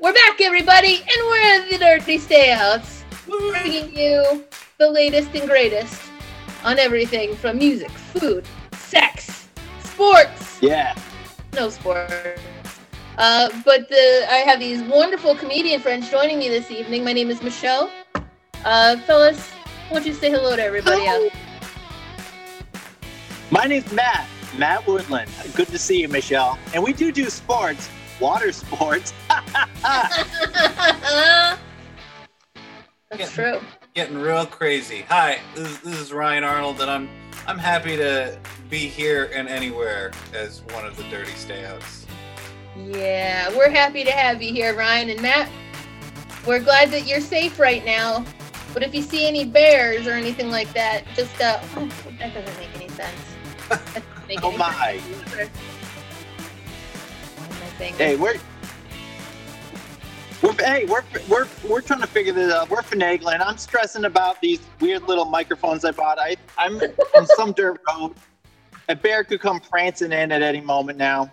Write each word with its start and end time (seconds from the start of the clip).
We're 0.00 0.12
back, 0.12 0.40
everybody, 0.42 0.96
and 0.96 1.26
we're 1.26 1.40
at 1.40 1.70
the 1.70 1.78
Dirty 1.78 2.18
Stayouts, 2.18 3.02
bringing 3.26 3.96
you 3.96 4.44
the 4.76 4.90
latest 4.90 5.34
and 5.34 5.48
greatest 5.48 6.02
on 6.64 6.78
everything 6.78 7.34
from 7.34 7.56
music, 7.56 7.90
food, 7.90 8.44
sex, 8.72 9.48
sports. 9.82 10.58
Yeah. 10.60 10.94
No 11.54 11.70
sports. 11.70 12.12
Uh, 13.16 13.48
but 13.64 13.88
the, 13.88 14.26
I 14.28 14.44
have 14.44 14.60
these 14.60 14.82
wonderful 14.82 15.34
comedian 15.34 15.80
friends 15.80 16.10
joining 16.10 16.38
me 16.38 16.50
this 16.50 16.70
evening. 16.70 17.04
My 17.04 17.14
name 17.14 17.30
is 17.30 17.42
Michelle. 17.42 17.90
Uh, 18.66 18.98
fellas, 18.98 19.48
why 19.88 19.94
don't 19.94 20.06
you 20.06 20.12
say 20.12 20.30
hello 20.30 20.56
to 20.56 20.62
everybody 20.62 21.06
out 21.06 21.30
My 23.50 23.64
name's 23.64 23.90
Matt. 23.92 24.28
Matt 24.56 24.86
Woodland. 24.86 25.30
Good 25.54 25.68
to 25.68 25.78
see 25.78 26.00
you, 26.00 26.08
Michelle. 26.08 26.58
And 26.74 26.82
we 26.82 26.92
do 26.92 27.12
do 27.12 27.28
sports, 27.30 27.88
water 28.20 28.52
sports. 28.52 29.12
That's 33.10 33.32
true. 33.32 33.60
Getting 33.94 34.18
real 34.18 34.46
crazy. 34.46 35.02
Hi, 35.08 35.38
this, 35.54 35.68
is- 35.70 35.80
this 35.80 35.98
is 35.98 36.12
Ryan 36.12 36.44
Arnold, 36.44 36.80
and 36.80 36.90
I'm 36.90 37.08
I'm 37.46 37.58
happy 37.58 37.96
to 37.96 38.38
be 38.68 38.86
here 38.88 39.30
and 39.34 39.48
anywhere 39.48 40.12
as 40.34 40.60
one 40.74 40.84
of 40.84 40.96
the 40.96 41.04
dirty 41.04 41.30
stayouts. 41.32 42.04
Yeah, 42.76 43.48
we're 43.56 43.70
happy 43.70 44.04
to 44.04 44.10
have 44.12 44.42
you 44.42 44.52
here, 44.52 44.74
Ryan 44.76 45.08
and 45.10 45.22
Matt. 45.22 45.48
We're 46.46 46.60
glad 46.62 46.90
that 46.90 47.06
you're 47.06 47.20
safe 47.22 47.58
right 47.58 47.84
now. 47.84 48.24
But 48.74 48.82
if 48.82 48.94
you 48.94 49.00
see 49.02 49.26
any 49.26 49.46
bears 49.46 50.06
or 50.06 50.12
anything 50.12 50.50
like 50.50 50.70
that, 50.74 51.04
just 51.16 51.40
uh, 51.40 51.58
oh, 51.76 51.88
that 52.18 52.34
doesn't 52.34 52.58
make 52.58 52.74
any 52.76 52.88
sense. 52.90 53.16
That 53.70 53.82
doesn't 53.94 54.07
make 54.28 54.44
Oh 54.44 54.52
my. 54.52 55.00
Why 57.36 57.46
am 57.46 57.52
I 57.52 57.78
saying 57.78 57.94
hey, 57.94 58.16
we're 58.16 58.36
we're 60.42 60.52
hey, 60.52 60.84
we're 60.84 61.02
we're 61.28 61.48
we're 61.68 61.80
trying 61.80 62.00
to 62.00 62.06
figure 62.06 62.32
this 62.32 62.52
out. 62.52 62.70
We're 62.70 62.82
finagling. 62.82 63.40
I'm 63.40 63.58
stressing 63.58 64.04
about 64.04 64.40
these 64.40 64.60
weird 64.80 65.02
little 65.04 65.24
microphones 65.24 65.84
I 65.84 65.92
bought. 65.92 66.18
I 66.18 66.36
I'm 66.58 66.80
on 67.16 67.26
some 67.26 67.52
dirt 67.52 67.80
road. 67.88 68.14
A 68.88 68.94
bear 68.94 69.24
could 69.24 69.40
come 69.40 69.60
prancing 69.60 70.12
in 70.12 70.30
at 70.32 70.42
any 70.42 70.60
moment 70.60 70.98
now. 70.98 71.30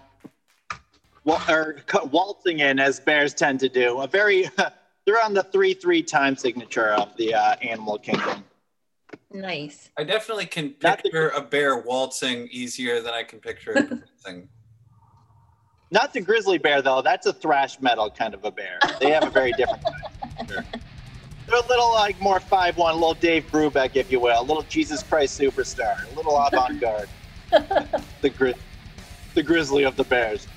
Or 1.50 1.78
waltzing 2.12 2.59
in 2.59 2.80
as 2.80 3.00
bears 3.00 3.34
tend 3.34 3.59
to 3.62 3.70
do. 3.70 4.02
A 4.02 4.08
very 4.08 4.50
they're 5.06 5.22
on 5.22 5.34
the 5.34 5.44
three 5.44 5.74
three 5.74 6.02
time 6.02 6.36
signature 6.36 6.90
of 6.90 7.16
the 7.18 7.34
uh, 7.34 7.56
animal 7.62 8.00
kingdom. 8.00 8.44
Nice. 9.39 9.89
I 9.97 10.03
definitely 10.05 10.45
can 10.45 10.75
Not 10.81 10.97
the- 11.00 11.03
picture 11.03 11.30
a 11.30 11.41
bear 11.41 11.78
waltzing 11.80 12.47
easier 12.52 13.02
than 13.02 13.14
I 13.14 13.23
can 13.23 13.39
picture 13.39 13.72
a 13.73 13.83
thing. 14.23 14.47
Not 15.91 16.14
the 16.14 16.22
grizzly 16.22 16.58
bear 16.58 16.81
though. 16.81 17.02
That's 17.02 17.25
a 17.25 17.33
thrash 17.33 17.80
metal 17.81 18.09
kind 18.09 18.33
of 18.33 18.45
a 18.45 18.52
bear. 18.52 18.80
They 19.00 19.11
have 19.11 19.23
a 19.28 19.30
very 19.30 19.52
different 19.53 19.83
kind 19.83 19.95
of 20.39 20.47
bear. 20.47 20.66
They're 21.47 21.59
a 21.59 21.67
little 21.67 21.91
like 21.94 22.19
more 22.22 22.39
five 22.39 22.78
one, 22.78 22.94
a 22.94 22.97
little 22.97 23.13
Dave 23.13 23.45
Brubeck, 23.52 23.91
if 23.95 24.11
you 24.11 24.19
will, 24.19 24.39
a 24.39 24.44
little 24.44 24.63
Jesus 24.63 25.03
Christ 25.03 25.39
superstar, 25.39 26.11
a 26.11 26.16
little 26.16 26.36
avant 26.38 26.80
garde. 26.80 27.09
the 28.22 28.30
gri- 28.30 28.56
the 29.36 29.44
grizzly 29.44 29.83
of 29.83 29.95
the 29.95 30.06
bears. 30.06 30.47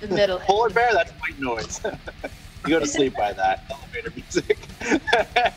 The 0.00 0.08
middle. 0.08 0.38
Polar 0.38 0.70
bear, 0.70 0.92
that's 0.94 1.10
white 1.12 1.38
noise. 1.38 1.80
you 1.84 2.70
go 2.70 2.78
to 2.78 2.86
sleep 2.86 3.14
by 3.14 3.32
that. 3.34 3.64
Elevator 3.70 4.12
music. 4.14 4.58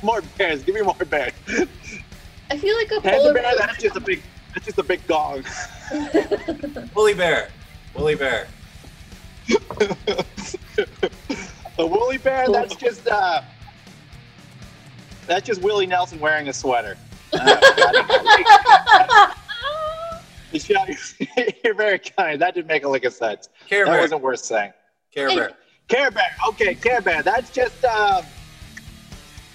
more 0.03 0.21
bears. 0.37 0.63
Give 0.63 0.75
me 0.75 0.81
more 0.81 0.93
bears. 0.95 1.31
I 2.51 2.57
feel 2.57 2.75
like 2.75 2.91
a 2.91 3.01
Panda 3.01 3.17
polar 3.19 3.33
bear, 3.33 3.53
that's 3.57 3.81
just 3.81 3.95
a 3.95 3.99
big 3.99 4.21
that's 4.53 4.65
just 4.65 4.77
a 4.79 4.83
big 4.83 5.05
gong. 5.07 5.43
Woolly 6.95 7.13
bear, 7.13 7.49
woolly 7.95 8.15
bear. 8.15 8.47
a 11.77 11.85
woolly 11.85 12.17
bear, 12.17 12.47
that's 12.49 12.75
just 12.75 13.07
uh 13.07 13.41
that's 15.27 15.45
just 15.45 15.61
Willie 15.61 15.85
Nelson 15.87 16.19
wearing 16.19 16.47
a 16.47 16.53
sweater. 16.53 16.97
Uh, 20.51 20.51
you're 21.63 21.75
very 21.75 21.99
kind. 21.99 22.41
That 22.41 22.55
didn't 22.55 22.65
make 22.67 22.83
a 22.83 22.89
lick 22.89 23.05
of 23.05 23.13
sense. 23.13 23.49
Care 23.67 23.85
That 23.85 23.91
bear, 23.91 24.01
wasn't 24.01 24.21
worth 24.23 24.39
saying. 24.39 24.73
care 25.13 25.27
bear. 25.29 25.51
Care 25.89 26.11
Bear. 26.11 26.29
Okay, 26.49 26.75
Care 26.75 27.01
Bear. 27.01 27.21
That's 27.23 27.49
just 27.49 27.83
um, 27.83 28.23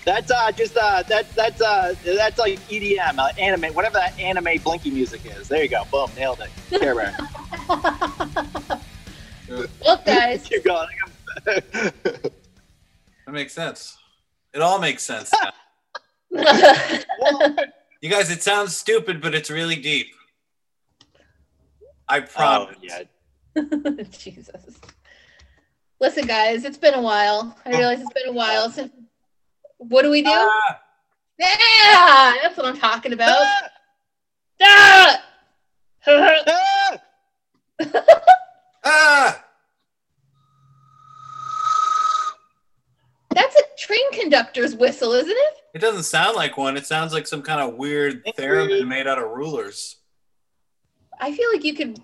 that's 0.05 0.31
uh, 0.31 0.53
just 0.53 0.77
uh, 0.77 1.03
that 1.05 1.35
that's 1.35 1.61
uh, 1.63 1.95
that's 2.05 2.39
like 2.39 2.61
EDM, 2.69 3.19
uh, 3.19 3.31
anime, 3.39 3.75
whatever 3.75 3.95
that 3.95 4.19
anime 4.19 4.59
blinky 4.63 4.91
music 4.91 5.23
is. 5.25 5.49
There 5.49 5.63
you 5.63 5.69
go. 5.69 5.85
Boom, 5.91 6.11
nailed 6.17 6.41
it. 6.41 6.51
Care 6.79 6.95
Bear. 6.95 7.17
well, 9.81 10.03
guys, 10.05 10.45
Keep 10.49 10.65
going. 10.65 10.89
That 11.45 12.33
makes 13.29 13.55
sense. 13.55 13.97
It 14.53 14.61
all 14.61 14.79
makes 14.79 15.03
sense. 15.03 15.33
You 18.01 18.11
guys, 18.11 18.31
it 18.31 18.43
sounds 18.43 18.77
stupid, 18.77 19.23
but 19.23 19.35
it's 19.35 19.49
really 19.51 19.77
deep. 19.77 20.09
I 22.07 22.21
oh 22.21 22.27
promise. 22.27 22.77
yeah. 22.83 23.05
Jesus. 24.11 24.79
Listen, 26.01 26.27
guys, 26.27 26.67
it's 26.67 26.77
been 26.77 26.93
a 26.93 27.01
while. 27.01 27.57
I 27.65 27.71
realize 27.71 28.03
it's 28.03 28.13
been 28.13 28.29
a 28.29 28.33
while 28.33 28.69
since. 28.69 28.93
What 29.79 30.03
do 30.03 30.11
we 30.11 30.23
do? 30.23 30.31
Ah, 30.31 30.81
Yeah, 31.39 32.35
that's 32.43 32.57
what 32.57 32.67
I'm 32.67 32.77
talking 32.79 33.13
about. 33.13 33.47
Ah! 34.63 35.23
Ah! 36.07 36.99
Ah! 38.85 39.45
That's 43.35 43.57
a 43.57 43.63
train 43.79 44.13
conductor's 44.13 44.77
whistle, 44.77 45.13
isn't 45.13 45.31
it? 45.31 45.55
It 45.75 45.81
doesn't 45.81 46.05
sound 46.05 46.37
like 46.37 46.57
one. 46.57 46.77
It 46.77 46.87
sounds 46.87 47.13
like 47.13 47.27
some 47.27 47.43
kind 47.43 47.61
of 47.61 47.75
weird 47.75 48.23
It's 48.25 48.39
theremin 48.39 48.87
made 48.87 49.07
out 49.09 49.19
of 49.19 49.29
rulers. 49.31 49.97
I 51.21 51.33
feel 51.35 51.51
like 51.53 51.65
you 51.65 51.75
could 51.75 52.01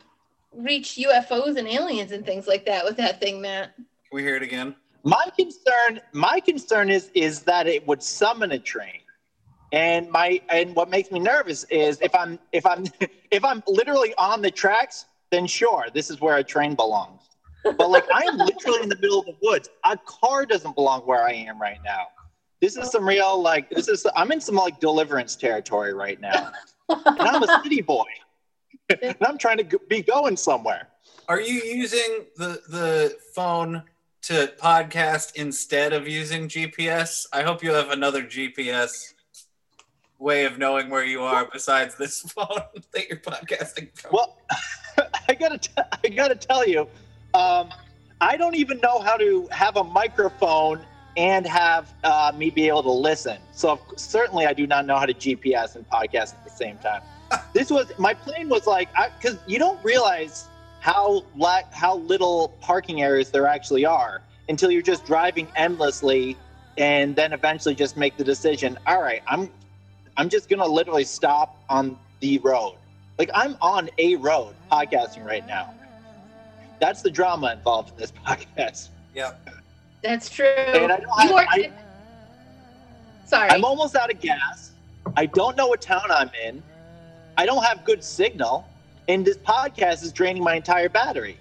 reach 0.53 0.97
UFOs 0.97 1.56
and 1.56 1.69
aliens 1.69 2.10
and 2.12 2.25
things 2.26 2.48
like 2.48 2.66
that 2.66 2.84
with 2.84 2.97
that 2.97 3.20
thing, 3.20 3.41
Matt. 3.41 3.76
Can 3.76 3.84
we 4.12 4.22
hear 4.22 4.34
it 4.36 4.42
again? 4.42 4.75
My 5.02 5.26
concern, 5.36 6.00
my 6.12 6.40
concern 6.40 6.90
is 6.90 7.10
is 7.14 7.42
that 7.42 7.66
it 7.66 7.86
would 7.86 8.02
summon 8.02 8.52
a 8.52 8.58
train, 8.58 9.00
and 9.72 10.10
my 10.10 10.40
and 10.50 10.74
what 10.74 10.90
makes 10.90 11.10
me 11.10 11.18
nervous 11.18 11.64
is 11.64 11.98
if 12.02 12.14
I'm 12.14 12.38
if 12.52 12.66
I'm 12.66 12.84
if 13.30 13.44
I'm 13.44 13.62
literally 13.66 14.14
on 14.18 14.42
the 14.42 14.50
tracks, 14.50 15.06
then 15.30 15.46
sure, 15.46 15.86
this 15.94 16.10
is 16.10 16.20
where 16.20 16.36
a 16.36 16.44
train 16.44 16.74
belongs. 16.74 17.22
But 17.64 17.90
like 17.90 18.04
I 18.12 18.24
am 18.24 18.36
literally 18.36 18.82
in 18.82 18.88
the 18.88 18.96
middle 18.96 19.20
of 19.20 19.26
the 19.26 19.36
woods. 19.42 19.68
A 19.84 19.96
car 19.96 20.44
doesn't 20.44 20.74
belong 20.74 21.02
where 21.02 21.22
I 21.22 21.32
am 21.32 21.60
right 21.60 21.78
now. 21.84 22.08
This 22.60 22.76
is 22.76 22.90
some 22.90 23.08
real 23.08 23.40
like 23.40 23.70
this 23.70 23.88
is 23.88 24.06
I'm 24.14 24.30
in 24.32 24.40
some 24.40 24.54
like 24.54 24.80
deliverance 24.80 25.34
territory 25.34 25.94
right 25.94 26.20
now, 26.20 26.52
and 26.90 27.20
I'm 27.20 27.42
a 27.42 27.62
city 27.62 27.80
boy, 27.80 28.04
and 29.02 29.16
I'm 29.22 29.38
trying 29.38 29.58
to 29.58 29.78
be 29.88 30.02
going 30.02 30.36
somewhere. 30.36 30.88
Are 31.28 31.40
you 31.40 31.54
using 31.54 32.26
the 32.36 32.60
the 32.68 33.16
phone 33.34 33.82
to 34.22 34.53
podcast 34.58 35.34
instead 35.34 35.92
of 35.92 36.06
using 36.06 36.48
GPS? 36.48 37.26
I 37.32 37.42
hope 37.42 37.62
you 37.62 37.72
have 37.72 37.91
another 37.91 38.22
GPS 38.22 39.14
way 40.19 40.44
of 40.44 40.58
knowing 40.58 40.91
where 40.91 41.04
you 41.04 41.22
are 41.22 41.48
besides 41.50 41.97
this 41.97 42.20
phone 42.32 42.47
that 42.92 43.09
you're 43.09 43.19
podcasting 43.19 43.88
from. 43.98 44.10
Well, 44.12 44.38
I 45.28 45.34
gotta, 45.34 45.59
t- 45.59 45.72
I 46.04 46.09
gotta 46.09 46.34
tell 46.34 46.66
you, 46.66 46.86
um, 47.34 47.70
I 48.20 48.36
don't 48.36 48.54
even 48.54 48.80
know 48.80 49.00
how 49.00 49.16
to 49.16 49.48
have 49.50 49.76
a 49.76 49.84
microphone 49.84 50.84
and 51.16 51.47
have 51.47 51.92
uh, 52.04 52.32
me 52.36 52.50
be 52.50 52.69
able 52.69 52.82
to 52.82 52.92
listen. 52.92 53.38
So 53.53 53.80
certainly, 53.97 54.47
I 54.47 54.53
do 54.53 54.66
not 54.66 54.86
know 54.86 54.97
how 54.97 55.06
to 55.06 55.14
GPS 55.14 55.76
and 55.76 55.88
podcast 55.88 56.34
at 56.34 56.44
the 56.44 56.50
same 56.50 56.78
time. 56.78 57.03
this 57.53 57.70
was 57.70 57.91
my 57.98 58.14
plan 58.14 58.48
was 58.48 58.66
like, 58.66 58.88
because 59.19 59.38
you 59.47 59.59
don't 59.59 59.82
realize 59.84 60.48
how 60.80 61.24
la- 61.36 61.62
how 61.72 61.96
little 61.96 62.48
parking 62.60 63.03
areas 63.03 63.30
there 63.30 63.47
actually 63.47 63.84
are 63.84 64.22
until 64.48 64.71
you're 64.71 64.82
just 64.82 65.04
driving 65.06 65.47
endlessly, 65.56 66.36
and 66.78 67.15
then 67.15 67.32
eventually 67.32 67.74
just 67.74 67.97
make 67.97 68.16
the 68.16 68.24
decision. 68.24 68.78
All 68.86 69.00
right, 69.03 69.22
I'm, 69.28 69.50
I'm 70.16 70.28
just 70.28 70.48
gonna 70.48 70.66
literally 70.66 71.04
stop 71.04 71.56
on 71.68 71.98
the 72.21 72.38
road. 72.38 72.77
Like 73.18 73.30
I'm 73.34 73.56
on 73.60 73.91
a 73.98 74.16
road 74.16 74.54
podcasting 74.72 75.24
right 75.24 75.47
now. 75.47 75.74
That's 76.80 77.03
the 77.03 77.10
drama 77.10 77.53
involved 77.53 77.91
in 77.92 77.97
this 77.98 78.12
podcast. 78.27 78.88
yeah. 79.15 79.34
That's 80.03 80.30
true. 80.30 80.47
And 80.47 80.91
I 80.91 80.97
don't 80.97 81.03
you 81.03 81.09
have- 81.18 81.30
are. 81.32 81.47
I- 81.50 81.72
Sorry. 83.27 83.48
I'm 83.50 83.65
almost 83.65 83.94
out 83.94 84.10
of 84.10 84.18
gas. 84.21 84.72
I 85.16 85.27
don't 85.27 85.56
know 85.56 85.68
what 85.68 85.80
town 85.80 86.10
I'm 86.10 86.30
in. 86.44 86.62
I 87.36 87.47
don't 87.47 87.62
have 87.65 87.84
good 87.84 88.03
signal, 88.03 88.66
and 89.10 89.24
this 89.24 89.36
podcast 89.39 90.04
is 90.04 90.12
draining 90.12 90.42
my 90.42 90.54
entire 90.54 90.89
battery. 90.89 91.36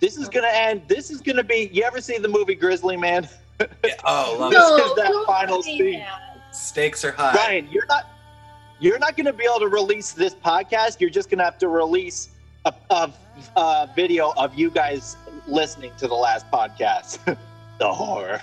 This 0.00 0.16
is 0.16 0.28
gonna 0.28 0.46
end. 0.52 0.82
This 0.86 1.10
is 1.10 1.20
gonna 1.20 1.42
be. 1.42 1.68
You 1.72 1.82
ever 1.82 2.00
see 2.00 2.18
the 2.18 2.28
movie 2.28 2.54
Grizzly 2.54 2.96
Man? 2.96 3.28
Yeah. 3.84 3.94
Oh, 4.04 4.36
love 4.38 4.52
This 4.52 4.62
it. 4.70 4.86
is 4.86 4.94
that 4.94 5.24
final 5.26 5.64
scene. 5.64 5.98
that. 5.98 6.54
Stakes 6.54 7.04
are 7.04 7.10
high. 7.10 7.34
Ryan, 7.34 7.66
you're 7.72 7.86
not. 7.86 8.06
You're 8.78 9.00
not 9.00 9.16
gonna 9.16 9.32
be 9.32 9.42
able 9.46 9.58
to 9.58 9.66
release 9.66 10.12
this 10.12 10.32
podcast. 10.32 11.00
You're 11.00 11.10
just 11.10 11.28
gonna 11.28 11.42
have 11.42 11.58
to 11.58 11.66
release 11.66 12.28
a, 12.66 12.72
a, 12.90 13.12
a 13.56 13.90
video 13.96 14.32
of 14.36 14.56
you 14.56 14.70
guys 14.70 15.16
listening 15.48 15.90
to 15.98 16.06
the 16.06 16.14
last 16.14 16.48
podcast. 16.52 17.18
the 17.80 17.92
horror. 17.92 18.40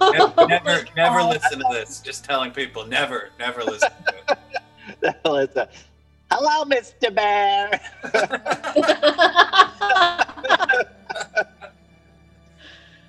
Never, 0.00 0.46
never, 0.46 0.84
never 0.96 1.22
listen 1.24 1.58
to 1.58 1.66
this. 1.72 1.98
Just 1.98 2.24
telling 2.24 2.52
people, 2.52 2.86
never, 2.86 3.30
never 3.40 3.64
listen 3.64 3.90
to 4.06 4.14
it. 4.34 4.38
The 5.00 5.16
hell 5.24 5.38
is 5.38 5.48
that? 5.54 5.72
Hello, 6.34 6.64
Mr. 6.64 7.14
Bear. 7.14 7.78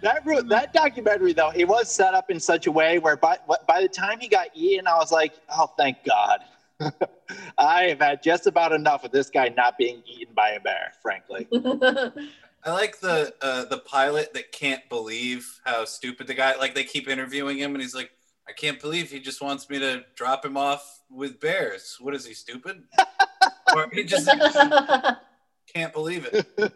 That 0.01 0.25
ru- 0.25 0.43
that 0.43 0.73
documentary 0.73 1.31
though, 1.31 1.53
it 1.55 1.65
was 1.65 1.89
set 1.89 2.13
up 2.13 2.29
in 2.29 2.37
such 2.37 2.67
a 2.67 2.71
way 2.71 2.99
where 2.99 3.15
by 3.15 3.37
by 3.65 3.81
the 3.81 3.87
time 3.87 4.19
he 4.19 4.27
got 4.27 4.47
eaten, 4.53 4.85
I 4.85 4.97
was 4.97 5.13
like, 5.13 5.31
oh, 5.49 5.71
thank 5.77 6.03
God. 6.03 6.41
I 7.57 7.83
have 7.83 7.99
had 7.99 8.21
just 8.21 8.45
about 8.45 8.73
enough 8.73 9.05
of 9.05 9.11
this 9.11 9.29
guy 9.29 9.47
not 9.47 9.77
being 9.77 10.03
eaten 10.05 10.33
by 10.33 10.49
a 10.49 10.59
bear, 10.59 10.91
frankly. 11.01 11.47
I 11.53 12.71
like 12.71 12.99
the 12.99 13.33
uh, 13.41 13.63
the 13.65 13.77
pilot 13.77 14.33
that 14.33 14.51
can't 14.51 14.87
believe 14.89 15.61
how 15.63 15.85
stupid 15.85 16.27
the 16.27 16.33
guy. 16.33 16.57
Like 16.57 16.75
they 16.75 16.83
keep 16.83 17.07
interviewing 17.07 17.57
him, 17.57 17.73
and 17.73 17.81
he's 17.81 17.95
like, 17.95 18.11
"I 18.47 18.51
can't 18.51 18.79
believe 18.79 19.09
he 19.11 19.19
just 19.19 19.41
wants 19.41 19.69
me 19.69 19.79
to 19.79 20.03
drop 20.15 20.45
him 20.45 20.57
off 20.57 21.01
with 21.09 21.39
bears. 21.39 21.97
What 21.99 22.13
is 22.15 22.25
he 22.25 22.33
stupid?" 22.33 22.83
or 23.75 23.89
he 23.91 24.03
just 24.03 24.29
can't 25.73 25.93
believe 25.93 26.27
it. 26.31 26.45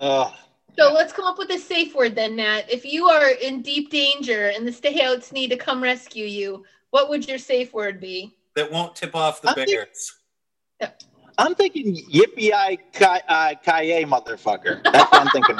Ugh. 0.00 0.32
So 0.78 0.92
let's 0.92 1.12
come 1.12 1.26
up 1.26 1.36
with 1.36 1.50
a 1.50 1.58
safe 1.58 1.94
word 1.94 2.14
then, 2.14 2.36
Nat. 2.36 2.62
If 2.70 2.84
you 2.84 3.08
are 3.08 3.30
in 3.30 3.60
deep 3.60 3.90
danger 3.90 4.52
and 4.54 4.66
the 4.66 4.70
stayouts 4.70 5.32
need 5.32 5.48
to 5.48 5.56
come 5.56 5.82
rescue 5.82 6.24
you, 6.24 6.64
what 6.90 7.08
would 7.10 7.28
your 7.28 7.38
safe 7.38 7.74
word 7.74 8.00
be? 8.00 8.34
That 8.54 8.70
won't 8.70 8.96
tip 8.96 9.14
off 9.14 9.42
the 9.42 9.50
I 9.50 9.54
think- 9.54 9.68
bears. 9.68 10.16
I'm 11.38 11.54
thinking 11.54 11.96
yippee 12.12 12.52
i 12.52 12.76
ki 12.76 13.04
uh, 13.04 13.54
kaye 13.64 14.04
motherfucker. 14.04 14.82
That's 14.84 15.10
what 15.10 15.22
I'm 15.22 15.28
thinking. 15.30 15.56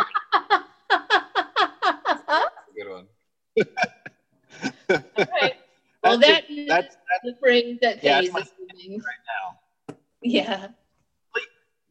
Good 2.76 2.90
one. 2.90 3.06
All 4.90 4.96
right. 5.40 5.54
Well, 6.02 6.16
That's 6.18 6.48
that 6.48 6.50
is 6.50 6.66
That's 6.66 6.96
the 7.22 7.34
phrase 7.38 7.76
that 7.82 8.02
Yeah, 8.02 8.20
pays 8.20 8.32
that's 8.32 8.52
right 8.58 9.00
now. 9.90 9.96
Yeah. 10.22 10.68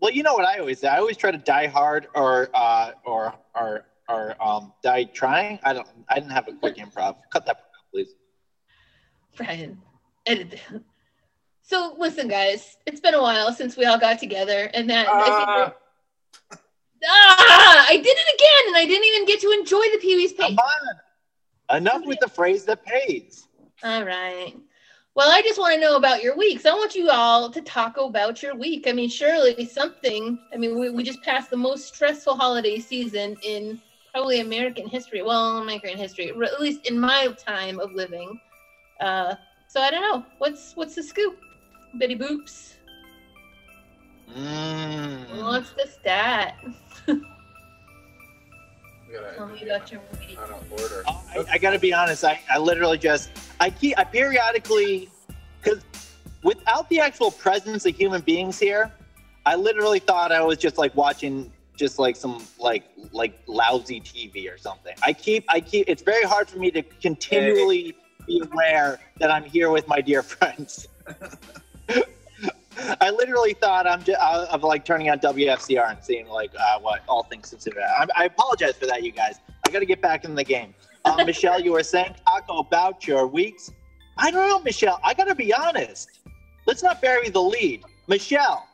Well, 0.01 0.11
you 0.11 0.23
know 0.23 0.33
what 0.33 0.45
I 0.45 0.57
always 0.57 0.79
say. 0.79 0.87
I 0.87 0.97
always 0.97 1.15
try 1.15 1.29
to 1.29 1.37
die 1.37 1.67
hard 1.67 2.07
or 2.15 2.49
uh, 2.55 2.93
or 3.05 3.35
or 3.53 3.85
or 4.07 4.35
um, 4.43 4.73
die 4.81 5.03
trying. 5.03 5.59
I 5.63 5.73
don't. 5.73 5.87
I 6.09 6.15
didn't 6.15 6.31
have 6.31 6.47
a 6.47 6.53
quick 6.53 6.77
improv. 6.77 7.17
Cut 7.29 7.45
that 7.45 7.57
part 7.57 7.69
out, 7.77 7.91
please. 7.93 8.15
Brian, 9.37 9.79
edit 10.25 10.53
it. 10.53 10.81
So 11.61 11.95
listen, 11.99 12.27
guys, 12.27 12.77
it's 12.87 12.99
been 12.99 13.13
a 13.13 13.21
while 13.21 13.53
since 13.53 13.77
we 13.77 13.85
all 13.85 13.99
got 13.99 14.17
together, 14.17 14.71
and 14.73 14.89
that 14.89 15.07
I 15.07 15.29
think 15.29 15.75
Ah, 17.07 17.85
I 17.87 17.95
did 17.95 18.07
it 18.07 18.35
again, 18.35 18.67
and 18.67 18.77
I 18.77 18.85
didn't 18.85 19.05
even 19.05 19.25
get 19.27 19.39
to 19.41 19.51
enjoy 19.51 19.83
the 19.93 19.99
Pee 20.01 20.15
Wee's 20.15 20.33
Come 20.33 20.57
on. 20.57 20.95
Enough 21.71 22.05
with 22.05 22.19
the 22.19 22.27
phrase 22.27 22.65
that 22.65 22.83
pays. 22.83 23.47
All 23.83 24.03
right. 24.03 24.55
Well, 25.15 25.31
I 25.31 25.41
just 25.41 25.59
want 25.59 25.73
to 25.73 25.79
know 25.79 25.97
about 25.97 26.23
your 26.23 26.37
weeks. 26.37 26.65
I 26.65 26.73
want 26.73 26.95
you 26.95 27.09
all 27.09 27.49
to 27.49 27.61
talk 27.61 27.97
about 27.97 28.41
your 28.41 28.55
week. 28.55 28.85
I 28.87 28.93
mean, 28.93 29.09
surely 29.09 29.65
something. 29.65 30.39
I 30.53 30.57
mean, 30.57 30.79
we, 30.79 30.89
we 30.89 31.03
just 31.03 31.21
passed 31.23 31.49
the 31.49 31.57
most 31.57 31.93
stressful 31.93 32.35
holiday 32.35 32.79
season 32.79 33.35
in 33.43 33.79
probably 34.11 34.39
American 34.39 34.87
history. 34.87 35.21
Well, 35.21 35.57
American 35.57 35.97
history, 35.97 36.29
at 36.29 36.61
least 36.61 36.87
in 36.87 36.99
my 36.99 37.33
time 37.45 37.79
of 37.79 37.91
living. 37.91 38.39
Uh, 38.99 39.35
so 39.67 39.81
I 39.81 39.91
don't 39.91 40.01
know. 40.01 40.25
What's 40.37 40.73
what's 40.75 40.95
the 40.95 41.03
scoop, 41.03 41.37
Betty 41.95 42.15
Boops? 42.15 42.75
Mm. 44.29 45.43
What's 45.43 45.71
the 45.71 45.87
stat? 45.87 46.55
we 49.09 49.15
gotta- 49.15 49.35
Tell 49.35 49.47
me 49.47 49.61
about 49.63 49.91
your 49.91 50.01
week. 50.19 50.37
Out 50.39 50.49
of 50.51 50.71
order. 50.71 51.03
Oh, 51.07 51.23
I, 51.35 51.45
I 51.53 51.57
gotta 51.57 51.79
be 51.79 51.93
honest. 51.93 52.23
I, 52.23 52.39
I 52.49 52.57
literally 52.57 52.97
just 52.97 53.29
I 53.59 53.69
keep 53.69 53.97
I 53.97 54.03
periodically 54.03 55.09
because 55.61 55.83
without 56.43 56.87
the 56.89 56.99
actual 56.99 57.31
presence 57.31 57.85
of 57.85 57.95
human 57.95 58.21
beings 58.21 58.59
here, 58.59 58.91
I 59.45 59.55
literally 59.55 59.99
thought 59.99 60.31
I 60.31 60.41
was 60.43 60.57
just 60.57 60.77
like 60.77 60.95
watching 60.95 61.51
just 61.75 61.97
like 61.99 62.15
some 62.15 62.43
like 62.59 62.83
like 63.11 63.39
lousy 63.47 64.01
TV 64.01 64.53
or 64.53 64.57
something. 64.57 64.93
I 65.01 65.13
keep 65.13 65.45
I 65.49 65.59
keep 65.59 65.85
it's 65.87 66.03
very 66.03 66.23
hard 66.23 66.49
for 66.49 66.59
me 66.59 66.71
to 66.71 66.81
continually 66.83 67.95
be 68.27 68.41
aware 68.51 68.99
that 69.19 69.31
I'm 69.31 69.43
here 69.43 69.71
with 69.71 69.87
my 69.87 70.01
dear 70.01 70.21
friends. 70.33 70.87
I 73.01 73.09
literally 73.09 73.53
thought 73.53 73.87
I'm 73.87 74.03
just 74.03 74.19
of 74.21 74.63
like 74.63 74.85
turning 74.85 75.09
on 75.09 75.19
WFCR 75.19 75.91
and 75.91 76.03
seeing 76.03 76.27
like 76.27 76.51
uh, 76.57 76.79
what 76.79 77.03
all 77.07 77.23
things 77.23 77.49
considered. 77.49 77.83
I, 77.83 78.07
I 78.15 78.25
apologize 78.25 78.75
for 78.77 78.85
that, 78.87 79.03
you 79.03 79.11
guys. 79.11 79.39
I 79.67 79.71
got 79.71 79.79
to 79.79 79.85
get 79.85 80.01
back 80.01 80.25
in 80.25 80.35
the 80.35 80.43
game. 80.43 80.73
Um, 81.05 81.17
Michelle, 81.25 81.59
you 81.59 81.73
were 81.73 81.83
saying 81.83 82.15
Taco 82.27 82.59
about 82.59 83.07
your 83.07 83.27
weeks. 83.27 83.71
I 84.17 84.31
don't 84.31 84.47
know, 84.47 84.59
Michelle. 84.59 84.99
I 85.03 85.13
got 85.13 85.25
to 85.25 85.35
be 85.35 85.53
honest. 85.53 86.19
Let's 86.65 86.83
not 86.83 87.01
bury 87.01 87.29
the 87.29 87.41
lead. 87.41 87.83
Michelle, 88.07 88.67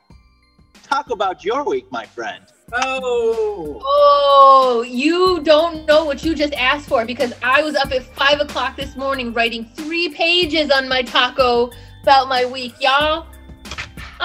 talk 0.84 1.10
about 1.12 1.44
your 1.44 1.64
week, 1.64 1.92
my 1.92 2.06
friend. 2.06 2.44
Oh, 2.74 3.82
Oh, 3.84 4.84
you 4.88 5.42
don't 5.44 5.86
know 5.86 6.04
what 6.04 6.24
you 6.24 6.36
just 6.36 6.54
asked 6.54 6.88
for 6.90 7.06
because 7.06 7.34
I 7.44 7.62
was 7.62 7.76
up 7.76 7.92
at 7.92 8.04
five 8.04 8.40
o'clock 8.40 8.76
this 8.76 8.96
morning 8.96 9.34
writing 9.34 9.70
three 9.76 10.10
pages 10.10 10.72
on 10.72 10.90
my 10.90 11.04
taco 11.04 11.72
about 12.02 12.28
my 12.28 12.46
week, 12.46 12.74
y'all. 12.80 13.28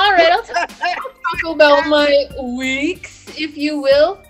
All 0.01 0.13
right, 0.13 0.33
I'll 0.33 0.43
talk, 0.43 0.71
talk 0.79 1.55
about 1.55 1.87
my 1.87 2.27
weeks, 2.57 3.27
if 3.39 3.55
you 3.55 3.81
will. 3.83 4.23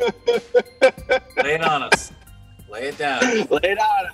lay 0.00 1.54
it 1.54 1.60
on 1.62 1.82
us. 1.82 2.12
Lay 2.70 2.84
it 2.88 2.96
down. 2.96 3.20
Lay 3.50 3.60
it 3.62 3.78
on. 3.78 4.06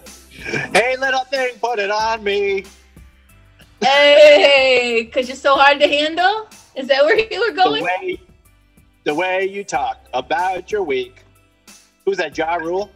Hey, 0.75 0.97
little 0.97 1.23
thing, 1.27 1.55
put 1.61 1.79
it 1.79 1.93
on 1.93 2.25
me. 2.25 2.65
Hey, 3.81 5.05
because 5.05 5.29
you're 5.29 5.37
so 5.37 5.55
hard 5.55 5.79
to 5.79 5.87
handle? 5.87 6.49
Is 6.75 6.89
that 6.89 7.05
where 7.05 7.17
you 7.17 7.39
were 7.41 7.53
The 7.55 7.63
going? 7.63 7.85
way, 7.85 8.21
the 9.05 9.15
way 9.15 9.45
you 9.47 9.63
talk 9.63 9.99
about 10.15 10.73
your 10.73 10.83
week. 10.83 11.23
Who's 12.05 12.17
that, 12.17 12.37
Ja 12.37 12.57
Rule? 12.57 12.91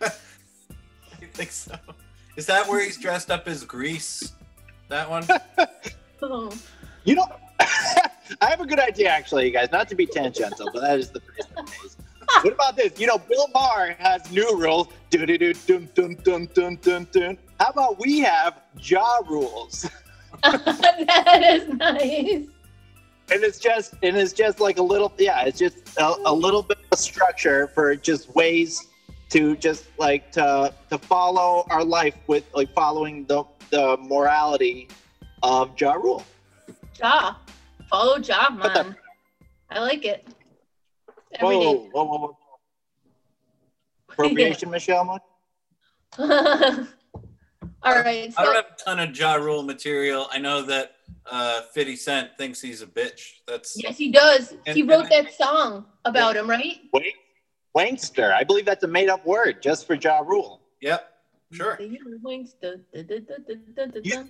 You 1.20 1.26
think 1.32 1.50
so? 1.50 1.74
Is 2.36 2.46
that 2.46 2.68
where 2.68 2.84
he's 2.84 2.98
dressed 2.98 3.32
up 3.32 3.48
as 3.48 3.64
Grease? 3.64 4.32
That 4.88 5.10
one? 5.10 5.26
Oh. 6.22 6.52
You 7.04 7.16
know, 7.16 7.26
I 7.60 8.48
have 8.48 8.60
a 8.60 8.66
good 8.66 8.80
idea, 8.80 9.08
actually, 9.08 9.46
you 9.46 9.52
guys. 9.52 9.70
Not 9.70 9.88
to 9.88 9.94
be 9.94 10.06
tangential, 10.06 10.68
but 10.72 10.80
that 10.80 10.98
is 10.98 11.10
the 11.10 11.20
phrase 11.20 11.46
that 11.54 11.66
pays. 11.66 11.96
What 12.42 12.52
about 12.54 12.76
this? 12.76 12.98
You 12.98 13.06
know, 13.06 13.18
Bill 13.18 13.48
Maher 13.54 13.94
has 13.98 14.30
new 14.30 14.58
rules. 14.58 14.88
Do 15.10 15.26
do 15.26 15.38
do. 15.38 15.54
How 17.60 17.68
about 17.68 18.00
we 18.00 18.20
have 18.20 18.60
Ja 18.80 19.18
Rules? 19.28 19.88
that 20.42 21.42
is 21.42 21.68
nice. 21.68 22.46
And 23.30 23.42
it's 23.42 23.58
just, 23.58 23.94
and 24.02 24.16
it's 24.16 24.32
just 24.32 24.60
like 24.60 24.78
a 24.78 24.82
little, 24.82 25.12
yeah, 25.18 25.44
it's 25.44 25.58
just 25.58 25.96
a, 25.98 26.14
a 26.26 26.34
little 26.34 26.62
bit 26.62 26.78
of 26.92 26.98
structure 26.98 27.68
for 27.68 27.94
just 27.96 28.34
ways 28.34 28.88
to 29.30 29.56
just 29.56 29.86
like 29.98 30.30
to 30.32 30.72
to 30.90 30.98
follow 30.98 31.66
our 31.70 31.82
life 31.82 32.16
with 32.26 32.44
like 32.54 32.72
following 32.74 33.24
the 33.24 33.42
the 33.70 33.96
morality 33.96 34.88
of 35.44 35.78
Ja 35.80 35.92
Rule. 35.92 36.24
Ja. 36.98 37.36
Follow 37.90 38.16
Ja, 38.18 38.48
man. 38.50 38.96
I 39.70 39.78
like 39.80 40.04
it. 40.04 40.26
Every 41.34 41.56
Whoa, 41.56 41.74
day. 41.74 41.90
whoa, 41.92 42.04
whoa, 42.04 42.18
whoa. 42.18 42.36
Appropriation, 44.10 44.70
Michelle. 44.76 45.04
Much? 45.04 45.22
All 46.18 47.92
right. 47.92 48.32
I 48.38 48.44
don't 48.44 48.54
have 48.54 48.64
a 48.72 48.82
ton 48.84 49.00
of 49.00 49.16
Ja 49.18 49.34
Rule 49.34 49.62
material. 49.62 50.26
I 50.32 50.38
know 50.38 50.62
that 50.62 50.92
uh, 51.30 51.62
50 51.74 51.96
Cent 51.96 52.30
thinks 52.38 52.60
he's 52.60 52.80
a 52.82 52.86
bitch. 52.86 53.40
That's 53.46 53.76
yes, 53.82 53.98
he 53.98 54.10
does. 54.10 54.54
And- 54.66 54.76
he 54.76 54.82
wrote 54.82 55.10
and- 55.12 55.26
that 55.26 55.34
song 55.34 55.84
about 56.06 56.36
him, 56.36 56.48
right? 56.48 56.76
Wait, 56.92 57.12
wankster. 57.76 58.32
I 58.32 58.44
believe 58.44 58.64
that's 58.64 58.84
a 58.84 58.88
made-up 58.88 59.26
word 59.26 59.60
just 59.62 59.86
for 59.86 59.94
Ja 59.94 60.20
Rule. 60.20 60.60
yep, 60.80 61.10
sure. 61.52 61.78
You- 61.80 61.98
da. 62.62 64.22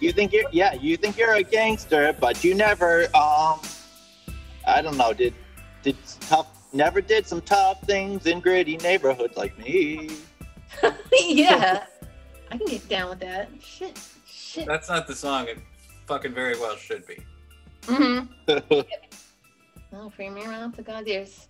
You 0.00 0.12
think 0.12 0.32
you're, 0.32 0.48
yeah, 0.52 0.74
you 0.74 0.96
think 0.96 1.16
you're 1.16 1.34
a 1.34 1.42
gangster, 1.42 2.14
but 2.18 2.44
you 2.44 2.54
never, 2.54 3.04
um, 3.16 3.60
I 4.66 4.80
don't 4.82 4.96
know, 4.96 5.12
did 5.12 5.34
did 5.82 5.96
tough, 6.20 6.46
never 6.72 7.00
did 7.00 7.26
some 7.26 7.40
tough 7.42 7.82
things 7.82 8.26
in 8.26 8.40
gritty 8.40 8.76
neighborhoods 8.78 9.36
like 9.36 9.56
me. 9.58 10.10
yeah. 11.20 11.84
I 12.50 12.58
can 12.58 12.66
get 12.66 12.88
down 12.88 13.10
with 13.10 13.20
that. 13.20 13.48
Shit. 13.60 14.00
Shit. 14.26 14.66
That's 14.66 14.88
not 14.88 15.06
the 15.06 15.14
song. 15.14 15.48
It 15.48 15.58
fucking 16.06 16.34
very 16.34 16.58
well 16.58 16.76
should 16.76 17.06
be. 17.06 17.18
Mm-hmm. 17.82 18.80
Oh, 19.96 20.10
free 20.10 20.28
me 20.28 20.44
around 20.44 20.72
to 20.72 20.82
God's 20.82 21.06
ears. 21.06 21.48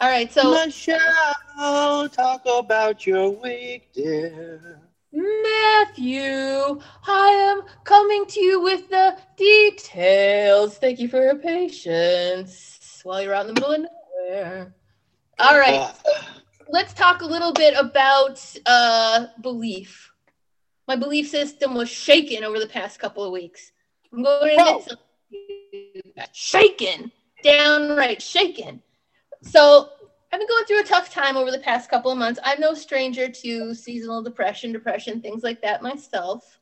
All 0.00 0.10
right, 0.10 0.32
so 0.32 0.50
Michelle, 0.66 2.08
talk 2.08 2.42
about 2.52 3.06
your 3.06 3.30
week, 3.30 3.92
dear. 3.92 4.80
Matthew, 5.12 6.80
I 7.06 7.28
am 7.50 7.62
coming 7.84 8.26
to 8.26 8.40
you 8.40 8.60
with 8.60 8.88
the 8.88 9.16
details. 9.36 10.78
Thank 10.78 11.00
you 11.00 11.08
for 11.08 11.20
your 11.20 11.36
patience 11.36 13.00
while 13.02 13.20
you're 13.20 13.34
out 13.34 13.48
in 13.48 13.54
the 13.54 13.60
middle 13.60 13.74
of 13.74 13.80
nowhere. 14.28 14.74
All 15.38 15.58
right, 15.58 15.92
let's 16.68 16.92
talk 16.92 17.22
a 17.22 17.26
little 17.26 17.52
bit 17.52 17.74
about 17.76 18.40
uh, 18.66 19.26
belief. 19.40 20.12
My 20.86 20.96
belief 20.96 21.28
system 21.28 21.74
was 21.74 21.88
shaken 21.88 22.44
over 22.44 22.60
the 22.60 22.66
past 22.66 23.00
couple 23.00 23.24
of 23.24 23.32
weeks. 23.32 23.72
I'm 24.12 24.22
going 24.22 24.58
to 24.58 24.62
admit 24.62 24.84
something. 24.84 26.26
Shaken, 26.32 27.10
downright 27.42 28.22
shaken. 28.22 28.82
So 29.42 29.88
I've 30.32 30.38
been 30.38 30.48
going 30.48 30.64
through 30.64 30.80
a 30.80 30.84
tough 30.84 31.12
time 31.12 31.36
over 31.36 31.50
the 31.50 31.58
past 31.58 31.90
couple 31.90 32.12
of 32.12 32.18
months. 32.18 32.38
I'm 32.44 32.60
no 32.60 32.72
stranger 32.74 33.28
to 33.28 33.74
seasonal 33.74 34.22
depression, 34.22 34.72
depression, 34.72 35.20
things 35.20 35.42
like 35.42 35.60
that 35.62 35.82
myself. 35.82 36.60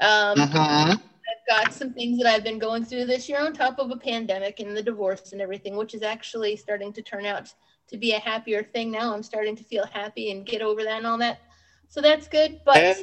Um, 0.00 0.38
mhm. 0.38 1.00
I've 1.00 1.64
got 1.64 1.72
some 1.72 1.92
things 1.92 2.18
that 2.18 2.26
I've 2.32 2.44
been 2.44 2.60
going 2.60 2.84
through 2.84 3.06
this 3.06 3.28
year 3.28 3.40
on 3.40 3.52
top 3.52 3.78
of 3.80 3.90
a 3.90 3.96
pandemic 3.96 4.60
and 4.60 4.76
the 4.76 4.82
divorce 4.82 5.32
and 5.32 5.40
everything, 5.40 5.76
which 5.76 5.94
is 5.94 6.02
actually 6.02 6.56
starting 6.56 6.92
to 6.92 7.02
turn 7.02 7.26
out 7.26 7.52
to 7.88 7.96
be 7.96 8.12
a 8.12 8.20
happier 8.20 8.62
thing 8.62 8.90
now. 8.92 9.12
I'm 9.12 9.22
starting 9.22 9.56
to 9.56 9.64
feel 9.64 9.84
happy 9.86 10.30
and 10.30 10.46
get 10.46 10.62
over 10.62 10.84
that 10.84 10.98
and 10.98 11.06
all 11.06 11.18
that. 11.18 11.40
So 11.88 12.00
that's 12.00 12.28
good. 12.28 12.60
But 12.64 12.98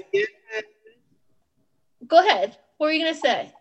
go 2.08 2.20
ahead. 2.26 2.58
What 2.78 2.88
were 2.88 2.94
you 2.94 3.04
gonna 3.06 3.18
say? 3.18 3.52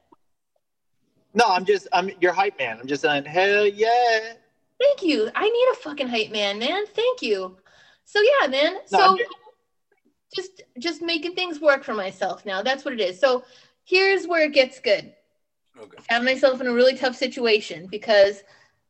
No, 1.35 1.47
I'm 1.49 1.65
just 1.65 1.89
I'm 1.93 2.11
your 2.21 2.33
hype 2.33 2.59
man. 2.59 2.79
I'm 2.79 2.87
just 2.87 3.03
saying 3.03 3.25
hell 3.25 3.67
yeah. 3.67 4.35
Thank 4.81 5.03
you. 5.03 5.31
I 5.35 5.49
need 5.49 5.69
a 5.73 5.77
fucking 5.77 6.09
hype 6.09 6.31
man, 6.31 6.59
man. 6.59 6.85
Thank 6.87 7.23
you. 7.23 7.57
So 8.05 8.21
yeah, 8.21 8.49
man. 8.49 8.79
So 8.87 9.17
just- 10.35 10.63
just 10.79 11.01
making 11.03 11.35
things 11.35 11.61
work 11.61 11.85
for 11.85 11.95
myself 11.95 12.45
now. 12.45 12.61
That's 12.63 12.85
what 12.85 12.95
it 12.95 13.01
is. 13.01 13.19
So 13.21 13.45
here's 13.85 14.27
where 14.27 14.43
it 14.45 14.53
gets 14.53 14.81
good. 14.81 15.15
Okay. 15.77 15.99
found 16.09 16.25
myself 16.25 16.61
in 16.61 16.69
a 16.69 16.73
really 16.73 16.97
tough 16.97 17.17
situation 17.17 17.89
because 17.89 18.45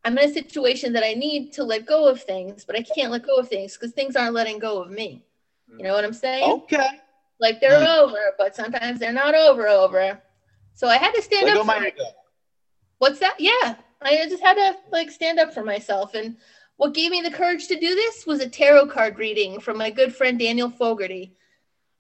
I'm 0.05 0.19
in 0.19 0.29
a 0.29 0.33
situation 0.33 0.93
that 0.93 1.03
I 1.03 1.15
need 1.15 1.51
to 1.55 1.65
let 1.65 1.87
go 1.87 2.07
of 2.07 2.23
things, 2.23 2.63
but 2.67 2.77
I 2.77 2.83
can't 2.83 3.11
let 3.11 3.25
go 3.27 3.37
of 3.37 3.49
things 3.49 3.75
because 3.75 3.93
things 3.93 4.17
aren't 4.17 4.35
letting 4.35 4.59
go 4.59 4.83
of 4.83 4.91
me. 4.91 5.25
You 5.79 5.83
know 5.83 5.95
what 5.95 6.05
I'm 6.05 6.13
saying? 6.13 6.45
Okay. 6.45 7.01
Like 7.41 7.59
they're 7.61 7.81
Mm. 7.81 7.99
over, 8.01 8.35
but 8.37 8.55
sometimes 8.55 9.01
they're 9.01 9.15
not 9.15 9.35
over 9.35 9.67
over. 9.67 10.21
So 10.75 10.87
I 10.89 10.99
had 10.99 11.13
to 11.15 11.23
stand 11.23 11.47
Let 11.47 11.57
up 11.57 11.63
go 11.63 11.65
my- 11.65 11.87
ego. 11.89 12.05
What's 12.99 13.19
that? 13.21 13.41
Yeah. 13.41 13.77
I 14.03 14.27
just 14.29 14.43
had 14.43 14.55
to 14.55 14.77
like 14.93 15.11
stand 15.11 15.39
up 15.39 15.55
for 15.55 15.65
myself. 15.65 16.15
And 16.15 16.37
what 16.77 16.95
gave 16.95 17.11
me 17.11 17.21
the 17.21 17.31
courage 17.31 17.69
to 17.69 17.79
do 17.79 17.95
this 17.95 18.27
was 18.27 18.41
a 18.41 18.49
tarot 18.49 18.87
card 18.87 19.19
reading 19.19 19.61
from 19.61 19.79
my 19.79 19.91
good 19.91 20.15
friend 20.15 20.39
Daniel 20.39 20.71
Fogarty. 20.71 21.35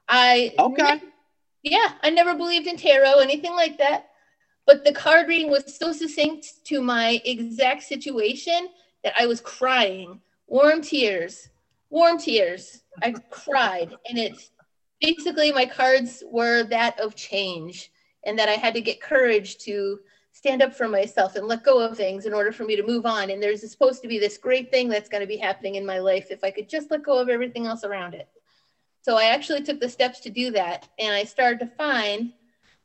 I 0.08 0.52
Okay. 0.58 1.00
yeah, 1.62 1.92
I 2.02 2.10
never 2.10 2.34
believed 2.34 2.66
in 2.66 2.76
tarot, 2.76 3.20
anything 3.20 3.52
like 3.52 3.78
that. 3.78 4.08
But 4.66 4.84
the 4.84 4.92
card 4.92 5.28
reading 5.28 5.50
was 5.50 5.76
so 5.76 5.92
succinct 5.92 6.64
to 6.64 6.80
my 6.80 7.20
exact 7.24 7.82
situation 7.82 8.68
that 9.02 9.14
I 9.18 9.26
was 9.26 9.40
crying, 9.40 10.20
warm 10.46 10.80
tears, 10.80 11.48
warm 11.90 12.18
tears. 12.18 12.82
I 13.02 13.14
cried, 13.30 13.94
and 14.08 14.18
it's 14.18 14.50
basically 15.00 15.52
my 15.52 15.66
cards 15.66 16.22
were 16.26 16.64
that 16.64 16.98
of 16.98 17.14
change, 17.14 17.90
and 18.24 18.38
that 18.38 18.48
I 18.48 18.52
had 18.52 18.74
to 18.74 18.80
get 18.80 19.02
courage 19.02 19.58
to 19.58 20.00
stand 20.44 20.60
up 20.60 20.74
for 20.74 20.86
myself 20.86 21.36
and 21.36 21.48
let 21.48 21.64
go 21.64 21.78
of 21.78 21.96
things 21.96 22.26
in 22.26 22.34
order 22.34 22.52
for 22.52 22.64
me 22.64 22.76
to 22.76 22.86
move 22.86 23.06
on. 23.06 23.30
And 23.30 23.42
there's 23.42 23.68
supposed 23.70 24.02
to 24.02 24.08
be 24.08 24.18
this 24.18 24.36
great 24.36 24.70
thing 24.70 24.90
that's 24.90 25.08
going 25.08 25.22
to 25.22 25.26
be 25.26 25.38
happening 25.38 25.76
in 25.76 25.86
my 25.86 26.00
life 26.00 26.26
if 26.30 26.44
I 26.44 26.50
could 26.50 26.68
just 26.68 26.90
let 26.90 27.02
go 27.02 27.18
of 27.18 27.30
everything 27.30 27.64
else 27.64 27.82
around 27.82 28.12
it. 28.12 28.28
So 29.00 29.16
I 29.16 29.24
actually 29.24 29.62
took 29.62 29.80
the 29.80 29.88
steps 29.88 30.20
to 30.20 30.28
do 30.28 30.50
that, 30.50 30.86
and 30.98 31.14
I 31.14 31.24
started 31.24 31.60
to 31.60 31.74
find 31.78 32.34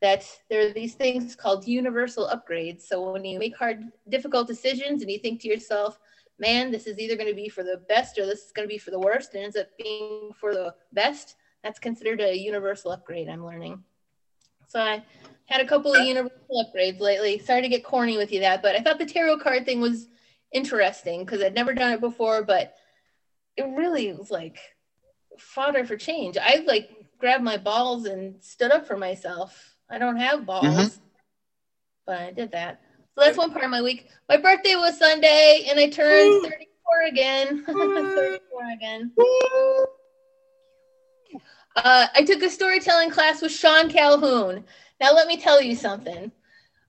that 0.01 0.25
there 0.49 0.65
are 0.65 0.71
these 0.71 0.93
things 0.93 1.35
called 1.35 1.67
universal 1.67 2.31
upgrades. 2.33 2.83
So 2.83 3.11
when 3.11 3.25
you 3.25 3.37
make 3.37 3.57
hard, 3.57 3.83
difficult 4.07 4.47
decisions 4.47 5.01
and 5.01 5.11
you 5.11 5.19
think 5.19 5.41
to 5.41 5.49
yourself, 5.49 5.99
man, 6.39 6.71
this 6.71 6.87
is 6.87 6.97
either 6.97 7.17
going 7.17 7.27
to 7.27 7.35
be 7.35 7.49
for 7.49 7.63
the 7.63 7.81
best 7.89 8.17
or 8.17 8.25
this 8.25 8.45
is 8.45 8.53
going 8.53 8.69
to 8.69 8.73
be 8.73 8.77
for 8.77 8.91
the 8.91 8.99
worst, 8.99 9.33
and 9.33 9.43
ends 9.43 9.57
up 9.57 9.67
being 9.77 10.31
for 10.39 10.53
the 10.53 10.73
best, 10.93 11.35
that's 11.61 11.77
considered 11.77 12.21
a 12.21 12.37
universal 12.37 12.91
upgrade, 12.91 13.27
I'm 13.27 13.45
learning. 13.45 13.83
So 14.69 14.79
I 14.79 15.03
had 15.49 15.61
a 15.61 15.65
couple 15.65 15.93
of 15.93 15.99
universal 16.01 16.63
upgrades 16.63 16.99
lately. 16.99 17.39
Sorry 17.39 17.61
to 17.61 17.67
get 17.69 17.83
corny 17.83 18.17
with 18.17 18.31
you 18.31 18.39
that, 18.41 18.61
but 18.61 18.75
I 18.75 18.81
thought 18.81 18.99
the 18.99 19.05
tarot 19.05 19.39
card 19.39 19.65
thing 19.65 19.81
was 19.81 20.07
interesting 20.53 21.25
because 21.25 21.41
I'd 21.41 21.55
never 21.55 21.73
done 21.73 21.91
it 21.91 21.99
before, 22.01 22.43
but 22.43 22.75
it 23.57 23.63
really 23.63 24.13
was 24.13 24.29
like 24.29 24.59
fodder 25.39 25.85
for 25.85 25.97
change. 25.97 26.37
I 26.37 26.63
like 26.67 26.89
grabbed 27.17 27.43
my 27.43 27.57
balls 27.57 28.05
and 28.05 28.41
stood 28.43 28.71
up 28.71 28.85
for 28.85 28.95
myself. 28.95 29.75
I 29.89 29.97
don't 29.97 30.17
have 30.17 30.45
balls, 30.45 30.65
Mhm. 30.65 30.99
but 32.05 32.19
I 32.19 32.31
did 32.31 32.51
that. 32.51 32.81
So 33.15 33.25
that's 33.25 33.37
one 33.37 33.51
part 33.51 33.65
of 33.65 33.71
my 33.71 33.81
week. 33.81 34.07
My 34.29 34.37
birthday 34.37 34.75
was 34.75 34.97
Sunday, 34.99 35.65
and 35.67 35.79
I 35.79 35.89
turned 35.89 36.43
34 36.43 37.01
again. 37.07 37.65
34 37.65 38.71
again. 38.71 39.11
Uh, 41.75 42.07
I 42.13 42.23
took 42.23 42.41
a 42.43 42.49
storytelling 42.49 43.09
class 43.09 43.41
with 43.41 43.51
Sean 43.51 43.89
Calhoun. 43.89 44.65
Now, 44.99 45.13
let 45.13 45.27
me 45.27 45.37
tell 45.37 45.61
you 45.61 45.75
something. 45.75 46.31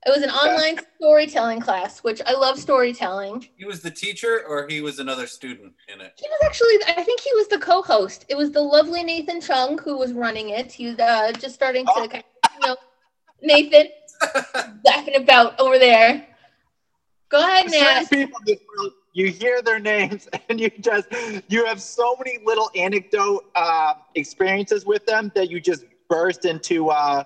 It 0.07 0.11
was 0.11 0.23
an 0.23 0.31
online 0.31 0.79
storytelling 0.97 1.61
class, 1.61 1.99
which 2.01 2.23
I 2.27 2.33
love 2.33 2.59
storytelling. 2.59 3.47
He 3.57 3.67
was 3.67 3.83
the 3.83 3.91
teacher, 3.91 4.43
or 4.49 4.67
he 4.67 4.81
was 4.81 4.99
another 4.99 5.27
student 5.27 5.75
in 5.93 6.01
it. 6.01 6.13
He 6.17 6.27
was 6.27 6.41
actually, 6.45 6.77
I 6.97 7.03
think 7.05 7.21
he 7.21 7.31
was 7.35 7.49
the 7.49 7.59
co-host. 7.59 8.25
It 8.29 8.37
was 8.37 8.51
the 8.51 8.63
lovely 8.63 9.05
Nathan 9.05 9.41
Chung 9.41 9.77
who 9.79 9.99
was 9.99 10.13
running 10.13 10.51
it. 10.51 10.73
He 10.73 10.87
was 10.87 10.99
uh, 10.99 11.33
just 11.33 11.55
starting 11.55 11.85
to, 11.87 11.93
Oh. 11.97 12.09
kind 12.09 12.25
of, 12.45 12.55
you 12.55 12.67
know, 12.67 12.77
Nathan, 13.43 13.89
laughing 14.85 15.17
about 15.17 15.61
over 15.61 15.79
there. 15.79 16.27
Go 17.29 17.39
ahead, 17.39 17.71
Certain 17.71 18.03
Nat. 18.03 18.11
people 18.11 18.41
you 19.13 19.31
hear 19.31 19.61
their 19.63 19.79
names 19.79 20.29
and 20.49 20.61
you 20.61 20.71
just 20.81 21.09
you 21.49 21.65
have 21.65 21.81
so 21.81 22.17
many 22.17 22.39
little 22.45 22.71
anecdote 22.75 23.45
uh, 23.55 23.95
experiences 24.15 24.85
with 24.85 25.05
them 25.07 25.31
that 25.35 25.51
you 25.51 25.61
just 25.61 25.85
burst 26.09 26.45
into 26.45 26.89
uh, 26.91 27.23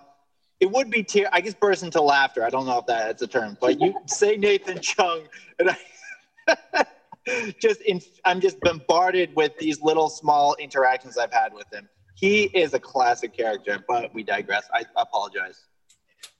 it 0.64 0.70
would 0.70 0.88
be 0.90 1.02
tear 1.02 1.28
I 1.30 1.42
guess 1.42 1.52
burst 1.52 1.82
into 1.82 2.00
laughter. 2.00 2.42
I 2.42 2.48
don't 2.48 2.64
know 2.64 2.78
if 2.78 2.86
that's 2.86 3.20
a 3.20 3.26
term, 3.26 3.58
but 3.60 3.78
you 3.80 3.94
say 4.06 4.36
Nathan 4.36 4.80
Chung 4.80 5.24
and 5.58 5.70
I 5.70 6.86
just 7.60 7.82
in 7.82 8.00
I'm 8.24 8.40
just 8.40 8.58
bombarded 8.60 9.36
with 9.36 9.52
these 9.58 9.82
little 9.82 10.08
small 10.08 10.54
interactions 10.54 11.18
I've 11.18 11.32
had 11.32 11.52
with 11.52 11.70
him. 11.70 11.86
He 12.14 12.44
is 12.44 12.72
a 12.72 12.80
classic 12.80 13.36
character, 13.36 13.84
but 13.86 14.14
we 14.14 14.22
digress. 14.22 14.66
I 14.72 14.86
apologize. 14.96 15.66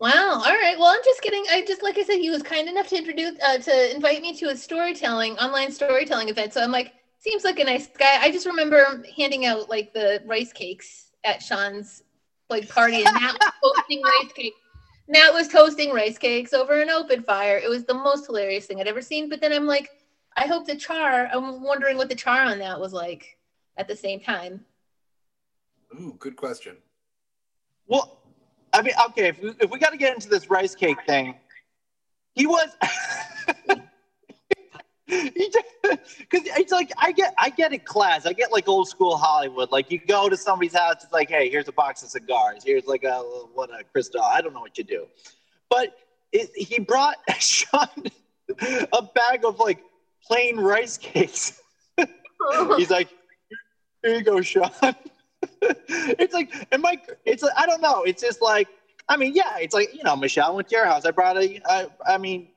Wow. 0.01 0.43
All 0.45 0.55
right. 0.55 0.77
Well, 0.79 0.89
I'm 0.89 1.05
just 1.05 1.21
kidding. 1.21 1.45
I 1.51 1.63
just, 1.67 1.83
like 1.83 1.99
I 1.99 2.03
said, 2.05 2.17
he 2.17 2.31
was 2.31 2.43
kind 2.43 2.69
enough 2.69 2.89
to 2.89 2.97
introduce, 2.97 3.39
uh, 3.43 3.59
to 3.59 3.95
invite 3.95 4.23
me 4.23 4.35
to 4.37 4.47
a 4.47 4.57
storytelling, 4.57 5.37
online 5.39 5.71
storytelling 5.71 6.29
event. 6.29 6.55
So 6.55 6.63
I'm 6.63 6.71
like, 6.71 6.95
seems 7.19 7.45
like 7.45 7.59
a 7.59 7.65
nice 7.65 7.89
guy. 7.89 8.19
I 8.21 8.31
just 8.31 8.47
remember 8.47 9.03
handing 9.17 9.47
out 9.47 9.69
like 9.69 9.93
the 9.93 10.23
rice 10.25 10.53
cakes 10.53 11.11
at 11.25 11.43
Sean's 11.43 12.03
like 12.51 12.69
party, 12.69 13.03
and 13.05 13.15
Matt 13.15 13.35
was 13.41 13.75
toasting 13.77 14.03
rice 14.03 14.33
cakes. 14.33 14.59
Matt 15.09 15.33
was 15.33 15.49
toasting 15.49 15.93
rice 15.93 16.19
cakes 16.19 16.53
over 16.53 16.81
an 16.81 16.91
open 16.91 17.23
fire. 17.23 17.59
It 17.59 17.69
was 17.69 17.85
the 17.85 17.95
most 17.95 18.27
hilarious 18.27 18.67
thing 18.67 18.81
I'd 18.81 18.89
ever 18.89 19.03
seen. 19.03 19.29
But 19.29 19.41
then 19.41 19.53
I'm 19.53 19.67
like, 19.67 19.91
I 20.37 20.47
hope 20.47 20.67
the 20.67 20.77
char. 20.77 21.29
I'm 21.33 21.63
wondering 21.63 21.97
what 21.97 22.09
the 22.09 22.15
char 22.15 22.41
on 22.41 22.59
that 22.59 22.81
was 22.81 22.93
like 22.93 23.39
at 23.77 23.87
the 23.87 23.97
same 23.97 24.21
time. 24.21 24.65
Ooh, 26.01 26.17
good 26.19 26.37
question. 26.37 26.77
Well, 27.87 28.19
I 28.73 28.83
mean, 28.83 28.95
okay, 29.11 29.29
if 29.29 29.41
we, 29.41 29.53
if 29.61 29.71
we 29.71 29.79
got 29.79 29.91
to 29.91 29.99
get 29.99 30.15
into 30.15 30.29
this 30.29 30.51
rice 30.51 30.75
cake 30.75 30.99
thing, 31.07 31.35
he 32.35 32.47
was. 32.47 32.69
because 35.07 35.61
it's 36.33 36.73
like 36.73 36.91
I 36.97 37.13
get 37.13 37.35
I 37.37 37.51
get 37.51 37.75
it 37.75 37.85
class. 37.85 38.25
I 38.25 38.33
get 38.33 38.51
like 38.51 38.69
old 38.69 38.89
school 38.89 39.17
Hollywood. 39.19 39.71
Like 39.71 39.91
you 39.91 39.99
go 39.99 40.31
to 40.31 40.37
somebody's 40.37 40.75
house 40.75 41.05
it's 41.05 41.13
like 41.13 41.29
hey 41.29 41.51
here's 41.51 41.69
a 41.69 41.73
box 41.73 42.03
of 42.03 42.09
cigars. 42.09 42.63
Here's 42.65 42.87
like 42.87 43.05
a 43.05 43.19
what 43.53 43.69
a 43.71 43.85
crystal. 43.85 44.23
I 44.23 44.41
don't 44.41 44.55
know 44.55 44.61
what 44.61 44.79
you 44.79 44.85
do. 44.85 45.07
But 45.69 45.95
it, 46.33 46.51
he 46.57 46.79
brought 46.81 47.17
Sean 47.39 47.89
a 48.59 49.03
bag 49.03 49.45
of 49.45 49.59
like 49.59 49.81
plain 50.27 50.57
rice 50.57 50.97
cakes. 50.97 51.61
He's 52.77 52.91
like 52.91 53.09
here 54.03 54.15
you 54.15 54.23
go 54.23 54.41
Sean. 54.41 54.71
It's 55.61 56.33
like 56.33 56.67
and 56.73 56.81
Mike 56.81 57.07
it's 57.27 57.43
like 57.43 57.53
I 57.59 57.67
don't 57.67 57.83
know. 57.83 58.05
It's 58.05 58.23
just 58.23 58.41
like 58.41 58.69
I 59.07 59.19
mean 59.19 59.35
yeah 59.35 59.59
it's 59.59 59.75
like 59.75 59.93
you 59.95 60.03
know 60.03 60.17
Michelle 60.17 60.57
went 60.57 60.69
to 60.69 60.77
your 60.77 60.87
house. 60.87 61.05
I 61.05 61.11
brought 61.11 61.37
a 61.37 61.61
I, 61.67 61.89
I 62.07 62.17
mean 62.17 62.49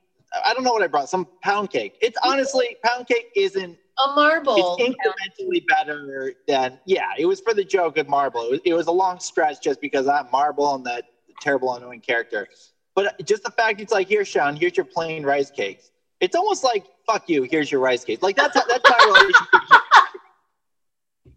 I 0.44 0.52
don't 0.54 0.64
know 0.64 0.72
what 0.72 0.82
I 0.82 0.86
brought 0.86 1.08
some 1.08 1.26
pound 1.42 1.70
cake. 1.70 1.96
It's 2.00 2.18
honestly 2.22 2.76
pound 2.84 3.06
cake 3.06 3.28
isn't 3.34 3.76
a 4.04 4.14
marble. 4.14 4.76
it's 4.78 4.96
incrementally 4.96 5.64
better 5.66 6.34
than 6.46 6.78
yeah 6.86 7.10
it 7.18 7.26
was 7.26 7.40
for 7.40 7.54
the 7.54 7.64
joke 7.64 7.98
of 7.98 8.08
marble. 8.08 8.42
It 8.42 8.50
was, 8.50 8.60
it 8.64 8.74
was 8.74 8.86
a 8.86 8.92
long 8.92 9.18
stretch 9.20 9.62
just 9.62 9.80
because 9.80 10.06
i'm 10.06 10.30
marble 10.30 10.74
and 10.74 10.84
that 10.86 11.04
terrible 11.40 11.74
annoying 11.74 12.00
character. 12.00 12.46
But 12.94 13.24
just 13.24 13.44
the 13.44 13.50
fact 13.50 13.80
it's 13.80 13.92
like 13.92 14.08
here 14.08 14.24
sean 14.24 14.56
here's 14.56 14.76
your 14.76 14.86
plain 14.86 15.24
rice 15.24 15.50
cakes. 15.50 15.90
It's 16.20 16.36
almost 16.36 16.62
like 16.62 16.84
fuck 17.06 17.28
you 17.28 17.44
here's 17.44 17.72
your 17.72 17.80
rice 17.80 18.04
cakes. 18.04 18.22
Like 18.22 18.36
that's 18.36 18.54
that's 18.54 18.90
my 18.90 19.04
relationship 19.06 19.82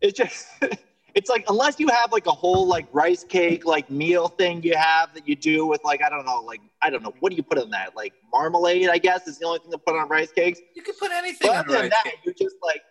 it's 0.02 0.18
just 0.18 0.48
it's 1.16 1.30
like 1.30 1.44
unless 1.50 1.80
you 1.80 1.88
have 1.88 2.12
like 2.12 2.26
a 2.28 2.32
whole 2.32 2.68
like 2.68 2.88
rice 2.94 3.24
cake 3.24 3.66
like 3.66 3.90
meal 3.90 4.28
thing 4.28 4.62
you 4.64 4.76
have 4.76 5.14
that 5.14 5.28
you 5.28 5.36
do 5.36 5.66
with 5.66 5.84
like 5.84 6.02
I 6.04 6.10
don't 6.10 6.26
know 6.26 6.42
like 6.42 6.62
I 6.82 6.90
don't 6.90 7.04
know 7.04 7.14
what 7.20 7.30
do 7.32 7.36
you 7.36 7.44
put 7.44 7.58
in 7.58 7.70
that 7.72 7.96
like 7.96 8.14
marmalade 8.32 8.90
I 8.90 8.98
guess 8.98 9.28
is 9.28 9.38
the 9.40 9.46
only 9.46 9.60
thing 9.60 9.72
to 9.72 9.78
put 9.78 9.96
on 9.96 10.08
rice 10.10 10.32
cakes. 10.32 10.60
You 10.76 10.82
can 10.82 10.96
put 11.00 11.12
anything 11.12 11.50
But 11.50 11.52
on 11.52 11.66
other 11.66 11.72
than 11.74 11.82
rice 11.82 11.90
that, 11.92 12.04
cake. 12.06 12.20
you're 12.24 12.34
just 12.34 12.56
like 12.64 12.82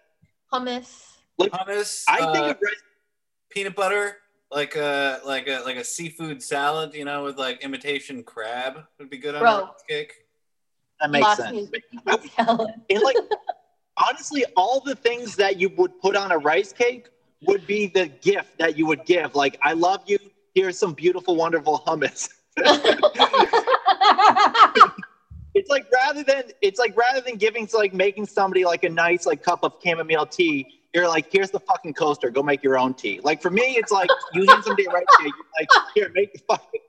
Hummus. 0.53 1.07
Hummus. 1.41 2.05
I 2.09 2.19
uh, 2.21 2.33
think 2.33 2.47
of 2.47 2.57
rice. 2.63 2.75
peanut 3.51 3.75
butter, 3.77 4.17
like 4.51 4.75
a 4.77 5.21
like 5.25 5.47
a 5.49 5.61
like 5.65 5.77
a 5.77 5.85
seafood 5.85 6.43
salad, 6.43 6.93
you 6.95 7.05
know, 7.05 7.25
with 7.25 7.39
like 7.39 7.63
imitation 7.63 8.23
crab 8.25 8.85
would 8.99 9.09
be 9.11 9.19
good 9.19 9.35
on 9.37 9.41
Bro. 9.43 9.51
a 9.51 9.61
rice 9.63 9.85
cake. 9.89 10.13
That 11.01 11.11
makes 11.11 11.23
Lost 11.23 11.41
sense. 11.41 11.53
me 11.57 11.81
with. 12.07 12.37
And 12.91 13.03
like 13.03 13.17
honestly, 13.97 14.45
all 14.57 14.81
the 14.81 14.95
things 14.95 15.37
that 15.37 15.59
you 15.59 15.71
would 15.77 15.99
put 16.01 16.17
on 16.17 16.33
a 16.33 16.39
rice 16.39 16.73
cake 16.73 17.09
would 17.43 17.67
be 17.67 17.87
the 17.87 18.09
gift 18.09 18.59
that 18.59 18.77
you 18.77 18.87
would 18.87 19.05
give. 19.05 19.35
Like, 19.35 19.59
I 19.63 19.73
love 19.73 20.03
you. 20.07 20.19
Here's 20.55 20.79
some 20.79 20.95
beautiful, 20.95 21.37
wonderful 21.37 21.83
hummus. 21.87 22.29
It's 25.55 25.69
like 25.69 25.87
rather 25.93 26.23
than 26.23 26.45
it's 26.63 26.79
like 26.79 26.97
rather 26.97 27.21
than 27.21 27.35
giving 27.37 27.67
to 27.69 27.77
like 27.77 27.93
making 27.93 28.27
somebody 28.27 28.65
like 28.65 28.85
a 28.85 28.89
nice 28.89 29.27
like 29.27 29.43
cup 29.43 29.61
of 29.63 29.75
chamomile 29.83 30.27
tea, 30.27 30.67
you're 30.95 31.09
like, 31.09 31.27
here's 31.31 31.51
the 31.51 31.61
fucking 31.61 31.95
coaster, 31.95 32.31
go 32.31 32.43
make 32.43 32.63
your 32.63 32.79
own 32.79 32.95
tea. 32.95 33.21
Like 33.23 33.43
for 33.43 33.51
me, 33.51 33.77
it's 33.77 33.93
like 33.93 34.09
you 34.33 34.45
a 34.45 34.55
rice 34.55 34.65
cake, 35.21 35.23
you're 35.23 35.33
like, 35.59 35.69
here, 35.95 36.11
make 36.15 36.33
the 36.33 36.41
fucking 36.49 36.81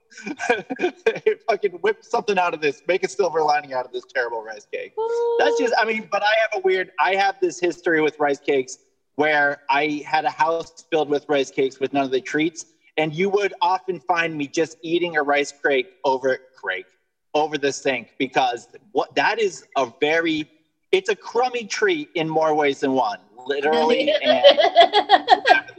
fucking 1.50 1.72
whip 1.82 1.98
something 2.02 2.38
out 2.38 2.54
of 2.54 2.62
this, 2.62 2.82
make 2.88 3.04
a 3.04 3.10
silver 3.10 3.42
lining 3.42 3.74
out 3.74 3.86
of 3.86 3.92
this 3.92 4.04
terrible 4.14 4.44
rice 4.44 4.68
cake. 4.72 4.94
That's 5.40 5.60
just, 5.60 5.74
I 5.78 5.86
mean, 5.86 6.08
but 6.12 6.22
I 6.22 6.34
have 6.42 6.52
a 6.56 6.60
weird, 6.60 6.92
I 7.00 7.16
have 7.16 7.38
this 7.42 7.60
history 7.60 8.02
with 8.02 8.20
rice 8.20 8.40
cakes 8.40 8.78
where 9.16 9.62
I 9.70 10.04
had 10.06 10.26
a 10.26 10.30
house 10.30 10.86
filled 10.90 11.10
with 11.10 11.26
rice 11.28 11.52
cakes 11.52 11.80
with 11.80 11.94
none 11.94 12.06
of 12.06 12.12
the 12.12 12.22
treats. 12.22 12.66
And 12.98 13.14
you 13.14 13.30
would 13.30 13.54
often 13.62 14.00
find 14.00 14.38
me 14.38 14.48
just 14.48 14.78
eating 14.82 15.18
a 15.18 15.24
rice 15.24 15.54
cake 15.66 15.94
over 16.04 16.40
cake, 16.64 16.86
over 17.34 17.58
the 17.58 17.72
sink 17.72 18.14
because 18.20 18.68
what 18.92 19.16
that 19.16 19.40
is 19.40 19.66
a 19.78 19.92
very, 20.00 20.50
it's 20.92 21.10
a 21.10 21.16
crummy 21.16 21.66
treat 21.66 22.10
in 22.16 22.28
more 22.28 22.54
ways 22.54 22.82
than 22.82 22.94
one, 22.94 23.20
literally. 23.48 24.12
and 24.24 24.44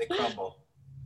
They 0.00 0.06
crumble. 0.06 0.56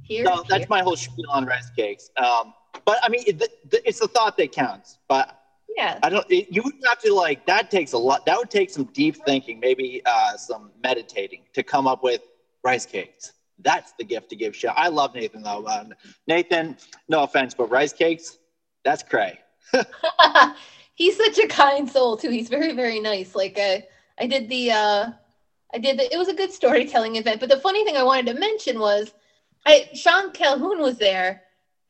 Here, 0.03 0.25
so 0.27 0.45
that's 0.49 0.69
my 0.69 0.83
whole 0.83 0.97
spiel 0.97 1.25
on 1.31 1.47
rice 1.47 1.71
cakes. 1.71 2.11
Um, 2.17 2.55
but 2.85 2.99
I 3.03 3.09
mean, 3.09 3.25
it, 3.27 3.39
the, 3.39 3.49
the, 3.71 3.89
it's 3.89 3.99
the 3.99 4.09
thought 4.09 4.37
that 4.37 4.53
counts. 4.53 4.99
But 5.09 5.44
yeah. 5.77 5.99
I 6.03 6.09
don't. 6.09 6.27
It, 6.31 6.49
you 6.51 6.63
would 6.63 6.75
have 6.87 7.01
to 7.01 7.15
like 7.15 7.47
that 7.47 7.71
takes 7.71 7.93
a 7.93 7.99
lot. 7.99 8.27
That 8.27 8.39
would 8.39 8.51
take 8.51 8.71
some 8.71 8.85
deep 8.85 9.17
thinking, 9.25 9.61
maybe 9.61 10.03
uh, 10.07 10.37
some 10.37 10.71
meditating 10.83 11.43
to 11.53 11.63
come 11.63 11.87
up 11.87 12.03
with 12.03 12.23
rice 12.63 12.87
cakes. 12.87 13.33
That's 13.61 13.93
the 13.99 14.05
gift 14.05 14.31
to 14.31 14.37
give. 14.37 14.55
Shit, 14.55 14.73
I 14.77 14.89
love 14.89 15.15
Nathan 15.15 15.43
though. 15.43 15.65
Uh, 15.65 15.85
Nathan, 16.27 16.77
no 17.09 17.23
offense, 17.23 17.55
but 17.55 17.71
rice 17.71 17.93
cakes, 17.93 18.39
that's 18.85 19.03
cray. 19.03 19.39
He's 20.95 21.17
such 21.17 21.39
a 21.39 21.49
kind 21.49 21.89
soul 21.89 22.17
too. 22.17 22.31
He's 22.31 22.49
very, 22.49 22.73
very 22.73 23.01
nice. 23.01 23.35
Like 23.35 23.59
uh, 23.59 23.79
I 24.19 24.27
did 24.27 24.49
the, 24.49 24.71
uh, 24.71 25.11
I 25.73 25.79
did 25.79 25.99
the. 25.99 26.13
It 26.13 26.19
was 26.19 26.29
a 26.29 26.35
good 26.35 26.53
storytelling 26.53 27.17
event. 27.17 27.41
But 27.41 27.49
the 27.49 27.61
funny 27.61 27.85
thing 27.85 27.97
I 27.97 28.03
wanted 28.03 28.27
to 28.33 28.39
mention 28.39 28.79
was, 28.79 29.13
I 29.67 29.89
Sean 29.95 30.31
Calhoun 30.33 30.81
was 30.81 30.99
there, 30.99 31.43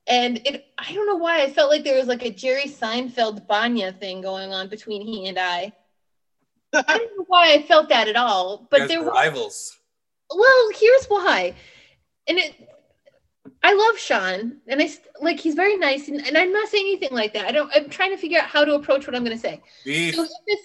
and 0.06 0.40
it. 0.46 0.66
I 0.78 0.92
don't 0.92 1.06
know 1.06 1.16
why 1.16 1.42
I 1.42 1.50
felt 1.50 1.70
like 1.70 1.84
there 1.84 1.96
was 1.96 2.08
like 2.08 2.24
a 2.24 2.30
Jerry 2.30 2.64
Seinfeld 2.64 3.46
Bania 3.46 3.98
thing 3.98 4.20
going 4.20 4.52
on 4.52 4.68
between 4.68 5.02
he 5.02 5.26
and 5.28 5.38
I. 5.38 5.72
I 6.72 6.98
don't 6.98 7.18
know 7.18 7.24
why 7.28 7.52
I 7.52 7.62
felt 7.62 7.88
that 7.90 8.08
at 8.08 8.16
all, 8.16 8.66
but 8.70 8.88
there 8.88 9.00
was 9.00 9.08
rivals. 9.08 9.78
well, 10.34 10.68
here's 10.74 11.06
why. 11.06 11.54
And 12.26 12.38
it 12.38 12.54
I 13.62 13.72
love 13.72 13.98
Sean 13.98 14.58
and 14.66 14.82
I 14.82 14.90
like 15.20 15.40
he's 15.40 15.54
very 15.54 15.76
nice 15.76 16.08
and, 16.08 16.20
and 16.26 16.36
I'm 16.36 16.52
not 16.52 16.68
saying 16.68 16.86
anything 16.86 17.12
like 17.12 17.32
that. 17.34 17.46
I 17.46 17.52
don't 17.52 17.70
I'm 17.74 17.88
trying 17.88 18.10
to 18.10 18.16
figure 18.16 18.38
out 18.38 18.46
how 18.46 18.64
to 18.64 18.74
approach 18.74 19.06
what 19.06 19.16
I'm 19.16 19.24
going 19.24 19.36
to 19.36 19.40
say. 19.40 19.62
Beef. 19.84 20.14
So 20.14 20.22
this 20.46 20.60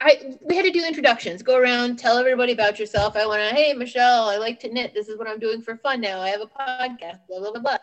I 0.00 0.36
we 0.40 0.56
had 0.56 0.64
to 0.64 0.70
do 0.70 0.84
introductions. 0.84 1.42
Go 1.42 1.56
around, 1.56 1.98
tell 1.98 2.16
everybody 2.16 2.52
about 2.52 2.78
yourself. 2.78 3.16
I 3.16 3.26
want 3.26 3.48
to, 3.48 3.54
hey 3.54 3.72
Michelle, 3.74 4.28
I 4.28 4.36
like 4.36 4.58
to 4.60 4.72
knit. 4.72 4.94
This 4.94 5.08
is 5.08 5.18
what 5.18 5.28
I'm 5.28 5.38
doing 5.38 5.60
for 5.60 5.76
fun 5.76 6.00
now. 6.00 6.20
I 6.20 6.30
have 6.30 6.40
a 6.40 6.46
podcast. 6.46 7.20
Blah 7.28 7.40
blah 7.40 7.52
blah 7.52 7.60
blah. 7.60 7.78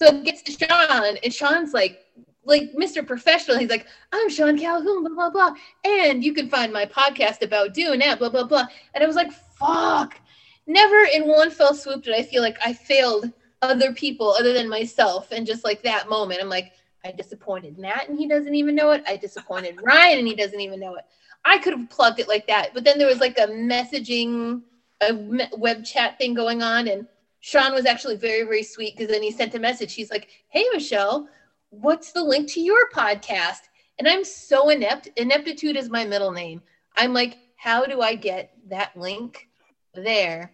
So 0.00 0.08
it 0.08 0.24
gets 0.24 0.42
to 0.42 0.52
Sean, 0.52 1.16
and 1.22 1.34
Sean's 1.34 1.74
like, 1.74 2.06
like 2.44 2.72
Mr. 2.72 3.06
Professional. 3.06 3.58
He's 3.58 3.68
like, 3.68 3.86
I'm 4.12 4.30
Sean 4.30 4.58
Calhoun, 4.58 5.02
blah 5.04 5.14
blah 5.14 5.30
blah, 5.30 5.54
and 5.84 6.24
you 6.24 6.32
can 6.32 6.48
find 6.48 6.72
my 6.72 6.86
podcast 6.86 7.42
about 7.42 7.74
doing 7.74 7.98
that, 8.00 8.18
blah 8.18 8.30
blah 8.30 8.44
blah. 8.44 8.66
And 8.94 9.04
I 9.04 9.06
was 9.06 9.16
like, 9.16 9.30
fuck. 9.32 10.18
Never 10.66 11.02
in 11.12 11.28
one 11.28 11.50
fell 11.50 11.74
swoop 11.74 12.04
did 12.04 12.14
I 12.14 12.22
feel 12.22 12.42
like 12.42 12.56
I 12.64 12.72
failed 12.72 13.30
other 13.60 13.92
people 13.92 14.30
other 14.30 14.54
than 14.54 14.68
myself, 14.68 15.32
and 15.32 15.46
just 15.46 15.64
like 15.64 15.82
that 15.82 16.08
moment, 16.08 16.40
I'm 16.40 16.48
like, 16.48 16.72
I 17.04 17.12
disappointed 17.12 17.78
Matt, 17.78 18.08
and 18.08 18.18
he 18.18 18.26
doesn't 18.26 18.54
even 18.54 18.74
know 18.74 18.92
it. 18.92 19.04
I 19.06 19.16
disappointed 19.16 19.80
Ryan, 19.84 20.20
and 20.20 20.28
he 20.28 20.34
doesn't 20.34 20.60
even 20.60 20.80
know 20.80 20.94
it. 20.94 21.04
I 21.44 21.58
could 21.58 21.76
have 21.76 21.90
plugged 21.90 22.20
it 22.20 22.28
like 22.28 22.46
that, 22.46 22.72
but 22.72 22.84
then 22.84 22.96
there 22.98 23.06
was 23.06 23.20
like 23.20 23.38
a 23.38 23.48
messaging, 23.48 24.62
a 25.02 25.48
web 25.58 25.84
chat 25.84 26.16
thing 26.16 26.32
going 26.32 26.62
on, 26.62 26.88
and 26.88 27.06
Sean 27.40 27.72
was 27.72 27.86
actually 27.86 28.16
very, 28.16 28.42
very 28.42 28.62
sweet 28.62 28.96
because 28.96 29.10
then 29.10 29.22
he 29.22 29.30
sent 29.30 29.54
a 29.54 29.58
message. 29.58 29.94
He's 29.94 30.10
like, 30.10 30.28
Hey, 30.48 30.64
Michelle, 30.72 31.28
what's 31.70 32.12
the 32.12 32.22
link 32.22 32.48
to 32.52 32.60
your 32.60 32.88
podcast? 32.94 33.62
And 33.98 34.06
I'm 34.08 34.24
so 34.24 34.68
inept. 34.70 35.08
Ineptitude 35.16 35.76
is 35.76 35.90
my 35.90 36.04
middle 36.04 36.32
name. 36.32 36.62
I'm 36.96 37.12
like, 37.12 37.38
How 37.56 37.84
do 37.84 38.00
I 38.02 38.14
get 38.14 38.52
that 38.68 38.96
link 38.96 39.48
there 39.94 40.52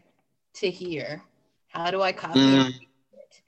to 0.55 0.71
here? 0.71 1.23
How 1.69 1.91
do 1.91 2.03
I 2.03 2.13
copy 2.13 2.39
Mm. 2.39 2.69
it? 2.69 3.43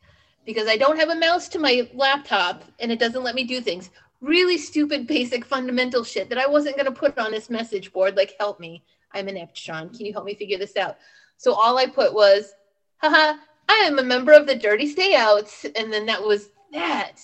Because 0.44 0.66
I 0.68 0.76
don't 0.76 0.98
have 0.98 1.10
a 1.10 1.14
mouse 1.14 1.48
to 1.48 1.58
my 1.58 1.88
laptop 1.94 2.64
and 2.80 2.90
it 2.90 2.98
doesn't 2.98 3.22
let 3.22 3.34
me 3.34 3.44
do 3.44 3.60
things. 3.60 3.90
Really 4.20 4.58
stupid, 4.58 5.06
basic, 5.06 5.44
fundamental 5.44 6.02
shit 6.02 6.28
that 6.30 6.38
I 6.38 6.46
wasn't 6.46 6.76
going 6.76 6.86
to 6.86 6.92
put 6.92 7.18
on 7.18 7.30
this 7.30 7.50
message 7.50 7.92
board. 7.92 8.16
Like, 8.16 8.34
help 8.40 8.58
me. 8.58 8.82
I'm 9.12 9.28
inept, 9.28 9.56
Sean. 9.56 9.90
Can 9.90 10.06
you 10.06 10.12
help 10.12 10.24
me 10.24 10.34
figure 10.34 10.58
this 10.58 10.76
out? 10.76 10.96
So 11.36 11.52
all 11.54 11.78
I 11.78 11.86
put 11.86 12.12
was, 12.12 12.52
haha, 12.98 13.38
I 13.68 13.74
am 13.84 13.98
a 13.98 14.02
member 14.02 14.32
of 14.32 14.46
the 14.46 14.54
Dirty 14.56 14.92
Stayouts. 14.94 15.70
And 15.76 15.92
then 15.92 16.06
that 16.06 16.22
was 16.22 16.50
that. 16.72 17.16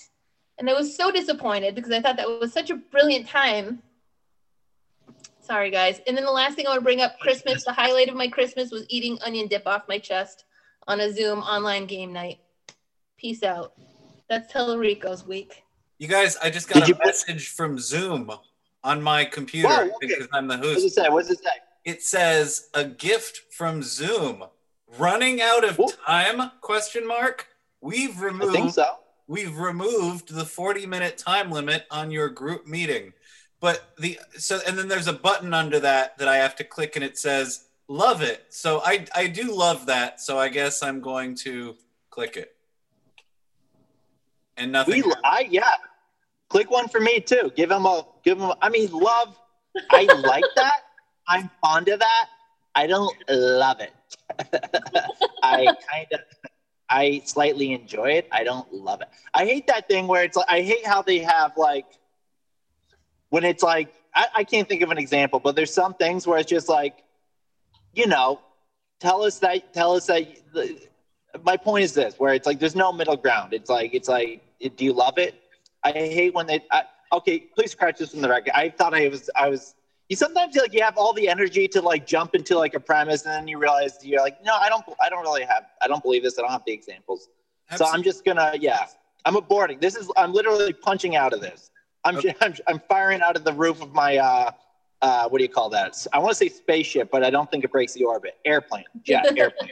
And 0.58 0.68
I 0.70 0.74
was 0.74 0.96
so 0.96 1.10
disappointed 1.10 1.74
because 1.74 1.90
I 1.90 2.00
thought 2.00 2.16
that 2.16 2.28
was 2.28 2.52
such 2.52 2.70
a 2.70 2.76
brilliant 2.76 3.26
time. 3.26 3.82
Sorry, 5.40 5.70
guys. 5.70 6.00
And 6.06 6.16
then 6.16 6.24
the 6.24 6.30
last 6.30 6.54
thing 6.54 6.66
I 6.66 6.70
want 6.70 6.80
to 6.80 6.84
bring 6.84 7.02
up 7.02 7.18
Christmas, 7.18 7.64
the 7.64 7.72
highlight 7.72 8.08
of 8.08 8.14
my 8.14 8.28
Christmas 8.28 8.70
was 8.70 8.86
eating 8.88 9.18
onion 9.24 9.46
dip 9.48 9.66
off 9.66 9.82
my 9.88 9.98
chest 9.98 10.44
on 10.88 11.00
a 11.00 11.12
Zoom 11.12 11.40
online 11.40 11.86
game 11.86 12.12
night. 12.12 12.38
Peace 13.18 13.42
out. 13.42 13.74
That's 14.30 14.50
Telerico's 14.52 15.26
week. 15.26 15.62
You 15.98 16.08
guys, 16.08 16.36
I 16.38 16.50
just 16.50 16.68
got 16.68 16.74
Did 16.76 16.84
a 16.84 16.88
you 16.88 16.94
put- 16.94 17.06
message 17.06 17.48
from 17.48 17.78
Zoom 17.78 18.30
on 18.82 19.02
my 19.02 19.24
computer 19.24 19.68
Wow, 19.68 19.82
okay. 19.82 20.06
because 20.08 20.28
I'm 20.32 20.46
the 20.48 20.56
host. 20.56 20.66
What 20.68 20.74
does 20.76 20.84
it 20.84 20.92
say? 20.94 21.08
What 21.08 21.20
does 21.26 21.30
it 21.32 21.38
say? 21.42 21.50
It 21.84 22.02
says 22.02 22.68
a 22.74 22.84
gift 22.84 23.42
from 23.52 23.82
Zoom. 23.82 24.44
Running 24.98 25.40
out 25.40 25.64
of 25.64 25.78
Ooh. 25.78 25.88
time? 26.06 26.50
Question 26.60 27.06
mark. 27.06 27.48
We've 27.80 28.18
removed 28.20 28.74
so. 28.74 28.86
we've 29.26 29.58
removed 29.58 30.34
the 30.34 30.44
40 30.44 30.86
minute 30.86 31.18
time 31.18 31.50
limit 31.50 31.86
on 31.90 32.10
your 32.10 32.28
group 32.28 32.66
meeting. 32.66 33.12
But 33.60 33.94
the 33.98 34.18
so 34.36 34.60
and 34.66 34.78
then 34.78 34.88
there's 34.88 35.06
a 35.06 35.12
button 35.12 35.54
under 35.54 35.80
that 35.80 36.18
that 36.18 36.28
I 36.28 36.36
have 36.36 36.56
to 36.56 36.64
click 36.64 36.96
and 36.96 37.04
it 37.04 37.18
says 37.18 37.66
love 37.88 38.22
it. 38.22 38.46
So 38.50 38.80
I 38.84 39.06
I 39.14 39.26
do 39.26 39.54
love 39.54 39.86
that. 39.86 40.20
So 40.20 40.38
I 40.38 40.48
guess 40.48 40.82
I'm 40.82 41.00
going 41.00 41.34
to 41.36 41.76
click 42.10 42.36
it. 42.36 42.54
And 44.56 44.72
nothing. 44.72 45.02
We, 45.04 45.12
I 45.24 45.48
yeah. 45.50 45.70
Click 46.48 46.70
one 46.70 46.88
for 46.88 47.00
me 47.00 47.20
too. 47.20 47.50
Give 47.56 47.70
him 47.70 47.86
a 47.86 48.06
give 48.22 48.38
him. 48.38 48.50
A, 48.50 48.56
I 48.62 48.68
mean, 48.68 48.90
love. 48.92 49.36
I 49.90 50.04
like 50.04 50.44
that. 50.56 50.80
I'm 51.26 51.50
fond 51.60 51.88
of 51.88 51.98
that. 51.98 52.28
I 52.74 52.86
don't 52.86 53.16
love 53.28 53.80
it. 53.80 53.92
I 55.42 55.66
kind 55.90 56.06
of. 56.12 56.20
I 56.88 57.22
slightly 57.24 57.72
enjoy 57.72 58.10
it. 58.10 58.28
I 58.30 58.44
don't 58.44 58.72
love 58.72 59.00
it. 59.00 59.08
I 59.32 59.46
hate 59.46 59.66
that 59.68 59.88
thing 59.88 60.06
where 60.06 60.22
it's 60.22 60.36
like 60.36 60.46
I 60.48 60.60
hate 60.60 60.86
how 60.86 61.02
they 61.02 61.18
have 61.20 61.56
like 61.56 61.86
when 63.30 63.44
it's 63.44 63.62
like 63.62 63.92
I, 64.14 64.26
I 64.36 64.44
can't 64.44 64.68
think 64.68 64.82
of 64.82 64.90
an 64.90 64.98
example, 64.98 65.40
but 65.40 65.56
there's 65.56 65.72
some 65.72 65.94
things 65.94 66.26
where 66.26 66.38
it's 66.38 66.48
just 66.48 66.68
like, 66.68 67.02
you 67.94 68.06
know, 68.06 68.40
tell 69.00 69.22
us 69.22 69.38
that 69.40 69.72
tell 69.72 69.92
us 69.94 70.06
that 70.06 70.26
my 71.42 71.56
point 71.56 71.84
is 71.84 71.94
this 71.94 72.14
where 72.18 72.34
it's 72.34 72.46
like 72.46 72.60
there's 72.60 72.76
no 72.76 72.92
middle 72.92 73.16
ground. 73.16 73.54
It's 73.54 73.70
like 73.70 73.94
it's 73.94 74.08
like 74.08 74.42
do 74.76 74.84
you 74.84 74.92
love 74.92 75.18
it? 75.18 75.34
I 75.82 75.92
hate 75.92 76.34
when 76.34 76.46
they 76.46 76.60
I, 76.70 76.84
okay, 77.12 77.40
please 77.40 77.72
scratch 77.72 77.98
this 77.98 78.10
from 78.10 78.20
the 78.20 78.28
record. 78.28 78.52
I 78.54 78.68
thought 78.70 78.94
I 78.94 79.08
was 79.08 79.30
I 79.34 79.48
was 79.48 79.74
you 80.08 80.16
sometimes 80.16 80.54
like 80.56 80.74
you 80.74 80.82
have 80.82 80.98
all 80.98 81.12
the 81.12 81.28
energy 81.28 81.66
to 81.68 81.80
like 81.80 82.06
jump 82.06 82.34
into 82.34 82.58
like 82.58 82.74
a 82.74 82.80
premise 82.80 83.24
and 83.24 83.32
then 83.32 83.48
you 83.48 83.58
realize 83.58 83.98
you're 84.02 84.20
like, 84.20 84.42
no, 84.44 84.54
I 84.54 84.68
don't 84.68 84.84
I 85.02 85.08
don't 85.08 85.22
really 85.22 85.44
have 85.44 85.64
I 85.80 85.88
don't 85.88 86.02
believe 86.02 86.22
this. 86.22 86.38
I 86.38 86.42
don't 86.42 86.50
have 86.50 86.64
the 86.66 86.72
examples. 86.72 87.28
So 87.76 87.86
I'm 87.86 88.02
just 88.02 88.24
gonna 88.24 88.54
yeah. 88.60 88.86
I'm 89.24 89.34
aborting. 89.34 89.80
This 89.80 89.96
is 89.96 90.10
I'm 90.16 90.32
literally 90.32 90.72
punching 90.72 91.16
out 91.16 91.32
of 91.32 91.40
this. 91.40 91.70
I'm 92.04 92.16
Okay. 92.16 92.34
I'm, 92.42 92.54
I'm 92.68 92.80
firing 92.80 93.22
out 93.22 93.36
of 93.36 93.44
the 93.44 93.52
roof 93.52 93.80
of 93.80 93.94
my 93.94 94.18
uh 94.18 94.50
uh 95.00 95.28
what 95.28 95.38
do 95.38 95.44
you 95.44 95.48
call 95.50 95.70
that? 95.70 96.06
I 96.12 96.18
want 96.18 96.32
to 96.32 96.36
say 96.36 96.48
spaceship, 96.50 97.10
but 97.10 97.24
I 97.24 97.30
don't 97.30 97.50
think 97.50 97.64
it 97.64 97.72
breaks 97.72 97.94
the 97.94 98.04
orbit. 98.04 98.36
Airplane. 98.44 98.84
Jet, 99.02 99.26
airplane. 99.38 99.70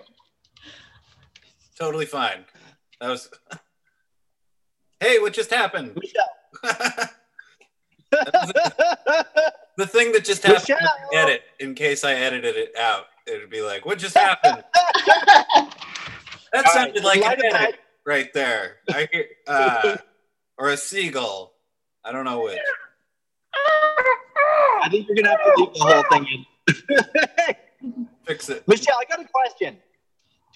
totally 1.79 2.07
fine. 2.07 2.47
That 3.01 3.11
was. 3.11 3.29
hey, 5.01 5.19
what 5.19 5.35
just 5.35 5.51
happened? 5.51 5.95
Michelle. 5.95 7.11
the 9.77 9.87
thing 9.87 10.13
that 10.13 10.25
just 10.25 10.43
happened. 10.43 10.65
Michelle. 10.69 10.89
Edit 11.15 11.43
in 11.61 11.75
case 11.75 12.05
I 12.05 12.15
edited 12.15 12.57
it 12.57 12.77
out. 12.79 13.07
It'd 13.27 13.51
be 13.51 13.63
like, 13.63 13.87
what 13.87 13.99
just 13.99 14.17
happened? 14.17 14.65
That 16.53 16.69
sounded 16.69 16.97
right, 16.97 17.05
like 17.05 17.21
light 17.23 17.39
an 17.39 17.45
a 17.45 17.49
edit 17.49 17.53
match. 17.53 17.75
right 18.05 18.33
there. 18.35 18.77
I 18.91 19.09
hear, 19.11 19.27
uh, 19.47 19.97
or 20.59 20.69
a 20.71 20.77
seagull. 20.77 21.55
I 22.05 22.13
don't 22.13 22.25
know 22.25 22.43
which. 22.43 22.59
I 24.83 24.89
think 24.91 25.07
you're 25.09 25.17
gonna 25.17 25.31
have 25.31 25.39
to 25.39 25.53
leave 25.57 25.75
the 25.75 25.81
whole 25.81 26.05
thing 26.11 26.27
in. 27.81 28.05
Fix 28.27 28.51
it. 28.51 28.67
Michelle, 28.69 28.99
I 29.01 29.05
got 29.05 29.25
a 29.25 29.29
question. 29.29 29.79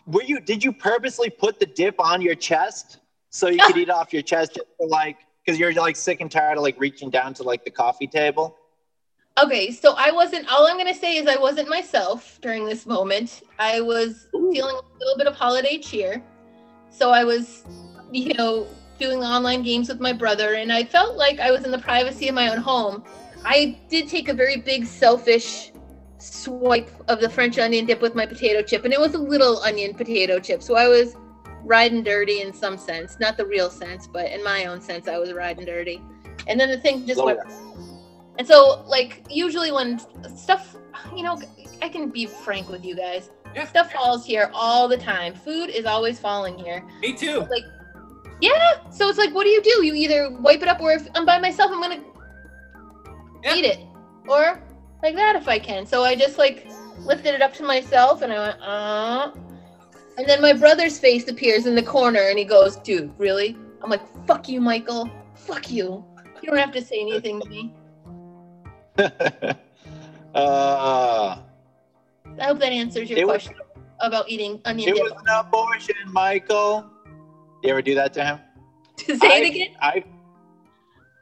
Were 0.07 0.23
you 0.23 0.41
did 0.41 0.63
you 0.63 0.73
purposely 0.73 1.31
put 1.31 1.59
the 1.59 1.67
dip 1.67 1.99
on 1.99 2.21
your 2.21 2.35
chest 2.35 2.99
so 3.31 3.49
you 3.49 3.59
could 3.67 3.77
eat 3.77 3.91
off 3.91 4.13
your 4.13 4.23
chest 4.23 4.55
just 4.55 4.67
for 4.77 4.87
like 4.87 5.17
because 5.47 5.59
you're 5.59 5.73
like 5.73 5.97
sick 5.97 6.21
and 6.21 6.31
tired 6.31 6.59
of 6.59 6.63
like 6.63 6.79
reaching 6.79 7.09
down 7.09 7.33
to 7.35 7.43
like 7.43 7.65
the 7.65 7.71
coffee 7.71 8.07
table? 8.07 8.57
Okay, 9.43 9.71
so 9.71 9.95
I 9.97 10.11
wasn't. 10.11 10.51
All 10.51 10.67
I'm 10.67 10.77
gonna 10.77 10.95
say 10.95 11.17
is 11.17 11.29
I 11.29 11.37
wasn't 11.37 11.69
myself 11.69 12.39
during 12.41 12.65
this 12.65 12.87
moment. 12.87 13.43
I 13.59 13.81
was 13.81 14.29
feeling 14.33 14.77
a 14.77 14.99
little 14.99 15.17
bit 15.17 15.27
of 15.27 15.35
holiday 15.35 15.79
cheer, 15.79 16.23
so 16.91 17.11
I 17.11 17.25
was, 17.25 17.65
you 18.11 18.35
know, 18.35 18.67
doing 18.99 19.23
online 19.23 19.63
games 19.63 19.89
with 19.89 20.01
my 20.01 20.13
brother, 20.13 20.55
and 20.55 20.73
I 20.73 20.85
felt 20.85 21.17
like 21.17 21.39
I 21.39 21.51
was 21.51 21.65
in 21.65 21.71
the 21.71 21.79
privacy 21.79 22.29
of 22.29 22.35
my 22.35 22.49
own 22.49 22.59
home. 22.59 23.05
I 23.45 23.79
did 23.89 24.09
take 24.09 24.29
a 24.29 24.35
very 24.35 24.57
big 24.57 24.87
selfish 24.87 25.71
swipe 26.19 26.91
of 27.09 27.21
the 27.21 27.29
French 27.29 27.59
onion 27.59 27.85
dip 27.85 28.01
with 28.01 28.15
my 28.15 28.25
potato 28.25 28.63
chip, 28.63 28.85
and 28.85 28.93
it 28.93 28.99
was 28.99 29.15
a 29.15 29.19
little 29.19 29.59
onion 29.59 29.93
potato 29.93 30.41
chip, 30.41 30.63
so 30.63 30.77
I 30.77 30.89
was 30.89 31.15
riding 31.67 32.03
dirty 32.03 32.41
in 32.41 32.53
some 32.53 32.79
sense, 32.79 33.19
not 33.21 33.37
the 33.37 33.45
real 33.45 33.69
sense, 33.69 34.07
but 34.07 34.31
in 34.31 34.43
my 34.43 34.67
own 34.67 34.81
sense, 34.81 35.09
I 35.09 35.19
was 35.19 35.33
riding 35.33 35.67
dirty. 35.67 36.01
And 36.47 36.59
then 36.59 36.71
the 36.71 36.79
thing 36.79 37.07
just 37.07 37.23
went 37.23 37.41
and 38.39 38.47
so, 38.47 38.85
like, 38.87 39.25
usually 39.31 39.73
when 39.73 39.99
stuff, 40.37 40.77
you 41.15 41.23
know, 41.23 41.41
I 41.81 41.89
can 41.89 42.11
be 42.11 42.27
frank 42.27 42.69
with 42.69 42.85
you 42.85 42.95
guys. 42.95 43.31
Yeah. 43.55 43.67
Stuff 43.67 43.93
falls 43.93 44.27
here 44.27 44.51
all 44.53 44.89
the 44.89 44.97
time. 44.99 45.35
Food 45.35 45.71
is 45.71 45.87
always 45.87 46.19
falling 46.19 46.59
here. 46.59 46.87
Me 47.01 47.15
too. 47.15 47.47
Like, 47.51 47.65
yeah. 48.43 48.91
So 48.91 49.09
it's 49.09 49.19
like, 49.19 49.35
what 49.35 49.45
do 49.45 49.51
you 49.51 49.63
do? 49.63 49.85
You 49.87 49.95
either 49.95 50.31
wipe 50.31 50.61
it 50.63 50.69
up, 50.69 50.81
or 50.81 50.93
if 50.93 51.09
I'm 51.15 51.25
by 51.25 51.39
myself, 51.39 51.71
I'm 51.73 51.81
gonna 51.81 52.03
Yeah. 53.43 53.55
eat 53.55 53.65
it, 53.65 53.79
or 54.29 54.63
like 55.03 55.15
that 55.15 55.37
if 55.37 55.49
I 55.49 55.59
can. 55.59 55.87
So 55.87 56.05
I 56.05 56.15
just 56.15 56.37
like 56.37 56.69
lifted 56.99 57.35
it 57.35 57.41
up 57.41 57.55
to 57.55 57.63
myself, 57.63 58.21
and 58.21 58.33
I 58.33 58.39
went, 58.39 58.61
uh. 58.61 59.33
And 60.17 60.27
then 60.27 60.41
my 60.41 60.53
brother's 60.53 60.99
face 60.99 61.29
appears 61.29 61.67
in 61.67 61.75
the 61.75 61.83
corner, 61.83 62.21
and 62.29 62.39
he 62.39 62.45
goes, 62.45 62.77
"Dude, 62.77 63.13
really?" 63.19 63.57
I'm 63.83 63.91
like, 63.91 64.01
"Fuck 64.27 64.49
you, 64.49 64.61
Michael. 64.61 65.11
Fuck 65.35 65.71
you. 65.71 66.05
You 66.43 66.49
don't 66.51 66.59
have 66.59 66.73
to 66.73 66.83
say 66.83 67.01
anything 67.01 67.41
to 67.41 67.49
me." 67.49 67.75
uh, 70.35 71.39
I 72.39 72.45
hope 72.45 72.59
that 72.61 72.73
answers 72.73 73.11
your 73.11 73.19
It 73.19 73.27
was- 73.27 73.43
question 73.45 73.57
about 74.01 74.29
eating 74.29 74.61
onion 74.65 74.91
it 74.91 74.95
dip. 74.95 75.05
was 75.05 75.13
an 75.13 75.47
abortion, 75.47 75.97
Michael. 76.07 76.85
You 77.63 77.71
ever 77.71 77.81
do 77.83 77.95
that 77.95 78.13
to 78.15 78.25
him? 78.25 78.39
To 78.99 79.17
say 79.19 79.29
I- 79.29 79.37
it 79.41 79.47
again. 79.51 79.77
I. 79.81 80.05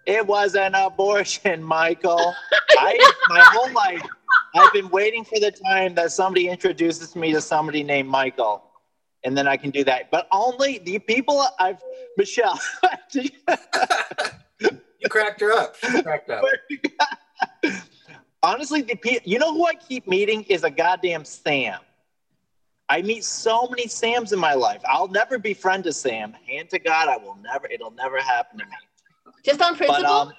It 0.06 0.26
was 0.26 0.54
an 0.54 0.74
abortion, 0.74 1.62
Michael. 1.62 2.34
I 2.78 2.98
my 3.30 3.40
whole 3.40 3.72
life 3.72 4.02
I've 4.54 4.72
been 4.72 4.90
waiting 4.90 5.24
for 5.24 5.40
the 5.40 5.50
time 5.50 5.94
that 5.94 6.12
somebody 6.12 6.48
introduces 6.48 7.16
me 7.16 7.32
to 7.32 7.40
somebody 7.40 7.82
named 7.82 8.08
Michael, 8.08 8.62
and 9.24 9.36
then 9.36 9.48
I 9.48 9.56
can 9.56 9.70
do 9.70 9.84
that. 9.84 10.10
But 10.10 10.28
only 10.32 10.78
the 10.78 10.98
people 10.98 11.44
I've 11.58 11.82
Michelle. 12.16 12.58
You 15.04 15.10
cracked 15.10 15.42
her 15.42 15.52
up. 15.52 15.76
She 15.76 16.02
cracked 16.02 16.30
up. 16.30 16.42
Honestly, 18.42 18.80
the 18.80 18.94
pe- 18.94 19.20
you 19.24 19.38
know 19.38 19.52
who 19.52 19.66
I 19.66 19.74
keep 19.74 20.08
meeting 20.08 20.44
is 20.44 20.64
a 20.64 20.70
goddamn 20.70 21.26
Sam. 21.26 21.78
I 22.88 23.02
meet 23.02 23.22
so 23.22 23.66
many 23.68 23.86
Sams 23.86 24.32
in 24.32 24.38
my 24.38 24.54
life. 24.54 24.80
I'll 24.88 25.08
never 25.08 25.38
befriend 25.38 25.86
a 25.86 25.92
Sam. 25.92 26.34
Hand 26.48 26.70
to 26.70 26.78
God, 26.78 27.08
I 27.08 27.18
will 27.18 27.36
never. 27.42 27.66
It'll 27.66 27.90
never 27.90 28.18
happen 28.18 28.58
to 28.60 28.64
me. 28.64 28.72
Just 29.44 29.60
on 29.60 29.76
principle. 29.76 30.02
But 30.02 30.10
um, 30.10 30.32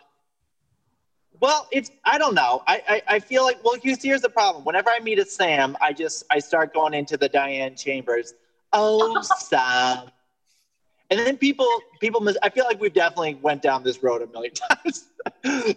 well, 1.39 1.67
it's 1.71 1.91
I 2.05 2.17
don't 2.17 2.33
know. 2.33 2.63
I, 2.67 2.81
I 2.87 3.15
I 3.15 3.19
feel 3.19 3.43
like 3.43 3.63
well, 3.63 3.75
here's 3.81 4.01
here's 4.01 4.21
the 4.21 4.29
problem. 4.29 4.63
Whenever 4.65 4.89
I 4.89 4.99
meet 4.99 5.19
a 5.19 5.25
Sam, 5.25 5.77
I 5.79 5.93
just 5.93 6.23
I 6.31 6.39
start 6.39 6.73
going 6.73 6.95
into 6.95 7.17
the 7.17 7.29
Diane 7.29 7.75
Chambers. 7.75 8.33
Oh. 8.77 10.05
And 11.09 11.19
then 11.19 11.37
people 11.37 11.69
people 11.99 12.19
mis- 12.21 12.37
I 12.41 12.49
feel 12.49 12.65
like 12.65 12.79
we've 12.79 12.93
definitely 12.93 13.35
went 13.35 13.61
down 13.61 13.83
this 13.83 14.01
road 14.01 14.21
a 14.21 14.27
million 14.27 14.53
times. 14.83 15.05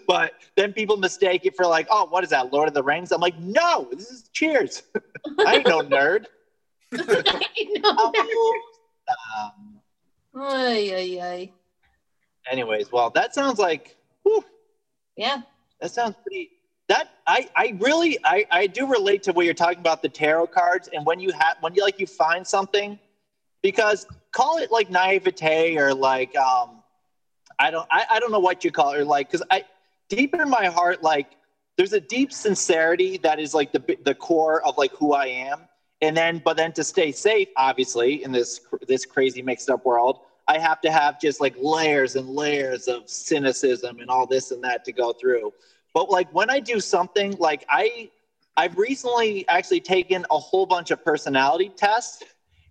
but 0.06 0.32
then 0.56 0.72
people 0.72 0.96
mistake 0.96 1.44
it 1.44 1.54
for 1.54 1.66
like, 1.66 1.87
oh, 1.90 2.06
what 2.06 2.24
is 2.24 2.30
that, 2.30 2.52
Lord 2.52 2.68
of 2.68 2.74
the 2.74 2.82
Rings? 2.82 3.12
I'm 3.12 3.20
like, 3.20 3.38
no, 3.38 3.88
this 3.92 4.11
is 4.11 4.28
Cheers. 4.32 4.82
I 5.46 5.56
ain't 5.56 5.68
no 5.68 5.80
nerd. 5.80 6.24
no. 6.92 7.00
Oh, 7.84 8.54
Sam. 9.06 9.80
Ay, 10.34 10.92
ay, 10.94 11.20
ay. 11.22 11.52
Anyways, 12.50 12.90
well, 12.90 13.11
that 13.11 13.34
sounds 13.34 13.58
like 13.58 13.96
whew, 14.22 14.44
Yeah. 15.16 15.42
That 15.80 15.90
sounds 15.90 16.16
pretty. 16.22 16.58
That 16.88 17.11
I 17.27 17.48
I 17.55 17.74
really 17.79 18.18
I 18.24 18.46
I 18.51 18.66
do 18.66 18.87
relate 18.87 19.22
to 19.24 19.33
what 19.33 19.44
you're 19.44 19.55
talking 19.55 19.81
about 19.81 20.03
the 20.03 20.09
tarot 20.09 20.48
cards 20.48 20.88
and 20.92 21.05
when 21.05 21.20
you 21.20 21.33
have 21.33 21.57
when 21.61 21.74
you 21.74 21.83
like 21.83 22.01
you 22.01 22.07
find 22.07 22.46
something, 22.46 22.98
because 23.62 24.07
call 24.33 24.59
it 24.59 24.70
like 24.72 24.90
naivete 24.90 25.77
or 25.77 25.94
like 25.94 26.35
um, 26.37 26.83
I 27.59 27.70
don't 27.70 27.87
I, 27.90 28.07
I 28.12 28.20
don't 28.20 28.33
know 28.33 28.38
what 28.38 28.64
you 28.64 28.70
call 28.70 28.92
it 28.92 29.01
or 29.01 29.05
like 29.05 29.31
because 29.31 29.46
I 29.51 29.64
deep 30.09 30.35
in 30.35 30.48
my 30.48 30.66
heart 30.66 31.03
like 31.03 31.37
there's 31.77 31.92
a 31.92 32.01
deep 32.01 32.33
sincerity 32.33 33.18
that 33.18 33.38
is 33.38 33.55
like 33.55 33.72
the 33.72 33.98
the 34.05 34.14
core 34.14 34.64
of 34.66 34.79
like 34.79 34.92
who 34.92 35.12
I 35.12 35.27
am 35.27 35.61
and 36.01 36.16
then 36.16 36.40
but 36.42 36.57
then 36.57 36.72
to 36.72 36.85
stay 36.85 37.12
safe 37.12 37.48
obviously 37.57 38.24
in 38.24 38.33
this 38.33 38.61
this 38.87 39.05
crazy 39.05 39.42
mixed 39.42 39.68
up 39.68 39.85
world 39.85 40.20
I 40.48 40.59
have 40.59 40.81
to 40.81 40.90
have 40.90 41.20
just 41.20 41.40
like 41.40 41.55
layers 41.59 42.16
and 42.16 42.29
layers 42.31 42.88
of 42.88 43.09
cynicism 43.09 44.01
and 44.01 44.09
all 44.09 44.27
this 44.27 44.51
and 44.51 44.64
that 44.64 44.83
to 44.87 44.92
go 44.92 45.12
through. 45.12 45.53
But 45.98 46.11
like 46.11 46.32
when 46.32 46.48
I 46.48 46.61
do 46.61 46.78
something 46.78 47.34
like 47.40 47.64
I 47.68 48.08
I've 48.56 48.78
recently 48.78 49.44
actually 49.48 49.80
taken 49.80 50.24
a 50.30 50.38
whole 50.38 50.64
bunch 50.64 50.92
of 50.92 51.04
personality 51.04 51.72
tests 51.76 52.22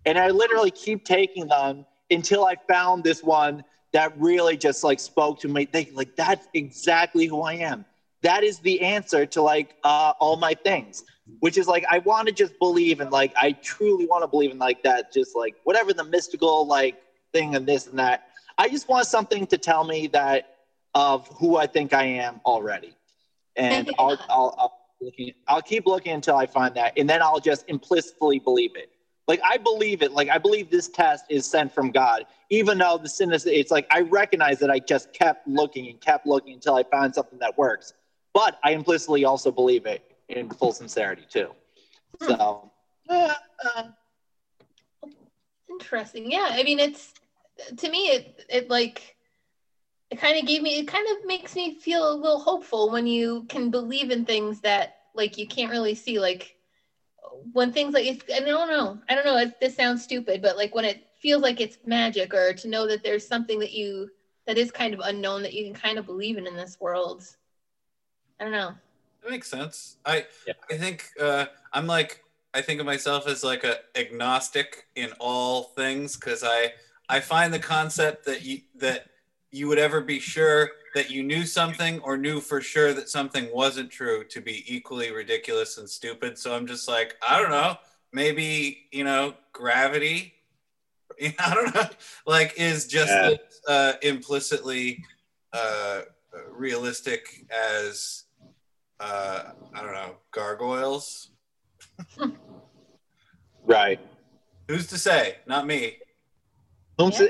and 0.06 0.16
I 0.16 0.30
literally 0.30 0.70
keep 0.70 1.04
taking 1.04 1.46
them 1.46 1.84
until 2.10 2.46
I 2.46 2.56
found 2.70 3.04
this 3.04 3.22
one 3.22 3.64
that 3.92 4.18
really 4.18 4.56
just 4.56 4.82
like 4.82 4.98
spoke 4.98 5.40
to 5.40 5.48
me. 5.48 5.68
They 5.70 5.90
like 5.92 6.16
that's 6.16 6.48
exactly 6.54 7.26
who 7.26 7.42
I 7.42 7.56
am. 7.56 7.84
That 8.22 8.44
is 8.44 8.60
the 8.60 8.80
answer 8.80 9.26
to 9.26 9.42
like 9.42 9.74
uh, 9.84 10.14
all 10.20 10.36
my 10.36 10.54
things, 10.54 11.04
which 11.40 11.58
is 11.58 11.68
like 11.68 11.84
I 11.90 11.98
want 11.98 12.28
to 12.28 12.32
just 12.32 12.58
believe 12.58 13.02
in 13.02 13.10
like 13.10 13.34
I 13.36 13.52
truly 13.52 14.06
want 14.06 14.22
to 14.22 14.26
believe 14.26 14.52
in 14.52 14.58
like 14.58 14.82
that, 14.84 15.12
just 15.12 15.36
like 15.36 15.54
whatever 15.64 15.92
the 15.92 16.04
mystical 16.04 16.66
like 16.66 16.96
thing 17.34 17.54
and 17.56 17.66
this 17.66 17.88
and 17.88 17.98
that. 17.98 18.28
I 18.56 18.70
just 18.70 18.88
want 18.88 19.06
something 19.06 19.46
to 19.48 19.58
tell 19.58 19.84
me 19.84 20.06
that 20.06 20.54
of 20.94 21.28
who 21.38 21.58
I 21.58 21.66
think 21.66 21.92
I 21.92 22.04
am 22.04 22.40
already, 22.46 22.94
and 23.58 23.90
I'll 23.98 24.18
I'll 24.30 24.54
I'll, 24.58 24.78
looking, 25.00 25.32
I'll 25.46 25.62
keep 25.62 25.86
looking 25.86 26.12
until 26.12 26.36
I 26.36 26.46
find 26.46 26.74
that, 26.76 26.94
and 26.96 27.08
then 27.08 27.22
I'll 27.22 27.40
just 27.40 27.64
implicitly 27.68 28.38
believe 28.38 28.76
it. 28.76 28.90
Like 29.26 29.40
I 29.44 29.58
believe 29.58 30.00
it. 30.00 30.12
Like 30.12 30.30
I 30.30 30.38
believe 30.38 30.70
this 30.70 30.88
test 30.88 31.26
is 31.28 31.44
sent 31.44 31.74
from 31.74 31.90
God, 31.90 32.24
even 32.48 32.78
though 32.78 32.98
the 32.98 33.08
sin 33.08 33.32
is. 33.32 33.44
It's 33.44 33.70
like 33.70 33.86
I 33.90 34.00
recognize 34.00 34.58
that 34.60 34.70
I 34.70 34.78
just 34.78 35.12
kept 35.12 35.46
looking 35.46 35.88
and 35.88 36.00
kept 36.00 36.26
looking 36.26 36.54
until 36.54 36.74
I 36.76 36.84
found 36.84 37.14
something 37.14 37.38
that 37.40 37.58
works. 37.58 37.92
But 38.32 38.58
I 38.64 38.70
implicitly 38.72 39.24
also 39.24 39.50
believe 39.50 39.84
it 39.84 40.02
in 40.28 40.48
full 40.48 40.72
sincerity 40.72 41.26
too. 41.28 41.50
So. 42.22 42.70
uh, 43.08 43.34
uh, 43.76 43.82
Interesting. 45.70 46.30
Yeah. 46.30 46.48
I 46.50 46.62
mean, 46.62 46.78
it's 46.78 47.12
to 47.76 47.90
me, 47.90 48.08
it 48.08 48.44
it 48.48 48.70
like 48.70 49.16
it 50.10 50.18
kind 50.18 50.38
of 50.38 50.46
gave 50.46 50.62
me. 50.62 50.78
It 50.78 50.88
kind 50.88 51.06
of 51.10 51.26
makes 51.26 51.54
me 51.54 51.74
feel 51.74 52.10
a 52.10 52.14
little 52.14 52.38
hopeful 52.38 52.90
when 52.90 53.06
you 53.06 53.44
can 53.48 53.70
believe 53.70 54.10
in 54.10 54.24
things 54.24 54.60
that 54.62 54.96
like 55.14 55.36
you 55.36 55.46
can't 55.46 55.70
really 55.70 55.94
see. 55.94 56.18
Like 56.18 56.56
when 57.52 57.72
things 57.72 57.94
like 57.94 58.06
it's, 58.06 58.24
I 58.32 58.40
don't 58.40 58.70
know. 58.70 58.98
I 59.08 59.14
don't 59.14 59.24
know. 59.24 59.36
It, 59.36 59.60
this 59.60 59.76
sounds 59.76 60.02
stupid, 60.02 60.40
but 60.40 60.56
like 60.56 60.74
when 60.74 60.84
it 60.84 61.06
feels 61.20 61.42
like 61.42 61.60
it's 61.60 61.78
magic, 61.84 62.32
or 62.32 62.54
to 62.54 62.68
know 62.68 62.86
that 62.86 63.02
there's 63.02 63.26
something 63.26 63.58
that 63.58 63.72
you 63.72 64.08
that 64.46 64.56
is 64.56 64.70
kind 64.70 64.94
of 64.94 65.00
unknown 65.00 65.42
that 65.42 65.52
you 65.52 65.64
can 65.64 65.74
kind 65.74 65.98
of 65.98 66.06
believe 66.06 66.38
in 66.38 66.46
in 66.46 66.56
this 66.56 66.78
world. 66.80 67.22
I 68.40 68.44
don't 68.44 68.52
know. 68.52 68.74
That 69.22 69.30
makes 69.30 69.50
sense. 69.50 69.98
I 70.06 70.26
Yeah. 70.46 70.54
I 70.70 70.76
think 70.78 71.10
uh, 71.20 71.46
I'm 71.72 71.86
like 71.86 72.24
I 72.54 72.62
think 72.62 72.80
of 72.80 72.86
myself 72.86 73.28
as 73.28 73.44
like 73.44 73.64
a 73.64 73.76
agnostic 73.94 74.86
in 74.94 75.12
all 75.20 75.64
things 75.76 76.16
because 76.16 76.42
I 76.42 76.72
I 77.10 77.20
find 77.20 77.52
the 77.52 77.58
concept 77.58 78.24
that 78.24 78.42
you 78.42 78.62
that 78.76 79.06
you 79.50 79.68
would 79.68 79.78
ever 79.78 80.00
be 80.00 80.18
sure 80.18 80.70
that 80.94 81.10
you 81.10 81.22
knew 81.22 81.44
something 81.44 82.00
or 82.00 82.16
knew 82.16 82.40
for 82.40 82.60
sure 82.60 82.92
that 82.92 83.08
something 83.08 83.48
wasn't 83.52 83.90
true 83.90 84.24
to 84.24 84.40
be 84.40 84.64
equally 84.66 85.10
ridiculous 85.10 85.78
and 85.78 85.88
stupid. 85.88 86.38
So 86.38 86.54
I'm 86.54 86.66
just 86.66 86.88
like 86.88 87.16
I 87.26 87.40
don't 87.40 87.50
know. 87.50 87.76
Maybe 88.12 88.88
you 88.92 89.04
know 89.04 89.34
gravity 89.52 90.34
I 91.38 91.54
don't 91.54 91.74
know. 91.74 91.88
Like, 92.26 92.54
is 92.56 92.86
just 92.86 93.10
Yeah. 93.10 93.30
as, 93.30 93.60
uh, 93.66 93.92
implicitly 94.02 95.04
uh, 95.52 96.02
realistic 96.50 97.46
as 97.50 98.24
uh, 99.00 99.50
I 99.74 99.82
don't 99.82 99.92
know 99.94 100.16
gargoyles? 100.32 101.30
Right. 103.64 104.00
Who's 104.68 104.86
to 104.88 104.98
say? 104.98 105.38
Not 105.46 105.66
me. 105.66 105.98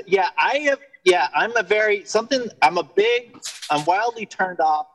Yeah, 0.07 0.29
I 0.37 0.57
have. 0.59 0.79
Yeah, 1.05 1.27
I'm 1.33 1.55
a 1.57 1.63
very 1.63 2.05
something. 2.05 2.49
I'm 2.61 2.77
a 2.77 2.83
big. 2.83 3.39
I'm 3.69 3.85
wildly 3.85 4.25
turned 4.25 4.59
off 4.59 4.87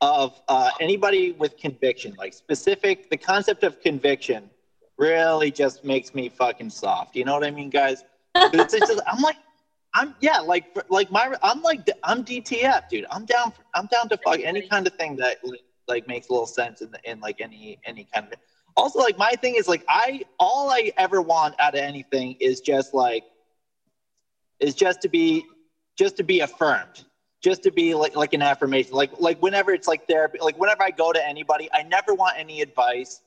of 0.00 0.40
uh, 0.48 0.70
anybody 0.80 1.32
with 1.32 1.56
conviction. 1.56 2.14
Like 2.18 2.34
specific, 2.34 3.10
the 3.10 3.16
concept 3.16 3.64
of 3.64 3.80
conviction 3.80 4.50
really 4.98 5.50
just 5.50 5.84
makes 5.84 6.14
me 6.14 6.28
fucking 6.28 6.70
soft. 6.70 7.16
You 7.16 7.24
know 7.24 7.34
what 7.34 7.44
I 7.44 7.50
mean, 7.50 7.70
guys? 7.70 8.04
It's 8.34 8.78
just, 8.78 9.00
I'm 9.06 9.22
like, 9.22 9.36
I'm 9.94 10.14
yeah, 10.20 10.40
like 10.40 10.64
like 10.90 11.10
my 11.10 11.34
I'm 11.42 11.62
like 11.62 11.88
I'm 12.04 12.22
DTF, 12.22 12.88
dude. 12.90 13.06
I'm 13.10 13.24
down. 13.24 13.50
For, 13.52 13.62
I'm 13.74 13.86
down 13.86 14.08
to 14.10 14.18
fuck 14.18 14.40
any 14.40 14.68
kind 14.68 14.86
of 14.86 14.94
thing 14.94 15.16
that 15.16 15.38
like 15.88 16.06
makes 16.06 16.28
a 16.28 16.32
little 16.32 16.46
sense 16.46 16.82
in 16.82 16.90
the, 16.90 16.98
in 17.10 17.20
like 17.20 17.40
any 17.40 17.78
any 17.86 18.06
kind 18.12 18.26
of. 18.30 18.38
Also, 18.76 18.98
like 18.98 19.16
my 19.16 19.30
thing 19.30 19.54
is 19.54 19.68
like 19.68 19.84
I 19.88 20.22
all 20.38 20.68
I 20.70 20.92
ever 20.98 21.22
want 21.22 21.54
out 21.58 21.74
of 21.74 21.80
anything 21.80 22.36
is 22.40 22.60
just 22.60 22.92
like 22.92 23.24
is 24.60 24.74
just 24.74 25.02
to 25.02 25.08
be 25.08 25.44
just 25.96 26.16
to 26.18 26.22
be 26.22 26.40
affirmed 26.40 27.04
just 27.42 27.62
to 27.62 27.70
be 27.70 27.94
like 27.94 28.16
like 28.16 28.32
an 28.32 28.42
affirmation. 28.42 28.92
Like 28.92 29.12
like 29.20 29.40
whenever 29.42 29.70
it's 29.72 29.86
like 29.86 30.06
therapy 30.08 30.38
like 30.40 30.58
whenever 30.58 30.82
i 30.82 30.90
go 30.90 31.12
to 31.12 31.28
anybody 31.28 31.68
i 31.72 31.82
never 31.82 32.14
want 32.14 32.36
any 32.38 32.60
advice. 32.60 33.20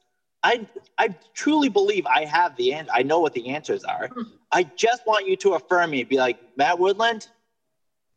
I 0.44 0.68
i 0.98 1.16
truly 1.34 1.70
believe 1.70 2.06
i 2.06 2.26
have 2.26 2.56
the 2.56 2.74
end 2.74 2.90
i 2.94 3.04
know 3.04 3.20
what 3.20 3.34
the 3.34 3.50
answers 3.50 3.84
are. 3.84 4.10
I 4.52 4.64
just 4.64 5.06
want 5.06 5.28
you 5.28 5.36
to 5.38 5.54
affirm 5.54 5.92
me. 5.92 6.04
Be 6.04 6.18
like 6.18 6.40
matt 6.58 6.80
woodland 6.80 7.28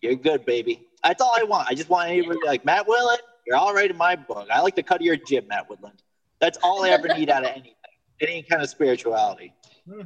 you're 0.00 0.14
good 0.16 0.44
baby. 0.44 0.86
That's 1.04 1.20
all 1.20 1.34
i 1.38 1.42
want. 1.44 1.68
I 1.68 1.74
just 1.74 1.88
want 1.88 2.10
anybody 2.10 2.36
to 2.38 2.40
be 2.42 2.46
like 2.48 2.64
matt 2.64 2.86
woodland 2.88 3.20
you're 3.46 3.56
all 3.56 3.74
right 3.74 3.90
in 3.90 3.96
my 3.96 4.14
book. 4.16 4.48
I 4.52 4.60
like 4.60 4.76
the 4.76 4.82
cut 4.84 5.00
of 5.00 5.06
your 5.06 5.16
jib 5.16 5.48
matt 5.48 5.68
woodland. 5.68 6.02
That's 6.40 6.58
all 6.62 6.84
i 6.84 6.90
ever 6.90 7.08
need 7.08 7.28
out 7.28 7.44
of 7.44 7.50
anything 7.50 7.74
any 8.20 8.42
kind 8.42 8.62
of 8.62 8.68
spirituality. 8.68 9.52
Hmm. 9.88 10.02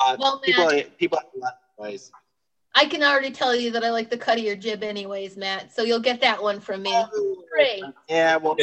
uh, 0.00 0.16
Well, 0.18 0.40
people 0.40 0.66
Matt- 0.66 0.96
people 0.98 1.18
have 1.80 1.88
a 1.88 1.88
lot 1.88 1.88
of 1.88 1.94
advice 1.94 2.12
I 2.74 2.84
can 2.86 3.02
already 3.02 3.32
tell 3.32 3.54
you 3.54 3.72
that 3.72 3.82
I 3.84 3.90
like 3.90 4.10
the 4.10 4.16
cut 4.16 4.38
of 4.38 4.44
your 4.44 4.54
jib, 4.54 4.84
anyways, 4.84 5.36
Matt. 5.36 5.72
So 5.72 5.82
you'll 5.82 5.98
get 5.98 6.20
that 6.20 6.40
one 6.40 6.60
from 6.60 6.82
me. 6.82 6.94
Great. 7.52 7.82
Yeah, 8.08 8.36
well, 8.36 8.56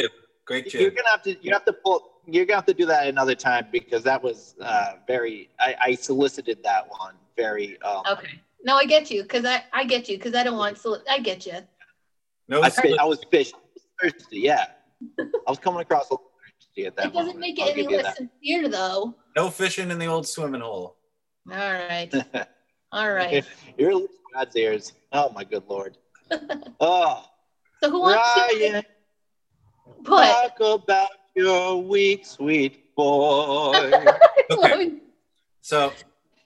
Great 0.46 0.72
you're 0.72 0.90
gonna 0.90 1.10
have 1.10 1.22
to 1.24 1.36
you 1.42 1.52
have 1.52 1.66
to 1.66 1.74
pull 1.74 2.00
you're 2.26 2.46
gonna 2.46 2.56
have 2.56 2.64
to 2.66 2.72
do 2.72 2.86
that 2.86 3.06
another 3.06 3.34
time 3.34 3.66
because 3.70 4.02
that 4.04 4.22
was 4.22 4.54
uh, 4.62 4.92
very 5.06 5.50
I, 5.60 5.74
I 5.78 5.94
solicited 5.94 6.58
that 6.64 6.88
one 6.88 7.16
very 7.36 7.78
um, 7.82 8.02
Okay. 8.10 8.40
No, 8.64 8.76
I 8.76 8.86
get 8.86 9.10
you 9.10 9.22
because 9.22 9.44
I 9.44 9.62
I 9.74 9.84
get 9.84 10.08
you 10.08 10.16
because 10.16 10.34
I 10.34 10.42
don't 10.42 10.56
want. 10.56 10.78
So 10.78 10.96
I 11.10 11.18
get 11.18 11.44
you. 11.44 11.58
No, 12.48 12.62
I, 12.62 12.70
fi- 12.70 12.96
I 12.98 13.04
was 13.04 13.22
fishing 13.30 13.58
I 13.58 13.68
was 13.74 13.84
thirsty 14.00 14.40
yeah 14.40 14.68
I 15.14 15.50
was 15.50 15.58
coming 15.58 15.80
across 15.80 16.08
a 16.08 16.14
little 16.14 16.30
thirsty 16.58 16.86
at 16.86 16.96
that 16.96 17.06
It 17.08 17.12
doesn't 17.12 17.26
moment. 17.34 17.40
make 17.40 17.60
I'll 17.60 17.68
it 17.68 17.76
any 17.76 17.94
less 17.94 18.16
sincere, 18.16 18.68
though. 18.70 19.14
no 19.36 19.50
fishing 19.50 19.90
in 19.90 19.98
the 19.98 20.06
old 20.06 20.26
swimming 20.26 20.62
hole. 20.62 20.96
All 21.50 21.56
right. 21.56 22.10
that. 22.92 22.98
All 22.98 23.12
right. 23.12 23.44
you're 23.76 23.94
losing 23.94 24.08
God's 24.34 24.56
ears 24.56 24.92
oh 25.12 25.30
my 25.34 25.44
good 25.44 25.64
lord 25.68 25.96
oh 26.80 27.24
So 27.82 27.90
who 27.90 28.00
wants 28.00 28.34
to 28.34 28.40
Ryan 28.58 28.82
put? 30.04 30.24
talk 30.24 30.60
about 30.60 31.08
your 31.34 31.82
weak 31.82 32.24
sweet 32.26 32.94
boy 32.94 34.04
Okay. 34.50 34.92
So 35.60 35.92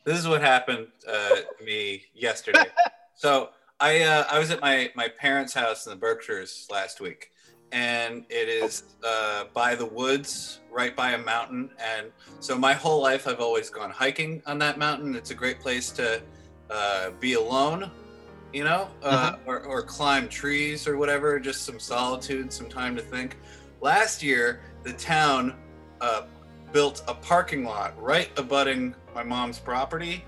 this 0.05 0.19
is 0.19 0.27
what 0.27 0.43
happened 0.43 0.89
uh, 1.09 1.37
to 1.59 1.65
me 1.65 2.03
yesterday. 2.15 2.67
so 3.15 3.51
I 3.79 4.03
uh, 4.03 4.25
I 4.31 4.39
was 4.39 4.51
at 4.51 4.61
my 4.61 4.91
my 4.97 5.09
parents' 5.09 5.55
house 5.55 5.87
in 5.87 5.91
the 5.91 5.97
Berkshires 5.97 6.67
last 6.71 7.01
week, 7.01 7.31
and 7.73 8.25
it 8.29 8.49
is 8.49 8.85
uh, 9.03 9.45
by 9.55 9.75
the 9.75 9.87
woods, 9.87 10.61
right 10.71 10.95
by 10.95 11.13
a 11.13 11.19
mountain. 11.19 11.71
And 11.79 12.13
so 12.41 12.57
my 12.57 12.75
whole 12.75 13.01
life, 13.01 13.27
I've 13.27 13.41
always 13.41 13.71
gone 13.71 13.91
hiking 13.91 14.43
on 14.47 14.59
that 14.59 14.79
mountain. 14.79 15.17
It's 15.17 15.31
a 15.31 15.35
great 15.35 15.59
place 15.59 15.91
to 15.93 16.23
uh, 16.71 17.11
be 17.19 17.35
alone, 17.35 17.91
you 18.53 18.65
know, 18.65 18.89
uh, 19.03 19.37
or, 19.47 19.65
or 19.65 19.83
climb 19.83 20.29
trees 20.29 20.87
or 20.87 20.99
whatever. 20.99 21.41
Just 21.41 21.65
some 21.65 21.81
solitude, 21.81 22.53
some 22.53 22.69
time 22.69 22.95
to 22.95 23.03
think. 23.03 23.39
Last 23.81 24.23
year, 24.23 24.61
the 24.83 24.93
town 24.93 25.55
uh, 26.01 26.23
built 26.73 27.03
a 27.09 27.15
parking 27.15 27.65
lot 27.65 28.01
right 28.01 28.31
abutting 28.37 28.95
my 29.15 29.23
mom's 29.23 29.59
property 29.59 30.25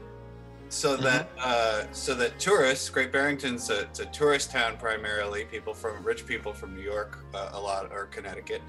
so 0.75 0.97
that 0.97 1.29
uh, 1.39 1.85
so 1.93 2.15
that 2.15 2.39
tourists 2.39 2.91
great 2.91 3.13
barrington's 3.13 3.71
a, 3.71 3.83
it's 3.83 4.01
a 4.01 4.07
tourist 4.07 4.51
town 4.51 4.77
primarily. 4.77 5.45
People 5.45 5.73
from 5.73 6.03
rich 6.03 6.27
people 6.27 6.53
from 6.53 6.75
new 6.75 6.83
york 6.83 7.25
uh, 7.35 7.51
a 7.53 7.61
lot 7.61 7.91
or 7.93 8.07
connecticut. 8.07 8.63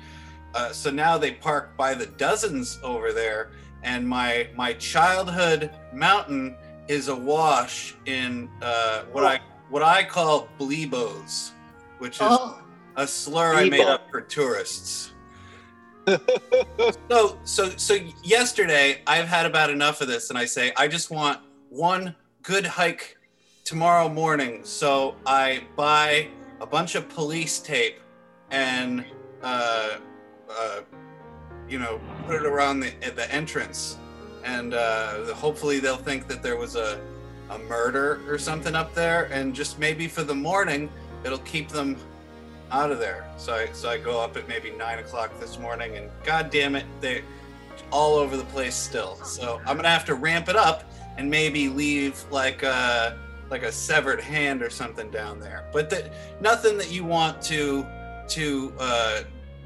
Uh, 0.53 0.71
so 0.71 0.89
now 0.89 1.17
they 1.17 1.31
park 1.31 1.75
by 1.75 1.93
the 1.93 2.05
dozens 2.05 2.79
over 2.83 3.11
there 3.11 3.51
and 3.83 4.07
my 4.07 4.47
my 4.55 4.73
childhood 4.73 5.71
mountain 5.93 6.55
is 6.87 7.07
awash 7.07 7.95
in 8.05 8.49
uh, 8.61 9.03
what 9.11 9.25
i 9.25 9.39
what 9.69 9.81
i 9.81 10.03
call 10.03 10.47
blebos 10.59 11.51
which 11.97 12.15
is 12.15 12.21
Oh, 12.21 12.61
a 12.95 13.07
slur 13.07 13.53
I 13.55 13.69
made 13.69 13.81
up 13.81 14.09
for 14.09 14.21
tourists. 14.21 15.11
so 17.09 17.39
so 17.43 17.69
so 17.77 17.97
yesterday 18.23 19.01
I've 19.07 19.27
had 19.27 19.45
about 19.45 19.69
enough 19.69 20.01
of 20.01 20.07
this 20.07 20.29
and 20.29 20.37
I 20.37 20.45
say 20.45 20.71
I 20.77 20.87
just 20.87 21.09
want 21.09 21.39
one 21.75 22.15
good 22.41 22.65
hike 22.65 23.17
tomorrow 23.65 24.07
morning. 24.07 24.63
So 24.63 25.15
I 25.25 25.63
buy 25.75 26.29
a 26.61 26.65
bunch 26.65 26.95
of 26.95 27.09
police 27.09 27.59
tape 27.59 27.99
and 28.49 29.03
uh, 29.43 29.97
uh, 30.49 30.81
you 31.67 31.77
know 31.77 31.99
put 32.25 32.35
it 32.37 32.45
around 32.45 32.79
the 32.79 32.91
the 33.15 33.29
entrance 33.33 33.97
and 34.45 34.73
uh, 34.73 35.33
hopefully 35.33 35.79
they'll 35.79 35.97
think 35.97 36.27
that 36.27 36.41
there 36.41 36.55
was 36.55 36.75
a 36.75 37.01
a 37.49 37.59
murder 37.59 38.21
or 38.27 38.37
something 38.37 38.73
up 38.73 38.93
there 38.95 39.25
and 39.25 39.53
just 39.53 39.77
maybe 39.77 40.07
for 40.07 40.23
the 40.23 40.33
morning 40.33 40.89
it'll 41.23 41.37
keep 41.39 41.67
them 41.69 41.97
out 42.71 42.91
of 42.91 42.99
there. 42.99 43.29
So 43.37 43.53
I 43.53 43.67
so 43.73 43.89
I 43.89 43.97
go 43.97 44.21
up 44.21 44.37
at 44.37 44.47
maybe 44.47 44.71
nine 44.71 44.99
o'clock 44.99 45.37
this 45.41 45.59
morning, 45.59 45.97
and 45.97 46.09
god 46.23 46.49
damn 46.49 46.75
it, 46.75 46.85
they're 47.01 47.21
all 47.91 48.15
over 48.15 48.37
the 48.37 48.45
place 48.45 48.75
still. 48.75 49.15
So 49.17 49.59
I'm 49.65 49.75
gonna 49.75 49.89
have 49.89 50.05
to 50.05 50.15
ramp 50.15 50.47
it 50.47 50.55
up 50.55 50.89
and 51.17 51.29
maybe 51.29 51.69
leave 51.69 52.23
like 52.31 52.63
a 52.63 53.17
like 53.49 53.63
a 53.63 53.71
severed 53.71 54.19
hand 54.21 54.61
or 54.63 54.69
something 54.69 55.09
down 55.11 55.39
there. 55.39 55.67
But 55.71 55.89
that 55.91 56.11
nothing 56.41 56.77
that 56.77 56.91
you 56.91 57.03
want 57.03 57.41
to 57.43 57.85
to 58.29 58.73
uh, 58.79 59.21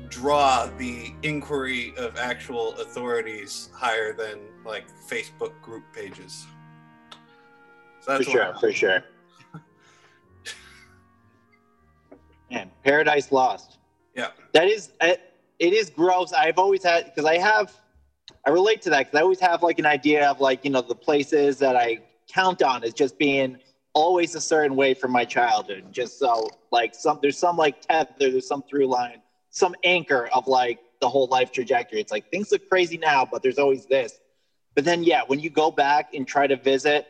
draw 0.10 0.68
the 0.78 1.14
inquiry 1.24 1.94
of 1.98 2.18
actual 2.18 2.76
authorities 2.80 3.70
higher 3.74 4.14
than 4.14 4.40
like 4.66 4.86
Facebook 5.10 5.54
group 5.62 5.84
pages. 5.94 6.46
So 8.02 8.18
for 8.18 8.24
sure 8.24 8.56
for 8.60 8.72
sure 8.82 9.04
man 12.50 12.72
paradise 12.84 13.32
lost 13.32 13.78
Yeah. 14.16 14.30
that 14.54 14.68
is 14.68 14.92
it, 15.02 15.34
it 15.60 15.74
is 15.74 15.90
gross 15.90 16.34
i've 16.34 16.58
always 16.58 16.84
had 16.84 17.06
because 17.06 17.26
i 17.26 17.38
have 17.38 17.76
i 18.46 18.50
relate 18.50 18.82
to 18.82 18.90
that 18.90 19.00
because 19.00 19.16
i 19.16 19.22
always 19.22 19.40
have 19.40 19.64
like 19.64 19.80
an 19.80 19.86
idea 19.86 20.30
of 20.30 20.40
like 20.40 20.64
you 20.64 20.72
know 20.72 20.82
the 20.82 20.96
places 20.96 21.58
that 21.58 21.76
i 21.76 22.00
count 22.28 22.62
on 22.62 22.84
as 22.84 22.94
just 22.94 23.18
being 23.18 23.58
always 23.94 24.36
a 24.36 24.42
certain 24.42 24.76
way 24.76 24.94
from 24.94 25.12
my 25.12 25.26
childhood. 25.26 25.84
Just 25.92 26.20
so 26.20 26.48
like 26.72 26.94
some 26.96 27.20
there's 27.22 27.38
some 27.38 27.58
like 27.58 27.82
tether 27.82 28.12
there's 28.18 28.48
some 28.48 28.64
through 28.64 28.88
line 28.88 29.22
some 29.52 29.76
anchor 29.84 30.30
of 30.32 30.48
like 30.48 30.80
the 31.02 31.10
whole 31.10 31.28
life 31.28 31.52
trajectory. 31.52 32.00
It's 32.00 32.12
like 32.12 32.30
things 32.30 32.52
look 32.52 32.68
crazy 32.70 32.98
now 32.98 33.28
but 33.30 33.42
there's 33.42 33.60
always 33.60 33.86
this. 33.86 34.20
But 34.76 34.86
then 34.86 35.04
yeah 35.04 35.24
when 35.28 35.40
you 35.40 35.50
go 35.50 35.72
back 35.72 36.14
and 36.14 36.28
try 36.28 36.48
to 36.48 36.56
visit 36.56 37.08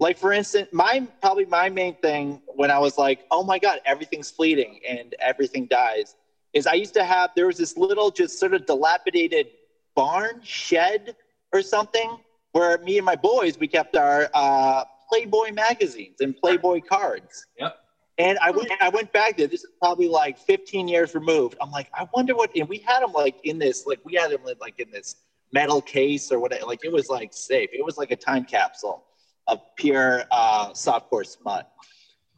like 0.00 0.18
for 0.18 0.32
instance 0.32 0.68
my 0.72 1.06
probably 1.20 1.44
my 1.44 1.68
main 1.68 1.94
thing 1.94 2.40
when 2.56 2.68
i 2.68 2.78
was 2.78 2.98
like 2.98 3.24
oh 3.30 3.44
my 3.44 3.60
god 3.60 3.78
everything's 3.86 4.28
fleeting 4.28 4.80
and 4.88 5.14
everything 5.20 5.66
dies 5.66 6.16
is 6.52 6.66
i 6.66 6.72
used 6.72 6.94
to 6.94 7.04
have 7.04 7.30
there 7.36 7.46
was 7.46 7.58
this 7.58 7.76
little 7.76 8.10
just 8.10 8.40
sort 8.40 8.54
of 8.54 8.66
dilapidated 8.66 9.46
barn 9.94 10.40
shed 10.42 11.16
or 11.52 11.62
something 11.62 12.18
where 12.52 12.78
me 12.78 12.98
and 12.98 13.06
my 13.06 13.16
boys 13.16 13.58
we 13.58 13.68
kept 13.68 13.96
our 13.96 14.28
uh, 14.34 14.84
playboy 15.08 15.52
magazines 15.52 16.16
and 16.20 16.36
playboy 16.36 16.80
cards. 16.80 17.46
Yep. 17.58 17.76
and 18.18 18.38
i 18.38 18.50
went 18.50 18.70
i 18.80 18.88
went 18.88 19.12
back 19.12 19.36
there. 19.36 19.46
This 19.46 19.64
is 19.64 19.70
probably 19.80 20.08
like 20.08 20.38
15 20.38 20.88
years 20.88 21.14
removed. 21.14 21.56
I'm 21.60 21.70
like 21.70 21.88
i 21.94 22.06
wonder 22.14 22.34
what 22.34 22.50
and 22.56 22.68
we 22.68 22.78
had 22.78 23.00
them 23.02 23.12
like 23.12 23.36
in 23.44 23.58
this 23.58 23.86
like 23.86 24.00
we 24.04 24.14
had 24.14 24.30
them 24.30 24.42
like 24.60 24.78
in 24.78 24.90
this 24.90 25.16
metal 25.54 25.80
case 25.80 26.30
or 26.32 26.38
whatever. 26.40 26.66
Like 26.66 26.84
it 26.84 26.92
was 26.92 27.08
like 27.08 27.32
safe. 27.32 27.70
It 27.72 27.84
was 27.84 27.96
like 27.96 28.10
a 28.10 28.16
time 28.16 28.44
capsule 28.44 29.04
of 29.46 29.60
pure 29.76 30.24
uh, 30.30 30.70
softcore 30.70 31.24
smut. 31.24 31.70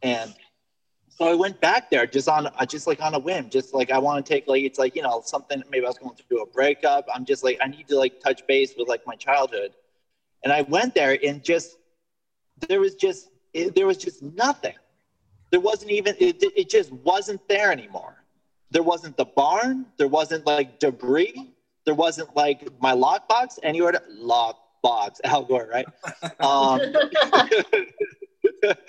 And 0.03 0.33
so 1.17 1.27
I 1.27 1.33
went 1.33 1.59
back 1.59 1.89
there 1.89 2.05
just 2.05 2.29
on, 2.29 2.45
uh, 2.45 2.65
just 2.67 2.85
like 2.85 3.01
on 3.01 3.15
a 3.15 3.19
whim, 3.19 3.49
just 3.49 3.73
like 3.73 3.89
I 3.89 3.97
want 3.97 4.23
to 4.23 4.33
take 4.33 4.47
like 4.47 4.61
it's 4.61 4.77
like 4.77 4.95
you 4.95 5.01
know 5.01 5.23
something. 5.25 5.63
Maybe 5.71 5.83
I 5.83 5.89
was 5.89 5.97
going 5.97 6.15
through 6.15 6.43
a 6.43 6.45
breakup. 6.45 7.07
I'm 7.11 7.25
just 7.25 7.43
like 7.43 7.57
I 7.59 7.67
need 7.67 7.87
to 7.87 7.97
like 7.97 8.19
touch 8.19 8.45
base 8.45 8.75
with 8.77 8.87
like 8.87 9.01
my 9.07 9.15
childhood. 9.15 9.71
And 10.43 10.53
I 10.53 10.61
went 10.61 10.93
there 10.93 11.17
and 11.25 11.43
just 11.43 11.77
there 12.69 12.79
was 12.79 12.93
just 12.93 13.29
it, 13.55 13.73
there 13.73 13.87
was 13.87 13.97
just 13.97 14.21
nothing. 14.21 14.75
There 15.49 15.59
wasn't 15.59 15.89
even 15.89 16.15
it, 16.19 16.37
it 16.55 16.69
just 16.69 16.91
wasn't 16.91 17.41
there 17.47 17.71
anymore. 17.71 18.23
There 18.69 18.83
wasn't 18.83 19.17
the 19.17 19.25
barn. 19.25 19.87
There 19.97 20.07
wasn't 20.07 20.45
like 20.45 20.77
debris. 20.77 21.51
There 21.85 21.95
wasn't 21.95 22.35
like 22.35 22.69
my 22.79 22.93
lockbox. 22.93 23.57
Anywhere 23.63 23.93
to 23.93 24.03
lockbox. 24.21 25.19
Al 25.23 25.45
Gore, 25.45 25.67
right? 25.73 25.87
Um, 26.39 26.79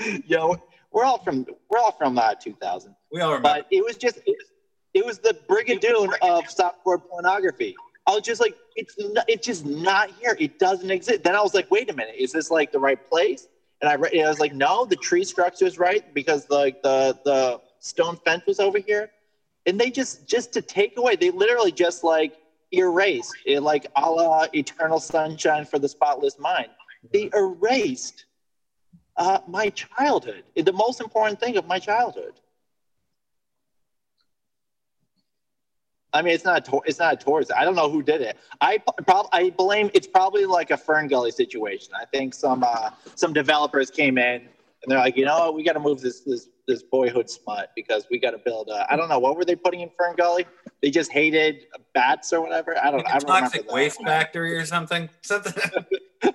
you 0.00 0.36
know, 0.36 0.56
we're 0.98 1.04
all 1.04 1.18
from 1.18 1.46
we're 1.70 1.78
all 1.78 1.92
from 1.92 2.18
uh, 2.18 2.34
2000. 2.34 2.94
We 3.12 3.20
all 3.20 3.30
remember. 3.34 3.48
But 3.48 3.66
it 3.70 3.84
was 3.84 3.96
just 3.96 4.18
it 4.26 4.36
was, 4.36 4.46
it 4.94 5.06
was 5.06 5.18
the 5.20 5.36
brigadoon 5.48 6.12
of 6.22 6.44
softcore 6.46 7.00
pornography. 7.08 7.76
I 8.06 8.14
was 8.14 8.22
just 8.22 8.40
like, 8.40 8.54
it's 8.74 8.94
not, 8.98 9.24
it's 9.28 9.46
just 9.46 9.64
not 9.64 10.10
here. 10.10 10.36
It 10.40 10.58
doesn't 10.58 10.90
exist. 10.90 11.22
Then 11.22 11.36
I 11.36 11.42
was 11.42 11.54
like, 11.54 11.70
wait 11.70 11.88
a 11.90 11.92
minute, 11.92 12.14
is 12.18 12.32
this 12.32 12.50
like 12.50 12.72
the 12.72 12.80
right 12.80 12.98
place? 13.08 13.46
And 13.80 13.88
I, 13.88 13.94
re- 13.94 14.10
and 14.12 14.26
I 14.26 14.28
was 14.28 14.40
like, 14.40 14.54
no, 14.54 14.86
the 14.86 14.96
tree 14.96 15.24
structure 15.24 15.66
is 15.66 15.78
right 15.78 16.02
because 16.14 16.48
like 16.50 16.82
the 16.82 17.16
the 17.24 17.60
stone 17.78 18.16
fence 18.24 18.42
was 18.46 18.58
over 18.58 18.78
here, 18.78 19.08
and 19.66 19.78
they 19.78 19.90
just 19.90 20.26
just 20.26 20.52
to 20.54 20.62
take 20.62 20.96
away, 20.96 21.14
they 21.14 21.30
literally 21.30 21.70
just 21.70 22.02
like 22.02 22.32
erased 22.72 23.36
it, 23.46 23.60
like 23.60 23.86
a 23.94 24.10
la 24.10 24.46
Eternal 24.52 24.98
Sunshine 24.98 25.64
for 25.64 25.78
the 25.78 25.88
Spotless 25.88 26.40
Mind. 26.40 26.70
They 27.12 27.30
erased 27.32 28.24
uh, 29.18 29.40
my 29.46 29.68
childhood, 29.70 30.44
the 30.54 30.72
most 30.72 31.00
important 31.00 31.40
thing 31.40 31.56
of 31.56 31.66
my 31.66 31.78
childhood. 31.78 32.34
I 36.12 36.22
mean, 36.22 36.32
it's 36.32 36.44
not 36.44 36.66
a, 36.66 36.80
it's 36.86 36.98
not 36.98 37.14
a 37.14 37.16
tourist. 37.16 37.52
I 37.54 37.64
don't 37.64 37.74
know 37.74 37.90
who 37.90 38.02
did 38.02 38.22
it. 38.22 38.38
I 38.62 38.78
probably 39.06 39.28
I 39.32 39.50
blame 39.50 39.90
it's 39.92 40.06
probably 40.06 40.46
like 40.46 40.70
a 40.70 40.76
Fern 40.76 41.06
Gully 41.06 41.30
situation. 41.30 41.92
I 42.00 42.06
think 42.06 42.32
some 42.32 42.64
uh, 42.64 42.90
some 43.14 43.34
developers 43.34 43.90
came 43.90 44.16
in 44.16 44.36
and 44.36 44.48
they're 44.86 44.98
like, 44.98 45.16
you 45.16 45.26
know, 45.26 45.38
what? 45.38 45.54
we 45.54 45.62
got 45.62 45.74
to 45.74 45.80
move 45.80 46.00
this 46.00 46.20
this 46.20 46.48
this 46.66 46.82
boyhood 46.82 47.28
smut 47.28 47.72
because 47.76 48.06
we 48.10 48.18
got 48.18 48.30
to 48.30 48.38
build. 48.38 48.70
I 48.88 48.96
don't 48.96 49.10
know 49.10 49.18
what 49.18 49.36
were 49.36 49.44
they 49.44 49.56
putting 49.56 49.80
in 49.80 49.90
Fern 49.98 50.14
Gully. 50.16 50.46
They 50.82 50.90
just 50.90 51.12
hated 51.12 51.66
bats 51.92 52.32
or 52.32 52.40
whatever. 52.40 52.74
I 52.78 52.90
don't. 52.90 53.04
Like 53.04 53.14
I 53.14 53.18
don't 53.18 53.28
toxic 53.28 53.60
remember 53.62 53.74
waste 53.74 54.02
factory 54.02 54.56
or 54.56 54.64
something. 54.64 55.10
Something. 55.22 55.52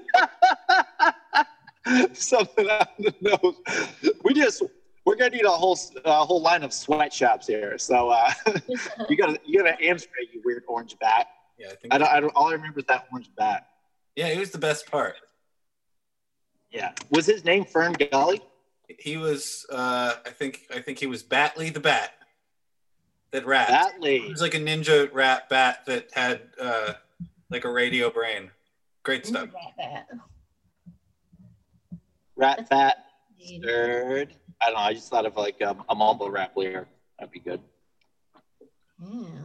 Something 2.14 2.70
I 2.70 2.88
don't 3.02 3.22
know. 3.22 3.56
We 4.24 4.34
just 4.34 4.64
we're 5.06 5.16
gonna 5.16 5.32
need 5.32 5.46
a 5.46 5.50
whole 5.50 5.78
a 6.06 6.26
whole 6.26 6.42
line 6.42 6.64
of 6.64 6.72
sweatshops 6.72 7.48
here. 7.48 7.78
So 7.78 8.10
uh, 8.10 8.32
you 9.10 9.18
gotta 9.18 9.40
you 9.46 9.62
gotta 9.62 9.80
answer 9.82 10.08
it, 10.20 10.30
you 10.34 10.42
weird 10.46 10.64
orange 10.68 10.98
bat. 11.00 11.28
Yeah, 11.58 11.68
I 11.68 11.76
think. 11.76 11.94
I 11.94 11.98
don't, 11.98 12.08
I 12.10 12.20
don't. 12.20 12.32
All 12.36 12.48
I 12.48 12.54
remember 12.54 12.80
is 12.80 12.86
that 12.86 13.08
orange 13.12 13.30
bat. 13.38 13.68
Yeah, 14.16 14.30
he 14.30 14.40
was 14.40 14.52
the 14.52 14.58
best 14.58 14.90
part. 14.90 15.16
Yeah. 16.72 16.92
Was 17.12 17.26
his 17.26 17.46
name 17.46 17.66
Fern 17.66 17.94
Gully? 17.94 18.42
He 19.00 19.18
was. 19.18 19.66
Uh, 19.72 20.16
I 20.26 20.30
think. 20.30 20.62
I 20.74 20.80
think 20.80 21.00
he 21.00 21.08
was 21.08 21.22
Batley 21.24 21.70
the 21.70 21.80
Bat. 21.80 22.12
That 23.32 23.46
rat. 23.46 23.68
He 23.68 23.74
Batley. 23.74 24.30
was 24.30 24.42
like 24.42 24.54
a 24.54 24.60
ninja 24.60 25.10
rat 25.14 25.50
bat 25.50 25.86
that 25.88 26.10
had 26.14 26.42
uh, 26.60 26.94
like 27.50 27.66
a 27.66 27.72
radio 27.72 28.10
brain. 28.10 28.52
Great 29.04 29.26
stuff. 29.26 29.50
Rat 32.36 32.68
fat 32.68 33.04
Third. 33.62 34.34
I 34.62 34.66
don't 34.68 34.76
know. 34.76 34.80
I 34.82 34.94
just 34.94 35.10
thought 35.10 35.26
of 35.26 35.36
like 35.36 35.62
um, 35.62 35.84
a 35.90 35.96
mumble 35.96 36.32
rap 36.32 36.56
lyric. 36.56 36.88
That'd 37.20 37.32
be 37.32 37.40
good. 37.40 37.62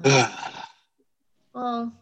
Yeah. 0.05 0.35
Well, 1.55 1.93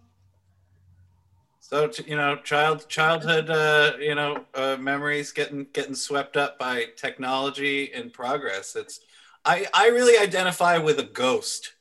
So 1.61 1.91
you 2.05 2.17
know, 2.17 2.37
child 2.37 2.87
childhood, 2.89 3.49
uh, 3.49 3.93
you 3.99 4.15
know, 4.15 4.45
uh, 4.55 4.77
memories 4.79 5.33
getting 5.33 5.67
getting 5.73 5.95
swept 5.95 6.37
up 6.37 6.59
by 6.59 6.87
technology 6.97 7.93
and 7.95 8.13
progress. 8.13 8.77
It's 8.77 9.01
I 9.47 9.67
I 9.73 9.89
really 9.89 10.19
identify 10.19 10.77
with 10.77 10.99
a 10.99 11.05
ghost 11.05 11.75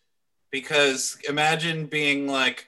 because 0.52 1.18
imagine 1.28 1.88
being 1.88 2.28
like 2.28 2.68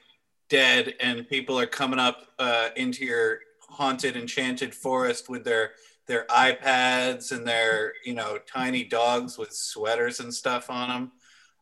dead 0.50 0.94
and 1.00 1.26
people 1.26 1.58
are 1.58 1.66
coming 1.66 2.00
up 2.00 2.26
uh, 2.38 2.68
into 2.76 3.06
your 3.06 3.38
haunted 3.70 4.16
enchanted 4.16 4.74
forest 4.74 5.30
with 5.30 5.44
their 5.44 5.70
their 6.08 6.24
iPads 6.26 7.30
and 7.30 7.46
their 7.46 7.92
you 8.04 8.14
know 8.14 8.38
tiny 8.46 8.82
dogs 8.82 9.38
with 9.38 9.52
sweaters 9.52 10.18
and 10.18 10.34
stuff 10.34 10.68
on 10.70 10.88
them. 10.88 11.12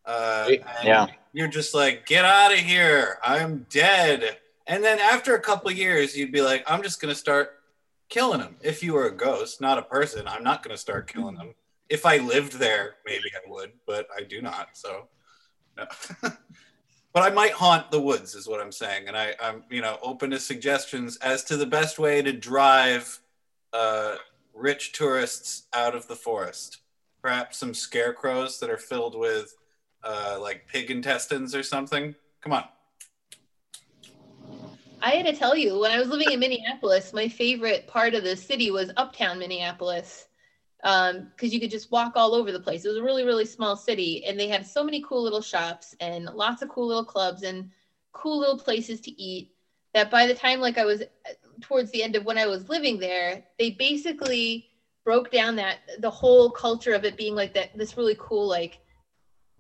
Uh, 0.06 0.52
Yeah. 0.82 1.06
you're 1.32 1.48
just 1.48 1.74
like, 1.74 2.06
get 2.06 2.24
out 2.24 2.52
of 2.52 2.58
here! 2.58 3.18
I'm 3.22 3.66
dead. 3.68 4.38
And 4.68 4.82
then 4.82 4.98
after 4.98 5.34
a 5.34 5.40
couple 5.40 5.70
of 5.70 5.76
years, 5.76 6.16
you'd 6.16 6.32
be 6.32 6.40
like, 6.40 6.64
I'm 6.66 6.82
just 6.82 7.00
gonna 7.00 7.14
start 7.14 7.60
killing 8.08 8.40
them. 8.40 8.56
If 8.62 8.82
you 8.82 8.94
were 8.94 9.06
a 9.06 9.14
ghost, 9.14 9.60
not 9.60 9.78
a 9.78 9.82
person, 9.82 10.26
I'm 10.26 10.44
not 10.44 10.62
gonna 10.62 10.76
start 10.76 11.12
killing 11.12 11.34
them. 11.34 11.54
If 11.88 12.06
I 12.06 12.18
lived 12.18 12.54
there, 12.54 12.94
maybe 13.04 13.30
I 13.34 13.50
would, 13.50 13.72
but 13.86 14.08
I 14.16 14.22
do 14.22 14.40
not. 14.40 14.70
So, 14.74 15.08
no. 15.76 15.86
but 17.12 17.22
I 17.22 17.30
might 17.30 17.52
haunt 17.52 17.90
the 17.90 18.00
woods, 18.00 18.34
is 18.34 18.48
what 18.48 18.60
I'm 18.60 18.72
saying, 18.72 19.08
and 19.08 19.16
I, 19.16 19.34
I'm, 19.40 19.64
you 19.70 19.82
know, 19.82 19.98
open 20.02 20.30
to 20.30 20.38
suggestions 20.38 21.16
as 21.18 21.42
to 21.44 21.56
the 21.56 21.66
best 21.66 21.98
way 21.98 22.22
to 22.22 22.32
drive 22.32 23.20
uh, 23.72 24.16
rich 24.56 24.92
tourists 24.92 25.64
out 25.72 25.94
of 25.94 26.08
the 26.08 26.16
forest. 26.16 26.78
Perhaps 27.22 27.58
some 27.58 27.74
scarecrows 27.74 28.58
that 28.60 28.70
are 28.70 28.78
filled 28.78 29.16
with 29.16 29.54
uh, 30.02 30.38
like 30.40 30.66
pig 30.66 30.90
intestines 30.90 31.54
or 31.54 31.62
something. 31.62 32.14
Come 32.40 32.52
on. 32.52 32.64
I 35.02 35.10
had 35.10 35.26
to 35.26 35.32
tell 35.34 35.56
you, 35.56 35.78
when 35.78 35.90
I 35.90 35.98
was 35.98 36.08
living 36.08 36.32
in 36.32 36.40
Minneapolis, 36.40 37.12
my 37.12 37.28
favorite 37.28 37.86
part 37.86 38.14
of 38.14 38.24
the 38.24 38.36
city 38.36 38.70
was 38.70 38.90
uptown 38.96 39.38
Minneapolis. 39.38 40.28
Um, 40.84 41.30
because 41.30 41.52
you 41.52 41.58
could 41.58 41.70
just 41.70 41.90
walk 41.90 42.12
all 42.14 42.34
over 42.34 42.52
the 42.52 42.60
place. 42.60 42.84
It 42.84 42.88
was 42.88 42.98
a 42.98 43.02
really, 43.02 43.24
really 43.24 43.46
small 43.46 43.76
city, 43.76 44.24
and 44.24 44.38
they 44.38 44.46
had 44.46 44.64
so 44.64 44.84
many 44.84 45.02
cool 45.02 45.22
little 45.22 45.40
shops 45.40 45.96
and 46.00 46.26
lots 46.26 46.62
of 46.62 46.68
cool 46.68 46.86
little 46.86 47.04
clubs 47.04 47.42
and 47.42 47.70
cool 48.12 48.38
little 48.38 48.58
places 48.58 49.00
to 49.00 49.20
eat. 49.20 49.52
That 49.94 50.10
by 50.10 50.26
the 50.26 50.34
time, 50.34 50.60
like 50.60 50.78
I 50.78 50.84
was 50.84 51.02
towards 51.60 51.90
the 51.90 52.02
end 52.02 52.16
of 52.16 52.24
when 52.24 52.38
I 52.38 52.46
was 52.46 52.68
living 52.68 52.98
there, 52.98 53.42
they 53.58 53.70
basically 53.70 54.66
broke 55.04 55.30
down 55.30 55.56
that 55.56 55.78
the 56.00 56.10
whole 56.10 56.50
culture 56.50 56.92
of 56.92 57.04
it 57.04 57.16
being 57.16 57.34
like 57.34 57.54
that 57.54 57.70
this 57.76 57.96
really 57.96 58.16
cool 58.18 58.48
like 58.48 58.80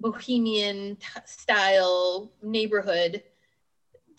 bohemian 0.00 0.96
t- 0.96 1.06
style 1.24 2.30
neighborhood 2.42 3.22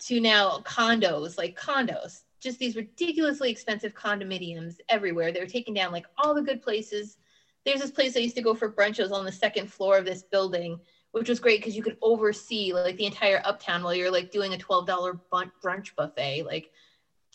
to 0.00 0.20
now 0.20 0.58
condos, 0.60 1.36
like 1.36 1.58
condos, 1.58 2.22
just 2.40 2.58
these 2.58 2.76
ridiculously 2.76 3.50
expensive 3.50 3.94
condominiums 3.94 4.76
everywhere. 4.88 5.32
They 5.32 5.40
were 5.40 5.46
taking 5.46 5.74
down 5.74 5.92
like 5.92 6.06
all 6.16 6.34
the 6.34 6.42
good 6.42 6.62
places. 6.62 7.16
There's 7.64 7.80
this 7.80 7.90
place 7.90 8.16
I 8.16 8.20
used 8.20 8.36
to 8.36 8.42
go 8.42 8.54
for 8.54 8.70
brunch. 8.70 8.98
It 8.98 9.02
was 9.02 9.12
on 9.12 9.24
the 9.24 9.32
second 9.32 9.70
floor 9.70 9.98
of 9.98 10.04
this 10.04 10.22
building, 10.22 10.78
which 11.12 11.28
was 11.28 11.40
great 11.40 11.60
because 11.60 11.76
you 11.76 11.82
could 11.82 11.96
oversee 12.00 12.72
like 12.72 12.96
the 12.96 13.06
entire 13.06 13.42
uptown 13.44 13.82
while 13.82 13.94
you're 13.94 14.10
like 14.10 14.30
doing 14.30 14.54
a 14.54 14.56
$12 14.56 15.18
brunch 15.62 15.94
buffet. 15.96 16.44
Like 16.44 16.70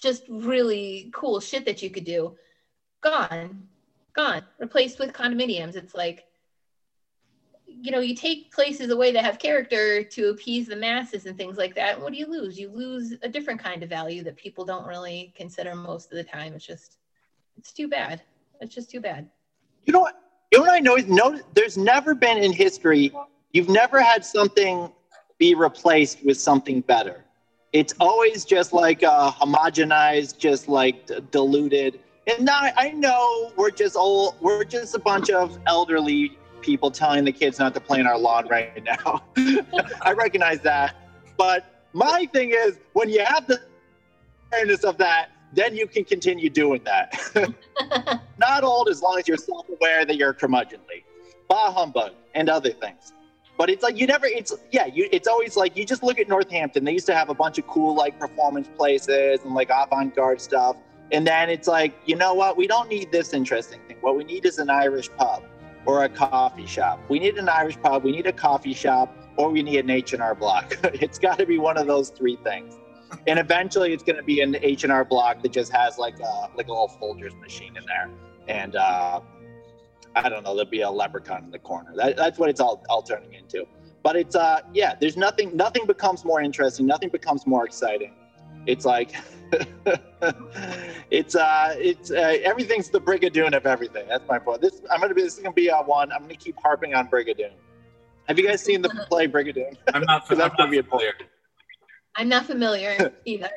just 0.04 0.24
really 0.30 1.10
cool 1.13 1.39
shit 1.39 1.66
that 1.66 1.82
you 1.82 1.89
could 1.89 2.04
do. 2.04 2.36
Gone, 3.02 3.68
gone, 4.13 4.44
replaced 4.60 5.00
with 5.00 5.13
condominiums. 5.13 5.76
It's 5.76 5.96
like, 5.96 6.26
you 7.66 7.92
know, 7.92 8.00
you 8.00 8.16
take 8.16 8.52
places 8.52 8.92
away 8.92 9.12
that 9.12 9.26
have 9.26 9.39
character 9.39 10.04
to 10.04 10.30
appease 10.30 10.68
the 10.68 10.76
masses 10.76 11.26
and 11.26 11.36
things 11.36 11.58
like 11.58 11.74
that. 11.76 12.00
What 12.00 12.13
do 12.13 12.20
you 12.20 12.28
lose? 12.28 12.60
You 12.60 12.70
lose 12.70 13.16
a 13.24 13.30
different 13.30 13.62
kind 13.62 13.82
of 13.82 13.89
value 13.89 14.24
that 14.24 14.36
people 14.36 14.63
don't 14.63 14.86
really 14.86 15.34
consider 15.36 15.74
most 15.74 16.12
of 16.12 16.18
the 16.18 16.24
time. 16.24 16.54
It's 16.54 16.66
just, 16.66 16.98
it's 17.58 17.72
too 17.72 17.88
bad. 17.88 18.22
It's 18.62 18.76
just 18.76 18.92
too 18.92 19.02
bad. 19.02 19.28
You 19.86 19.94
know 19.94 20.02
what? 20.02 20.20
You 20.52 20.60
know 20.60 20.66
what 20.66 20.74
I 20.74 20.80
know? 20.80 20.96
No, 21.08 21.39
there's 21.56 21.78
never 21.78 22.13
been 22.13 22.38
in 22.38 22.54
history. 22.54 23.12
You've 23.54 23.70
never 23.70 24.02
had 24.02 24.24
something 24.24 24.92
be 25.39 25.56
replaced 25.56 26.24
with 26.24 26.39
something 26.39 26.82
better. 26.82 27.23
It's 27.74 27.94
always 28.00 28.46
just 28.46 28.72
like 28.72 29.02
uh, 29.04 29.32
homogenized, 29.32 30.38
just 30.38 30.68
like 30.68 31.08
d- 31.08 31.20
diluted. 31.32 32.00
And 32.28 32.46
now 32.46 32.69
I 32.78 32.92
know 32.92 33.52
we're 33.58 33.71
just 33.71 33.96
old. 33.96 34.36
We're 34.40 34.63
just 34.63 34.94
a 34.94 35.00
bunch 35.00 35.32
of 35.32 35.58
elderly 35.65 36.38
people 36.62 36.92
telling 36.92 37.26
the 37.26 37.32
kids 37.32 37.58
not 37.58 37.74
to 37.74 37.80
play 37.80 38.00
in 38.00 38.06
our 38.08 38.17
lawn 38.17 38.48
right 38.48 38.82
now. 39.06 39.24
I 40.02 40.13
recognize 40.13 40.62
that. 40.62 40.96
But 41.36 41.65
my 41.94 42.28
thing 42.32 42.52
is, 42.56 42.80
when 42.94 43.10
you 43.10 43.26
have 43.26 43.48
the 43.48 43.60
awareness 44.52 44.84
of 44.84 44.98
that, 45.00 45.30
then 45.54 45.76
you 45.76 45.88
can 45.88 46.04
continue 46.04 46.50
doing 46.50 46.84
that. 46.84 47.19
Not 48.40 48.63
old 48.63 48.90
as 48.90 49.02
long 49.02 49.19
as 49.19 49.28
you're 49.28 49.38
self-aware 49.38 50.06
that 50.06 50.15
you're 50.15 50.34
curmudgeonly. 50.34 51.04
Bah 51.48 51.71
humbug 51.71 52.13
and 52.34 52.50
other 52.50 52.71
things. 52.71 53.13
But 53.58 53.69
it's 53.69 53.83
like 53.83 53.97
you 53.97 54.08
never. 54.08 54.25
It's 54.25 54.54
yeah. 54.71 54.87
You. 54.87 55.08
It's 55.12 55.27
always 55.27 55.56
like 55.56 55.77
you 55.77 55.85
just 55.85 56.04
look 56.04 56.19
at 56.19 56.27
Northampton. 56.27 56.83
They 56.83 56.93
used 56.93 57.06
to 57.08 57.15
have 57.15 57.29
a 57.29 57.35
bunch 57.35 57.58
of 57.60 57.67
cool 57.67 57.95
like 57.95 58.19
performance 58.19 58.67
places 58.77 59.41
and 59.43 59.54
like 59.54 59.69
avant-garde 59.69 60.41
stuff. 60.41 60.75
And 61.12 61.27
then 61.27 61.49
it's 61.49 61.67
like, 61.67 61.93
you 62.06 62.15
know 62.15 62.33
what? 62.33 62.58
We 62.58 62.65
don't 62.65 62.89
need 62.89 63.12
this 63.12 63.33
interesting 63.33 63.79
thing. 63.87 63.97
What 64.01 64.15
we 64.17 64.23
need 64.23 64.45
is 64.45 64.58
an 64.58 64.69
Irish 64.69 65.10
pub 65.17 65.43
or 65.85 66.04
a 66.06 66.10
coffee 66.10 66.65
shop. 66.65 66.99
We 67.10 67.19
need 67.19 67.37
an 67.37 67.49
Irish 67.49 67.79
pub. 67.81 68.04
We 68.04 68.12
need 68.12 68.25
a 68.25 68.33
coffee 68.33 68.73
shop, 68.73 69.15
or 69.37 69.49
we 69.51 69.62
need 69.62 69.79
an 69.79 69.89
H 69.91 70.13
and 70.13 70.23
R 70.23 70.33
Block. 70.33 70.77
it's 70.95 71.19
got 71.19 71.37
to 71.39 71.45
be 71.45 71.60
one 71.60 71.77
of 71.77 71.85
those 71.87 72.10
three 72.10 72.37
things. 72.43 72.75
And 73.27 73.37
eventually, 73.37 73.93
it's 73.93 74.04
going 74.04 74.15
to 74.15 74.23
be 74.23 74.41
an 74.41 74.56
H 74.62 74.83
and 74.83 74.91
R 74.91 75.06
Block 75.06 75.43
that 75.43 75.51
just 75.51 75.71
has 75.71 75.99
like 75.99 76.19
a 76.19 76.49
like 76.56 76.67
a 76.67 76.71
little 76.71 76.91
Folgers 76.99 77.39
machine 77.39 77.77
in 77.77 77.85
there. 77.85 78.10
and 78.47 78.75
uh, 78.75 79.19
I 80.16 80.30
don't 80.30 80.44
know, 80.44 80.56
there'll 80.56 80.70
be 80.70 80.82
a 80.82 80.90
leprechaun 80.90 81.44
in 81.44 81.52
the 81.52 81.60
corner. 81.60 81.94
That, 81.96 82.18
that's 82.18 82.38
what 82.40 82.50
it's 82.50 82.60
all, 82.60 82.84
all 82.90 83.02
turning 83.02 83.34
into. 83.34 83.66
But 84.04 84.16
it's 84.16 84.36
uh, 84.36 84.62
yeah, 84.74 84.96
there's 85.00 85.16
nothing. 85.16 85.56
Nothing 85.56 85.86
becomes 85.86 86.26
more 86.26 86.42
interesting. 86.42 86.86
Nothing 86.86 87.10
becomes 87.10 87.48
more 87.48 87.66
exciting. 87.66 88.14
It's 88.66 88.86
like. 88.86 89.14
it's 91.12 91.36
uh 91.36 91.76
it's 91.78 92.10
uh, 92.10 92.38
everything's 92.44 92.90
the 92.90 93.00
brigadoon 93.00 93.56
of 93.56 93.68
everything 93.68 94.04
that's 94.08 94.28
my 94.28 94.40
point 94.40 94.60
this 94.62 94.82
i'm 94.90 95.00
gonna 95.00 95.14
be 95.14 95.22
this 95.22 95.34
is 95.38 95.40
gonna 95.44 95.54
be 95.54 95.70
uh, 95.70 95.84
one 95.84 96.12
i'm 96.12 96.24
gonna 96.24 96.34
keep 96.34 96.56
harping 96.60 96.96
on 96.96 97.08
brigadoon 97.08 97.52
have 98.28 98.40
you 98.40 98.48
guys 98.48 98.64
seen 98.64 98.82
the 98.82 98.90
play 99.10 99.28
brigadoon 99.28 99.78
I'm 99.94 100.02
not, 100.06 100.24
I'm 100.32 100.38
That's 100.40 100.40
not 100.40 100.58
gonna 100.58 100.72
be 100.72 100.80
a 100.80 100.84
point. 100.84 101.02
familiar. 101.04 101.14
I'm 102.16 102.30
not 102.30 102.48
familiar 102.48 103.14
either. 103.26 103.52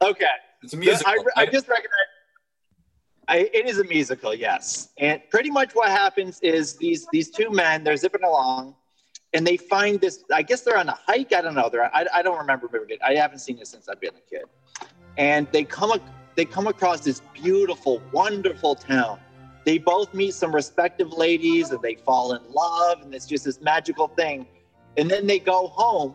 okay 0.00 0.24
It's 0.62 0.72
a 0.72 0.78
musical. 0.78 1.12
I, 1.36 1.42
I 1.42 1.46
just 1.46 1.68
recognize 1.68 1.90
I, 3.28 3.48
it 3.52 3.66
is 3.66 3.78
a 3.78 3.84
musical, 3.84 4.34
yes. 4.34 4.90
And 4.98 5.20
pretty 5.30 5.50
much 5.50 5.74
what 5.74 5.88
happens 5.88 6.40
is 6.40 6.76
these 6.76 7.06
these 7.12 7.30
two 7.30 7.50
men 7.50 7.84
they're 7.84 7.96
zipping 7.96 8.24
along, 8.24 8.74
and 9.32 9.46
they 9.46 9.56
find 9.56 10.00
this. 10.00 10.24
I 10.32 10.42
guess 10.42 10.62
they're 10.62 10.78
on 10.78 10.88
a 10.88 10.98
hike. 11.06 11.32
I 11.32 11.40
don't 11.40 11.54
know. 11.54 11.68
They're 11.70 11.94
I, 11.94 12.06
I 12.14 12.22
don't 12.22 12.38
remember. 12.38 12.70
I 13.06 13.14
haven't 13.14 13.38
seen 13.38 13.58
it 13.58 13.66
since 13.66 13.88
I've 13.88 14.00
been 14.00 14.14
a 14.14 14.30
kid. 14.30 14.44
And 15.16 15.46
they 15.52 15.64
come 15.64 15.98
they 16.34 16.44
come 16.44 16.66
across 16.66 17.00
this 17.00 17.22
beautiful, 17.32 18.02
wonderful 18.12 18.74
town. 18.74 19.20
They 19.64 19.78
both 19.78 20.12
meet 20.12 20.34
some 20.34 20.54
respective 20.54 21.12
ladies, 21.12 21.70
and 21.70 21.80
they 21.80 21.94
fall 21.94 22.34
in 22.34 22.42
love, 22.52 23.00
and 23.02 23.14
it's 23.14 23.26
just 23.26 23.44
this 23.44 23.60
magical 23.60 24.08
thing. 24.08 24.46
And 24.96 25.10
then 25.10 25.26
they 25.26 25.38
go 25.38 25.68
home 25.68 26.14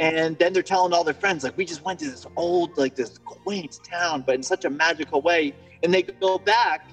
and 0.00 0.36
then 0.38 0.52
they're 0.52 0.62
telling 0.62 0.92
all 0.94 1.04
their 1.04 1.14
friends 1.14 1.44
like 1.44 1.56
we 1.56 1.64
just 1.64 1.84
went 1.84 1.98
to 2.00 2.10
this 2.10 2.26
old 2.34 2.76
like 2.78 2.96
this 2.96 3.18
quaint 3.18 3.78
town 3.84 4.24
but 4.26 4.34
in 4.34 4.42
such 4.42 4.64
a 4.64 4.70
magical 4.70 5.20
way. 5.20 5.54
And 5.82 5.94
they 5.94 6.02
go 6.02 6.38
back 6.38 6.90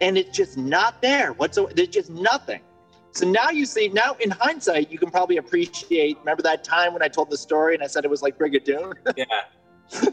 and 0.00 0.18
it's 0.18 0.36
just 0.36 0.58
not 0.58 1.00
there 1.00 1.32
whatsoever 1.32 1.72
there's 1.72 1.88
just 1.88 2.10
nothing. 2.10 2.60
So 3.12 3.28
now 3.28 3.50
you 3.50 3.66
see 3.66 3.88
now 3.88 4.16
in 4.20 4.30
hindsight 4.30 4.90
you 4.90 4.98
can 4.98 5.10
probably 5.10 5.38
appreciate 5.38 6.18
remember 6.18 6.42
that 6.42 6.62
time 6.62 6.92
when 6.92 7.02
i 7.02 7.08
told 7.08 7.28
the 7.28 7.36
story 7.36 7.74
and 7.74 7.82
i 7.82 7.88
said 7.88 8.04
it 8.04 8.10
was 8.10 8.22
like 8.22 8.38
brigadoon 8.38 8.92
yeah. 9.16 9.24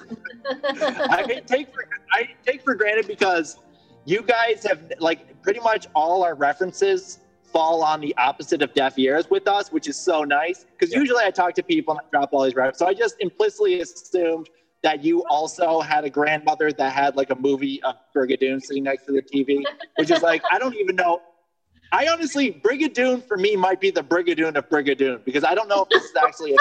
I 0.50 1.42
take 1.46 1.72
for 1.72 1.88
I 2.12 2.30
take 2.44 2.64
for 2.64 2.74
granted 2.74 3.06
because 3.06 3.58
you 4.06 4.24
guys 4.24 4.64
have 4.64 4.92
like 5.00 5.40
pretty 5.44 5.60
much 5.60 5.88
all 5.94 6.24
our 6.24 6.34
references 6.34 7.20
fall 7.58 7.82
on 7.84 8.00
the 8.02 8.14
opposite 8.18 8.62
of 8.62 8.72
deaf 8.76 9.00
ears 9.00 9.32
with 9.32 9.48
us, 9.48 9.72
which 9.72 9.88
is 9.88 9.98
so 9.98 10.24
nice. 10.24 10.66
Because 10.78 10.94
Yeah. 10.94 11.00
usually 11.00 11.24
I 11.24 11.32
talk 11.32 11.56
to 11.56 11.64
people 11.64 11.94
and 11.96 12.02
I 12.02 12.10
drop 12.12 12.30
all 12.32 12.44
these 12.44 12.54
references. 12.54 12.78
So 12.80 12.86
I 12.86 12.94
just 12.94 13.16
implicitly 13.20 13.82
assumed 13.82 14.48
that 14.84 15.04
you 15.04 15.24
also 15.28 15.82
had 15.82 16.06
a 16.06 16.10
grandmother 16.10 16.72
that 16.72 16.94
had 16.94 17.16
like 17.16 17.32
a 17.32 17.36
movie 17.36 17.82
of 17.82 17.96
Brigadoon 18.16 18.62
sitting 18.62 18.84
next 18.84 19.06
to 19.06 19.12
the 19.12 19.24
TV, 19.24 19.64
which 19.96 20.12
is 20.12 20.22
like 20.22 20.44
I 20.52 20.60
don't 20.60 20.76
even 20.76 20.96
know. 20.96 21.20
I 21.92 22.08
honestly, 22.10 22.52
Brigadoon 22.52 23.26
for 23.28 23.38
me 23.38 23.56
might 23.56 23.82
be 23.82 23.90
the 23.90 24.04
Brigadoon 24.04 24.56
of 24.56 24.70
Brigadoon 24.70 25.26
because 25.26 25.44
I 25.44 25.56
don't 25.56 25.68
know 25.68 25.82
if 25.82 25.90
this 25.90 26.04
is 26.04 26.16
actually 26.16 26.54
a 26.54 26.58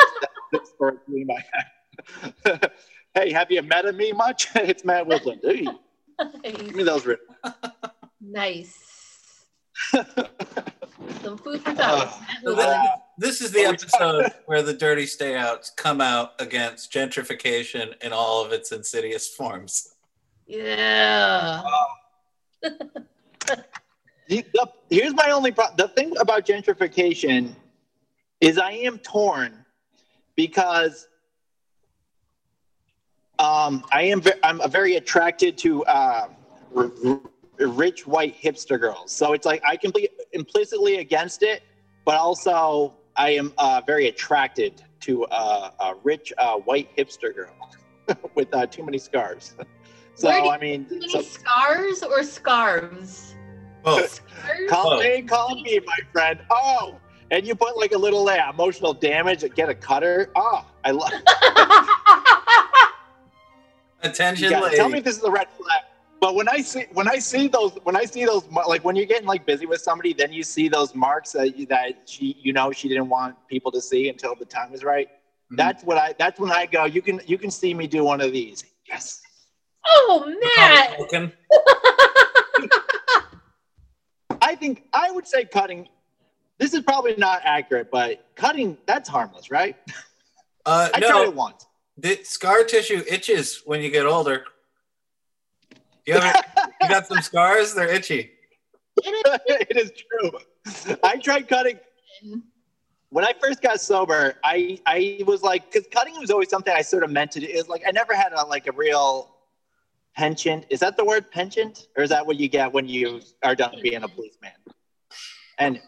this 0.52 0.70
story 0.70 0.96
in 1.08 1.26
my 1.26 1.40
head. 1.52 2.70
hey, 3.14 3.32
have 3.32 3.50
you 3.50 3.60
met 3.60 3.94
me 3.94 4.12
much? 4.12 4.48
it's 4.54 4.82
Matt 4.82 5.06
Woodland. 5.06 5.40
Hey, 5.44 5.66
give 6.44 6.74
me 6.74 6.84
those 6.84 7.04
written. 7.04 7.26
nice. 8.22 8.72
Some 11.22 11.38
food 11.38 11.60
for 11.62 11.70
Uh, 11.70 11.74
thought. 11.74 12.10
So 12.12 12.20
Matt 12.20 12.42
Woodland. 12.44 12.88
This 13.18 13.40
is 13.40 13.50
the 13.52 13.60
episode 13.64 14.32
where 14.46 14.62
the 14.62 14.72
dirty 14.74 15.04
stayouts 15.04 15.74
come 15.76 16.00
out 16.00 16.32
against 16.38 16.92
gentrification 16.92 17.94
in 18.02 18.12
all 18.12 18.44
of 18.44 18.52
its 18.52 18.72
insidious 18.72 19.28
forms. 19.28 19.94
yeah. 20.46 21.62
The- 24.28 24.44
the- 24.54 24.72
here's 24.90 25.14
my 25.14 25.30
only 25.30 25.52
problem. 25.52 25.76
The 25.76 25.86
thing 25.86 26.12
about 26.18 26.44
gentrification 26.44 27.54
is 28.40 28.58
I 28.58 28.72
am 28.72 28.98
torn 28.98 29.64
because 30.34 31.06
um, 33.38 33.84
I 33.92 34.02
am 34.02 34.20
ve- 34.20 34.32
I'm 34.42 34.60
very 34.68 34.96
attracted 34.96 35.56
to 35.58 35.84
uh, 35.84 36.26
r- 36.74 36.90
r- 37.06 37.20
rich 37.58 38.06
white 38.06 38.40
hipster 38.40 38.78
girls. 38.80 39.12
So 39.12 39.32
it's 39.32 39.46
like 39.46 39.62
I 39.66 39.76
can 39.76 39.90
be 39.90 40.08
implicitly 40.32 40.96
against 40.98 41.42
it, 41.42 41.62
but 42.04 42.16
also 42.16 42.94
I 43.16 43.30
am 43.30 43.52
uh, 43.58 43.80
very 43.86 44.08
attracted 44.08 44.82
to 45.00 45.24
uh, 45.26 45.70
a 45.80 45.94
rich 46.02 46.32
uh, 46.38 46.56
white 46.56 46.94
hipster 46.96 47.34
girl 47.34 47.52
with 48.34 48.52
uh, 48.54 48.66
too 48.66 48.84
many 48.84 48.98
scars. 48.98 49.54
So 50.18 50.28
Where 50.28 50.38
do 50.40 50.46
you- 50.46 50.50
I 50.52 50.58
mean, 50.58 50.86
Too 50.86 50.94
many 50.98 51.10
so, 51.10 51.20
scars 51.20 52.02
or 52.02 52.22
scarves? 52.22 53.34
Both. 53.82 54.14
Scars? 54.14 54.70
Call 54.70 54.94
Oh. 54.94 54.98
me, 54.98 55.20
call 55.20 55.60
me, 55.60 55.78
my 55.84 55.98
friend. 56.10 56.40
Oh, 56.50 56.96
and 57.30 57.46
you 57.46 57.54
put 57.54 57.76
like 57.76 57.92
a 57.92 57.98
little 57.98 58.26
uh, 58.26 58.48
emotional 58.50 58.94
damage. 58.94 59.44
Get 59.54 59.68
a 59.68 59.74
cutter. 59.74 60.30
Oh, 60.34 60.64
I 60.86 60.92
love. 60.92 61.12
Attention, 64.02 64.50
Yeah, 64.50 64.60
lady. 64.60 64.76
tell 64.76 64.88
me 64.88 64.98
if 64.98 65.04
this 65.04 65.16
is 65.18 65.24
a 65.24 65.30
red 65.30 65.48
flag. 65.50 65.82
But 66.20 66.34
when 66.34 66.48
I 66.48 66.60
see 66.62 66.86
when 66.92 67.08
I 67.08 67.18
see 67.18 67.46
those 67.48 67.72
when 67.82 67.94
I 67.96 68.04
see 68.04 68.24
those 68.24 68.44
like 68.66 68.84
when 68.84 68.96
you're 68.96 69.06
getting 69.06 69.26
like 69.28 69.44
busy 69.46 69.66
with 69.66 69.80
somebody, 69.80 70.12
then 70.14 70.32
you 70.32 70.42
see 70.42 70.68
those 70.68 70.94
marks 70.94 71.32
that 71.32 71.56
you, 71.56 71.66
that 71.66 71.92
she 72.06 72.36
you 72.40 72.52
know 72.52 72.72
she 72.72 72.88
didn't 72.88 73.08
want 73.08 73.36
people 73.48 73.70
to 73.72 73.80
see 73.80 74.08
until 74.08 74.34
the 74.34 74.44
time 74.46 74.72
is 74.72 74.82
right. 74.82 75.08
Mhm. 75.52 75.56
That's 75.58 75.84
what 75.84 75.98
I. 75.98 76.14
That's 76.18 76.40
when 76.40 76.50
I 76.50 76.66
go. 76.66 76.84
You 76.84 77.02
can 77.02 77.20
you 77.26 77.38
can 77.38 77.50
see 77.50 77.74
me 77.74 77.86
do 77.86 78.02
one 78.04 78.20
of 78.20 78.32
these. 78.32 78.64
Yes. 78.88 79.20
oh, 79.88 80.24
man. 80.26 80.96
I 84.42 84.54
think 84.54 84.84
I 84.92 85.10
would 85.10 85.26
say 85.26 85.44
cutting. 85.44 85.88
This 86.58 86.72
is 86.72 86.80
probably 86.82 87.14
not 87.16 87.42
accurate, 87.44 87.90
but 87.90 88.24
cutting 88.36 88.78
that's 88.86 89.08
harmless, 89.08 89.50
right? 89.50 89.76
Uh, 90.64 90.88
I 90.94 91.00
tried 91.00 91.24
it 91.24 91.34
once. 91.34 91.66
the 91.98 92.18
scar 92.24 92.64
tissue 92.64 93.02
itches 93.10 93.62
when 93.66 93.82
you 93.82 93.90
get 93.90 94.06
older. 94.06 94.44
You, 96.06 96.14
you 96.14 96.88
got 96.88 97.06
some 97.06 97.20
scars? 97.20 97.74
They're 97.74 97.88
itchy. 97.88 98.30
it 98.96 99.76
is 99.76 99.92
true. 99.92 100.96
I 101.02 101.16
tried 101.18 101.48
cutting 101.48 101.78
when 103.10 103.24
I 103.24 103.32
first 103.40 103.60
got 103.62 103.80
sober. 103.80 104.34
I 104.44 104.78
I 104.86 105.22
was 105.26 105.42
like, 105.42 105.70
because 105.70 105.86
cutting 105.90 106.18
was 106.18 106.30
always 106.30 106.48
something 106.48 106.72
I 106.72 106.82
sort 106.82 107.02
of 107.02 107.10
meant 107.10 107.32
to 107.32 107.40
do. 107.40 107.46
Is 107.46 107.68
like 107.68 107.82
I 107.86 107.90
never 107.90 108.14
had 108.14 108.32
a 108.32 108.44
like 108.46 108.66
a 108.66 108.72
real 108.72 109.36
penchant. 110.16 110.66
Is 110.70 110.80
that 110.80 110.96
the 110.96 111.04
word 111.04 111.30
penchant, 111.30 111.88
or 111.96 112.04
is 112.04 112.10
that 112.10 112.26
what 112.26 112.36
you 112.36 112.48
get 112.48 112.72
when 112.72 112.88
you 112.88 113.20
are 113.42 113.54
done 113.54 113.76
being 113.82 114.02
a 114.02 114.08
policeman? 114.08 114.52
And 115.58 115.80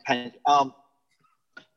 um. 0.47 0.75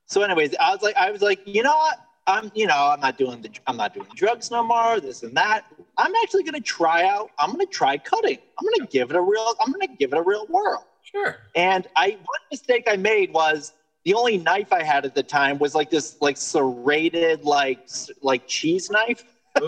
So, 0.06 0.22
anyways, 0.24 0.54
I 0.60 0.74
was 0.74 0.82
like, 0.82 0.96
I 0.98 1.10
was 1.10 1.22
like, 1.22 1.40
you 1.46 1.64
know 1.64 1.78
what? 1.78 1.98
I'm, 2.32 2.52
you 2.56 2.68
know, 2.68 2.90
I'm 2.94 3.00
not 3.00 3.18
doing 3.18 3.42
the, 3.42 3.50
I'm 3.68 3.78
not 3.78 3.94
doing 3.94 4.08
drugs 4.16 4.52
no 4.52 4.64
more. 4.64 5.00
This 5.00 5.24
and 5.24 5.36
that. 5.36 5.66
I'm 5.98 6.14
actually 6.24 6.44
gonna 6.44 6.60
try 6.62 7.06
out. 7.06 7.30
I'm 7.40 7.52
gonna 7.52 7.66
try 7.66 7.98
cutting. 7.98 8.38
I'm 8.60 8.66
gonna 8.66 8.90
give 8.90 9.10
it 9.10 9.16
a 9.16 9.22
real. 9.22 9.54
I'm 9.64 9.72
gonna 9.72 9.88
give 9.88 10.14
it 10.14 10.18
a 10.18 10.24
real 10.24 10.46
whirl. 10.48 10.88
Sure. 11.04 11.38
And 11.56 11.88
I 11.96 12.12
one 12.12 12.40
mistake 12.52 12.86
I 12.88 12.96
made 12.96 13.34
was 13.34 13.74
the 14.06 14.14
only 14.14 14.38
knife 14.38 14.72
I 14.74 14.84
had 14.84 15.06
at 15.06 15.14
the 15.14 15.24
time 15.24 15.60
was 15.60 15.76
like 15.76 15.90
this 15.90 16.18
like 16.22 16.38
serrated 16.38 17.44
like 17.44 17.80
like 18.22 18.48
cheese 18.48 18.90
knife. 18.90 19.24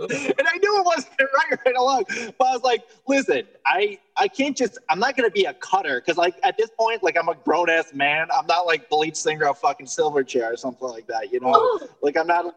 Ooh. 0.00 0.04
Ooh. 0.04 0.32
And 0.38 0.46
I 0.46 0.56
knew 0.58 0.78
it 0.80 0.84
wasn't 0.84 1.14
right 1.20 1.58
right 1.64 1.76
along. 1.76 2.04
But 2.38 2.46
I 2.46 2.52
was 2.52 2.62
like, 2.62 2.82
listen, 3.06 3.42
I 3.66 3.98
I 4.16 4.28
can't 4.28 4.56
just 4.56 4.78
I'm 4.88 4.98
not 4.98 5.16
gonna 5.16 5.30
be 5.30 5.44
a 5.44 5.54
cutter 5.54 6.00
because 6.00 6.16
like 6.16 6.34
at 6.42 6.56
this 6.56 6.70
point, 6.78 7.02
like 7.02 7.16
I'm 7.16 7.28
a 7.28 7.34
grown 7.34 7.70
ass 7.70 7.92
man. 7.94 8.28
I'm 8.36 8.46
not 8.46 8.66
like 8.66 8.88
the 8.88 8.96
lead 8.96 9.16
singer 9.16 9.46
of 9.46 9.58
fucking 9.58 9.86
Silverchair 9.86 10.52
or 10.52 10.56
something 10.56 10.88
like 10.88 11.06
that, 11.06 11.32
you 11.32 11.40
know? 11.40 11.52
Oh, 11.54 11.88
Like 12.02 12.16
I'm 12.16 12.26
not 12.26 12.54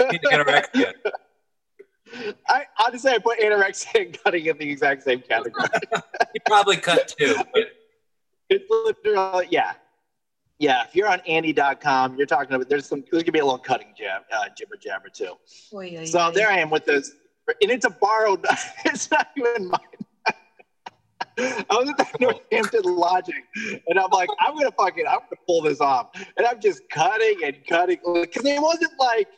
Need 0.00 0.20
to 0.22 0.28
get 0.28 0.46
anorexia. 0.46 0.92
I 2.48 2.64
honestly 2.86 3.10
I 3.10 3.18
put 3.18 3.40
anorexia 3.40 4.06
and 4.06 4.22
cutting 4.22 4.46
in 4.46 4.58
the 4.58 4.70
exact 4.70 5.02
same 5.02 5.22
category. 5.22 5.68
You 6.34 6.40
probably 6.46 6.76
cut 6.76 7.08
too. 7.18 7.36
But 7.52 7.64
It's 8.48 8.64
literally, 8.70 9.48
yeah. 9.50 9.72
Yeah, 10.58 10.84
if 10.84 10.94
you're 10.96 11.08
on 11.08 11.20
Andy.com, 11.26 12.16
you're 12.16 12.26
talking 12.26 12.54
about, 12.54 12.68
there's 12.68 12.86
some, 12.86 13.04
there's 13.10 13.22
gonna 13.22 13.32
be 13.32 13.40
a 13.40 13.44
little 13.44 13.58
cutting 13.58 13.92
jab, 13.96 14.22
uh, 14.32 14.48
jibber 14.56 14.76
jabber 14.76 15.08
too. 15.10 15.34
oy, 15.74 15.96
oy, 15.98 16.04
So 16.06 16.28
oy. 16.28 16.30
there 16.30 16.48
I 16.48 16.58
am 16.58 16.70
with 16.70 16.86
this, 16.86 17.12
and 17.60 17.70
it's 17.70 17.84
a 17.84 17.90
borrowed, 17.90 18.44
it's 18.84 19.10
not 19.10 19.28
even 19.36 19.68
mine. 19.68 19.80
I 21.38 21.64
was 21.70 21.90
at 21.90 21.98
the 21.98 22.06
Northampton 22.18 22.82
lodging, 22.84 23.42
and 23.86 23.98
I'm 23.98 24.08
like, 24.10 24.30
I'm 24.40 24.54
gonna 24.54 24.70
fucking, 24.72 25.06
I'm 25.06 25.18
gonna 25.18 25.36
pull 25.46 25.60
this 25.60 25.82
off, 25.82 26.08
and 26.38 26.46
I'm 26.46 26.58
just 26.60 26.88
cutting 26.88 27.40
and 27.44 27.56
cutting 27.68 27.98
because 28.22 28.44
it 28.46 28.60
wasn't 28.62 28.92
like 28.98 29.28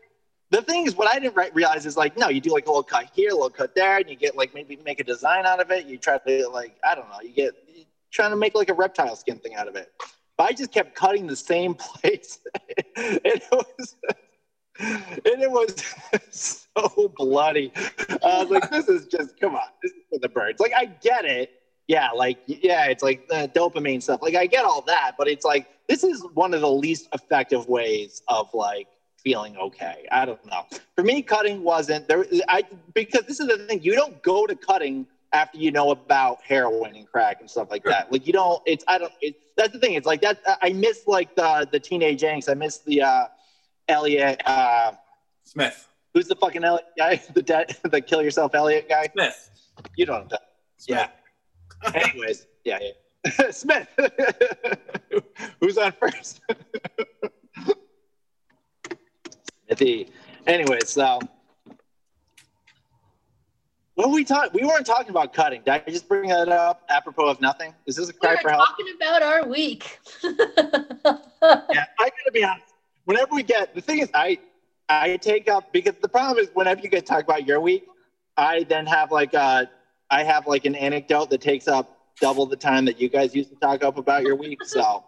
the 0.51 0.63
thing 0.63 0.87
is 0.87 0.95
what 0.95 1.13
I 1.15 1.19
didn't 1.19 1.37
re- 1.37 1.51
realize 1.53 1.85
is 1.85 1.97
like 1.97 2.17
no, 2.17 2.29
you 2.29 2.41
do 2.41 2.51
like 2.53 2.67
a 2.67 2.71
little 2.71 2.85
cut 2.85 3.11
here, 3.13 3.31
a 3.31 3.35
little 3.35 3.51
cut 3.51 3.75
there, 3.75 3.97
and 3.99 4.09
you 4.09 4.15
get 4.15 4.37
like 4.37 4.55
maybe 4.55 4.79
make 4.85 5.01
a 5.01 5.05
design 5.05 5.45
out 5.45 5.61
of 5.61 5.73
it. 5.73 5.87
You 5.87 5.99
try 5.99 6.19
to 6.19 6.49
like 6.49 6.77
I 6.89 6.95
don't 6.95 7.09
know, 7.11 7.21
you 7.21 7.31
get 7.31 7.53
trying 8.13 8.31
to 8.31 8.37
make 8.37 8.55
like 8.55 8.69
a 8.71 8.75
reptile 8.75 9.17
skin 9.17 9.39
thing 9.41 9.57
out 9.57 9.67
of 9.67 9.75
it. 9.75 9.93
I 10.39 10.53
just 10.53 10.73
kept 10.73 10.95
cutting 10.95 11.27
the 11.27 11.37
same 11.37 11.75
place, 11.75 12.41
and 12.97 13.21
it 13.25 13.45
was. 13.53 13.97
And 14.81 15.43
it 15.43 15.51
was 15.51 15.75
so 16.31 17.13
bloody. 17.17 17.73
I 17.77 18.43
was 18.43 18.51
like, 18.51 18.71
this 18.71 18.89
is 18.89 19.07
just, 19.07 19.39
come 19.41 19.57
on, 19.57 19.63
this 19.83 19.93
is 19.93 19.99
for 20.11 20.19
the 20.21 20.29
birds. 20.29 20.61
Like, 20.61 20.73
I 20.77 20.87
get 20.87 21.25
it. 21.25 21.51
yeah, 21.89 22.11
like 22.11 22.39
yeah, 22.47 22.87
it's 22.87 23.03
like 23.03 23.27
uh, 23.33 23.49
dopamine 23.49 24.03
stuff. 24.03 24.23
Like 24.23 24.37
I 24.37 24.47
get 24.47 24.65
all 24.65 24.83
that, 24.83 25.13
but 25.19 25.29
it's 25.29 25.45
like 25.45 25.67
this 25.89 26.05
is 26.05 26.25
one 26.35 26.55
of 26.55 26.61
the 26.61 26.71
least 26.71 27.09
effective 27.15 27.67
ways 27.69 28.23
of 28.29 28.49
like 28.55 28.89
feeling 29.17 29.57
okay. 29.57 30.07
I 30.13 30.27
don't 30.27 30.45
know. 30.47 30.65
For 30.97 31.03
me, 31.03 31.23
cutting 31.23 31.65
wasn't 31.65 32.07
there. 32.09 32.27
I 32.49 32.65
because 32.95 33.25
this 33.27 33.41
is 33.41 33.49
the 33.49 33.59
thing. 33.67 33.83
You 33.83 33.95
don't 33.95 34.23
go 34.23 34.47
to 34.47 34.55
cutting 34.55 35.07
after 35.33 35.59
you 35.59 35.71
know 35.71 35.91
about 35.91 36.41
heroin 36.43 36.97
and 36.97 37.07
crack 37.07 37.41
and 37.41 37.51
stuff 37.51 37.71
like 37.71 37.85
that. 37.85 38.11
Like 38.11 38.27
you 38.27 38.33
don't. 38.33 38.63
It's 38.67 38.85
I 38.89 38.99
don't. 38.99 39.13
It, 39.21 39.37
that's 39.57 39.73
the 39.73 39.79
thing. 39.79 39.95
It's 39.95 40.07
like 40.07 40.21
that. 40.23 40.41
I 40.63 40.73
miss 40.73 41.07
like 41.07 41.35
the 41.37 41.69
the 41.71 41.81
teenage 41.81 42.23
angst. 42.23 42.49
I 42.49 42.55
miss 42.55 42.79
the 42.79 43.03
uh, 43.03 43.27
Elliott 43.89 44.41
uh, 44.47 44.93
Smith. 45.45 45.89
Who's 46.15 46.29
the 46.29 46.37
fucking 46.37 46.65
Elliott 46.65 46.87
guy? 46.97 47.23
The 47.35 47.43
dead, 47.43 47.77
the 47.85 48.01
kill 48.01 48.23
yourself 48.23 48.55
Elliott 48.55 48.89
guy. 48.89 49.09
Smith. 49.13 49.51
You 49.97 50.07
don't. 50.07 50.33
Smith. 50.79 51.09
Yeah. 51.85 51.93
Anyways, 51.95 52.47
yeah, 52.65 52.79
yeah. 52.81 53.51
Smith. 53.51 53.89
Who's 55.61 55.79
on 55.79 55.93
first? 55.93 56.41
Smithy. 59.67 60.09
Anyways, 60.47 60.89
so 60.89 61.21
what 63.99 64.13
we 64.13 64.23
talking? 64.23 64.51
We 64.55 64.65
weren't 64.65 64.87
talking 64.87 65.11
about 65.11 65.33
cutting. 65.33 65.63
Did 65.65 65.71
I 65.73 65.91
just 65.91 66.09
bring 66.09 66.29
that 66.29 66.49
up 66.49 66.83
apropos 66.89 67.27
of 67.27 67.41
nothing? 67.41 67.75
Is 67.85 67.97
this 67.97 68.09
a 68.09 68.13
cry 68.13 68.35
We're 68.37 68.43
for 68.43 68.51
help? 68.51 68.69
talking 68.69 68.87
about 68.95 69.23
our 69.23 69.49
week. 69.49 69.99
yeah, 70.23 70.31
I 71.43 71.67
gotta 71.99 72.31
be 72.33 72.45
honest. 72.45 72.75
Whenever 73.07 73.35
we 73.35 73.43
get 73.43 73.75
the 73.75 73.81
thing 73.81 73.99
is, 73.99 74.09
I 74.15 74.39
I 74.89 75.17
take 75.17 75.51
up 75.51 75.73
because 75.73 75.95
the 76.01 76.09
problem 76.09 76.39
is 76.39 76.49
whenever 76.55 76.81
you 76.81 76.89
get 76.89 77.07
to 77.07 77.13
talk 77.13 77.25
about 77.25 77.45
your 77.45 77.61
week, 77.61 77.87
I 78.37 78.63
then 78.63 78.87
have 78.87 79.11
like 79.11 79.35
a 79.35 79.69
I 80.11 80.23
have 80.23 80.47
like 80.47 80.65
an 80.65 80.77
anecdote 80.77 81.31
that 81.31 81.41
takes 81.41 81.67
up 81.67 81.99
double 82.21 82.47
the 82.47 82.57
time 82.57 82.85
that 82.85 83.01
you 83.01 83.09
guys 83.09 83.35
used 83.35 83.51
to 83.51 83.57
talk 83.57 83.83
up 83.83 83.99
about 83.99 84.23
your 84.23 84.37
week. 84.37 84.65
So 84.65 85.03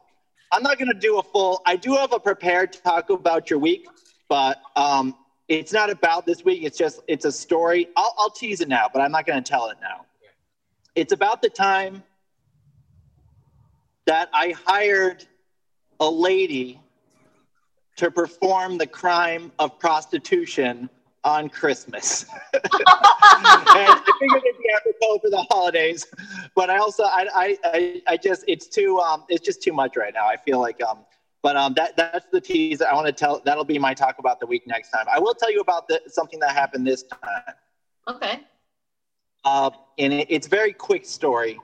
I'm 0.50 0.64
not 0.64 0.80
gonna 0.80 0.98
do 0.98 1.20
a 1.20 1.22
full. 1.22 1.62
I 1.64 1.76
do 1.76 1.94
have 1.94 2.12
a 2.12 2.18
prepared 2.18 2.72
talk 2.72 3.08
about 3.10 3.50
your 3.50 3.60
week, 3.60 3.86
but 4.28 4.60
um, 4.74 5.14
it's 5.50 5.72
not 5.72 5.90
about 5.90 6.26
this 6.26 6.44
week. 6.44 6.62
It's 6.62 6.78
just 6.78 7.00
it's 7.08 7.24
a 7.24 7.32
story. 7.32 7.88
I'll, 7.96 8.14
I'll 8.18 8.30
tease 8.30 8.60
it 8.60 8.68
now, 8.68 8.88
but 8.90 9.02
I'm 9.02 9.10
not 9.10 9.26
gonna 9.26 9.42
tell 9.42 9.68
it 9.68 9.78
now. 9.82 10.06
It's 10.94 11.12
about 11.12 11.42
the 11.42 11.50
time 11.50 12.04
that 14.06 14.28
I 14.32 14.54
hired 14.64 15.26
a 15.98 16.08
lady 16.08 16.80
to 17.96 18.10
perform 18.12 18.78
the 18.78 18.86
crime 18.86 19.50
of 19.58 19.78
prostitution 19.78 20.88
on 21.24 21.48
Christmas. 21.48 22.26
and 22.54 22.62
I 22.64 24.02
figured 24.20 24.42
it'd 24.46 24.62
be 24.62 24.70
apropos 24.74 25.18
for 25.18 25.30
the 25.30 25.44
holidays, 25.50 26.06
but 26.54 26.70
I 26.70 26.78
also 26.78 27.02
I 27.02 27.58
I 27.64 28.02
I 28.06 28.16
just 28.16 28.44
it's 28.46 28.68
too 28.68 29.00
um 29.00 29.24
it's 29.28 29.44
just 29.44 29.62
too 29.62 29.72
much 29.72 29.96
right 29.96 30.14
now. 30.14 30.28
I 30.28 30.36
feel 30.36 30.60
like 30.60 30.80
um 30.80 31.00
but 31.42 31.56
um 31.56 31.74
that 31.74 31.96
that's 31.96 32.26
the 32.32 32.40
tease 32.40 32.82
I 32.82 32.94
want 32.94 33.06
to 33.06 33.12
tell. 33.12 33.40
That'll 33.44 33.64
be 33.64 33.78
my 33.78 33.94
talk 33.94 34.18
about 34.18 34.40
the 34.40 34.46
week 34.46 34.66
next 34.66 34.90
time. 34.90 35.06
I 35.12 35.18
will 35.18 35.34
tell 35.34 35.52
you 35.52 35.60
about 35.60 35.88
the, 35.88 36.00
something 36.06 36.38
that 36.40 36.52
happened 36.52 36.86
this 36.86 37.04
time. 37.04 37.54
okay. 38.08 38.40
Uh, 39.44 39.70
and 39.98 40.12
it, 40.12 40.26
it's 40.28 40.46
a 40.46 40.50
very 40.50 40.72
quick 40.72 41.06
story, 41.06 41.58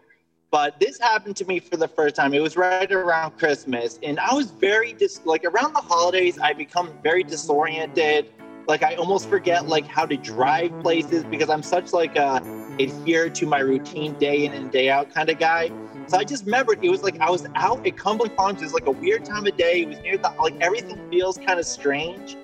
but 0.51 0.81
this 0.81 0.99
happened 0.99 1.37
to 1.37 1.45
me 1.45 1.61
for 1.61 1.77
the 1.77 1.89
first 1.89 2.17
time. 2.17 2.33
It 2.33 2.41
was 2.41 2.57
right 2.57 2.91
around 2.91 3.37
Christmas, 3.39 3.99
and 4.03 4.19
I 4.19 4.33
was 4.33 4.51
very 4.51 4.95
dis 4.95 5.21
like 5.27 5.45
around 5.45 5.75
the 5.75 5.81
holidays. 5.81 6.39
I 6.39 6.55
become 6.55 6.91
very 7.03 7.23
disoriented. 7.23 8.33
Like 8.67 8.83
I 8.83 8.95
almost 8.97 9.29
forget 9.29 9.69
like 9.69 9.87
how 9.87 10.07
to 10.07 10.17
drive 10.17 10.77
places 10.81 11.25
because 11.25 11.49
I'm 11.49 11.63
such 11.63 11.93
like 11.93 12.17
a 12.17 12.43
adhere 12.79 13.31
to 13.31 13.47
my 13.47 13.61
routine 13.61 14.15
day 14.15 14.45
in 14.45 14.53
and 14.53 14.71
day 14.71 14.91
out 14.91 15.13
kind 15.15 15.31
of 15.31 15.39
guy. 15.39 15.71
So 16.09 16.19
I 16.19 16.25
just 16.25 16.45
remembered 16.45 16.85
it 16.85 16.89
was 16.89 17.03
like 17.03 17.19
I 17.21 17.31
was 17.31 17.47
out 17.55 17.87
at 17.87 17.97
Cumberland 17.97 18.37
Farms. 18.37 18.61
It 18.61 18.65
was 18.65 18.75
like 18.75 18.87
a 18.87 18.93
weird 18.93 19.25
time 19.25 19.47
of 19.47 19.57
day. 19.57 19.83
It 19.83 19.89
was 19.89 19.99
near 20.01 20.19
the 20.19 20.33
like 20.41 20.57
everything 20.61 20.99
feels 21.11 21.39
kind 21.39 21.59
of 21.59 21.67
strange, 21.67 22.37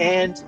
and 0.00 0.42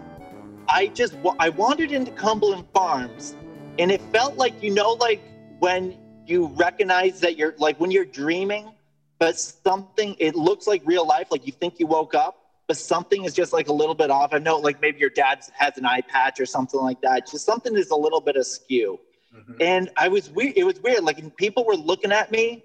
I 0.69 0.89
just 0.89 1.17
I 1.39 1.51
wandered 1.51 1.93
into 1.93 2.11
Cumberland 2.13 2.67
Farms, 2.73 3.37
and 3.79 3.91
it 3.91 4.01
felt 4.13 4.37
like 4.37 4.61
you 4.63 4.73
know 4.73 4.93
like 4.95 5.21
when 5.61 5.97
you 6.27 6.47
recognize 6.57 7.21
that 7.21 7.37
you're 7.37 7.55
like 7.59 7.79
when 7.79 7.91
you're 7.91 8.05
dreaming, 8.05 8.71
but 9.19 9.39
something 9.39 10.17
it 10.19 10.35
looks 10.35 10.67
like 10.67 10.83
real 10.85 11.07
life, 11.07 11.29
like 11.31 11.47
you 11.47 11.53
think 11.53 11.79
you 11.79 11.87
woke 11.87 12.15
up, 12.15 12.38
but 12.69 12.77
something 12.77 13.25
is 13.25 13.35
just 13.35 13.53
like 13.53 13.69
a 13.69 13.73
little 13.73 13.95
bit 13.95 14.11
off. 14.11 14.33
I 14.33 14.39
know 14.39 14.59
like 14.59 14.81
maybe 14.81 15.01
your 15.01 15.11
dad 15.11 15.43
has 15.55 15.77
an 15.79 15.87
eye 15.87 16.03
patch 16.03 16.39
or 16.39 16.47
something 16.47 16.79
like 16.79 17.01
that. 17.01 17.27
Just 17.29 17.45
something 17.47 17.75
is 17.75 17.91
a 17.91 17.97
little 17.97 18.21
bit 18.21 18.37
askew. 18.37 19.01
Mhm. 19.35 19.57
And 19.61 19.91
I 19.97 20.09
was 20.09 20.31
weird. 20.31 20.53
It 20.57 20.65
was 20.65 20.79
weird. 20.81 21.03
Like 21.03 21.37
people 21.37 21.65
were 21.65 21.77
looking 21.77 22.13
at 22.13 22.31
me, 22.31 22.65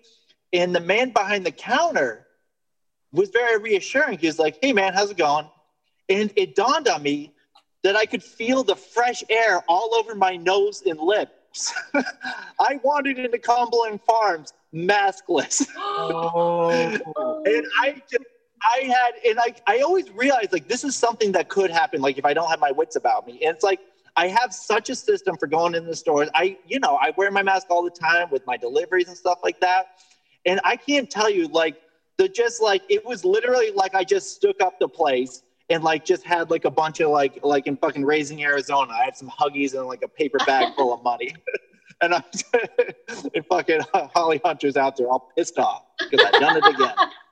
and 0.52 0.76
the 0.76 0.80
man 0.82 1.12
behind 1.12 1.46
the 1.46 1.52
counter 1.52 2.28
was 3.12 3.30
very 3.30 3.58
reassuring. 3.60 4.18
He 4.20 4.28
was 4.28 4.40
like, 4.40 4.58
"Hey, 4.62 4.74
man, 4.74 4.94
how's 4.94 5.12
it 5.12 5.18
going?" 5.18 5.50
And 6.10 6.32
it 6.36 6.56
dawned 6.56 6.88
on 6.88 7.02
me 7.02 7.34
that 7.84 7.96
I 7.96 8.06
could 8.06 8.24
feel 8.24 8.64
the 8.64 8.76
fresh 8.76 9.24
air 9.30 9.64
all 9.68 9.96
over 9.96 10.16
my 10.16 10.36
nose 10.36 10.84
and 10.86 11.00
lips. 11.00 11.74
I 12.60 12.80
wandered 12.84 13.20
into 13.20 13.38
Cumberland 13.38 14.02
Farms 14.02 14.54
maskless. 14.74 15.68
Oh. 15.78 16.70
and 17.46 17.66
I 17.82 18.02
just, 18.10 18.24
I 18.64 18.84
had, 18.86 19.12
and 19.26 19.40
I, 19.40 19.54
I 19.68 19.82
always 19.82 20.10
realized 20.12 20.54
like 20.54 20.68
this 20.68 20.84
is 20.84 20.96
something 20.96 21.32
that 21.34 21.50
could 21.50 21.70
happen. 21.70 22.02
Like 22.02 22.18
if 22.18 22.26
I 22.26 22.34
don't 22.34 22.50
have 22.50 22.60
my 22.60 22.72
wits 22.72 22.96
about 22.96 23.26
me, 23.28 23.34
and 23.44 23.56
it's 23.56 23.64
like 23.64 23.80
I 24.16 24.28
have 24.28 24.54
such 24.54 24.90
a 24.90 24.96
system 24.96 25.38
for 25.38 25.48
going 25.48 25.76
in 25.76 25.86
the 25.86 25.96
stores. 25.96 26.30
I, 26.36 26.58
you 26.66 26.80
know, 26.80 26.98
I 27.02 27.14
wear 27.18 27.32
my 27.32 27.44
mask 27.44 27.68
all 27.70 27.84
the 27.84 27.90
time 27.90 28.30
with 28.30 28.46
my 28.46 28.58
deliveries 28.58 29.08
and 29.08 29.18
stuff 29.18 29.40
like 29.44 29.60
that. 29.62 29.88
And 30.46 30.60
I 30.64 30.76
can't 30.76 31.10
tell 31.10 31.30
you, 31.30 31.48
like, 31.48 31.76
the 32.18 32.30
just 32.30 32.62
like 32.62 32.84
it 32.90 33.04
was 33.06 33.26
literally 33.26 33.72
like 33.72 33.96
I 33.96 34.04
just 34.04 34.36
stuck 34.36 34.62
up 34.62 34.80
the 34.80 34.88
place 34.88 35.42
and 35.70 35.84
like 35.84 36.06
just 36.06 36.24
had 36.24 36.52
like 36.52 36.66
a 36.66 36.70
bunch 36.70 37.00
of 37.00 37.10
like 37.10 37.40
like 37.44 37.66
in 37.66 37.76
fucking 37.78 38.06
Raising 38.06 38.44
Arizona. 38.44 38.94
I 38.94 39.06
had 39.06 39.18
some 39.18 39.30
huggies 39.30 39.74
and 39.74 39.88
like 39.88 40.04
a 40.04 40.08
paper 40.08 40.38
bag 40.46 40.76
full 40.76 40.94
of 40.94 41.04
money. 41.04 41.34
and 42.02 42.14
I 42.14 42.24
and 43.34 43.46
fucking 43.50 43.82
Holly 44.14 44.42
Hunter's 44.44 44.78
out 44.78 44.96
there 44.96 45.08
all 45.08 45.32
pissed 45.36 45.58
off 45.58 45.84
because 45.98 46.26
I've 46.26 46.40
done 46.40 46.58
it 46.58 46.66
again. 46.68 46.94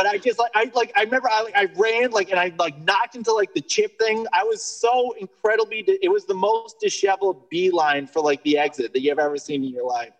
But 0.00 0.06
I 0.06 0.16
just 0.16 0.38
like 0.38 0.50
I 0.54 0.70
like 0.74 0.90
I 0.96 1.02
remember 1.02 1.28
I 1.30 1.42
like 1.42 1.54
I 1.54 1.66
ran 1.76 2.10
like 2.10 2.30
and 2.30 2.40
I 2.40 2.54
like 2.58 2.78
knocked 2.78 3.16
into 3.16 3.34
like 3.34 3.52
the 3.52 3.60
chip 3.60 3.98
thing. 3.98 4.26
I 4.32 4.44
was 4.44 4.62
so 4.64 5.12
incredibly 5.20 5.84
it 5.86 6.10
was 6.10 6.24
the 6.24 6.32
most 6.32 6.80
disheveled 6.80 7.50
beeline 7.50 8.06
for 8.06 8.22
like 8.22 8.42
the 8.42 8.56
exit 8.56 8.94
that 8.94 9.02
you've 9.02 9.18
ever 9.18 9.36
seen 9.36 9.62
in 9.62 9.68
your 9.68 9.86
life. 9.86 10.14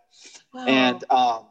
Wow. 0.52 0.66
And 0.66 1.04
um 1.10 1.46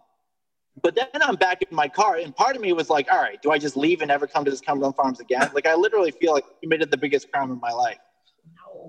but 0.79 0.93
then 0.93 1.07
I'm 1.23 1.37
back 1.37 1.63
in 1.63 1.75
my 1.75 1.87
car 1.87 2.17
and 2.17 2.35
part 2.35 2.55
of 2.55 2.61
me 2.61 2.71
was 2.71 2.87
like, 2.87 3.11
all 3.11 3.19
right, 3.19 3.41
do 3.41 3.49
I 3.49 3.57
just 3.57 3.75
leave 3.75 4.01
and 4.01 4.09
never 4.09 4.27
come 4.27 4.45
to 4.45 4.51
this 4.51 4.61
Cumberland 4.61 4.95
Farms 4.95 5.19
again? 5.19 5.49
Like 5.55 5.65
I 5.65 5.73
literally 5.73 6.11
feel 6.11 6.33
like 6.33 6.43
I 6.43 6.53
committed 6.61 6.91
the 6.91 6.97
biggest 6.97 7.31
crime 7.31 7.49
of 7.49 7.59
my 7.59 7.71
life. 7.71 7.97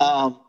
No. 0.00 0.06
Um, 0.06 0.40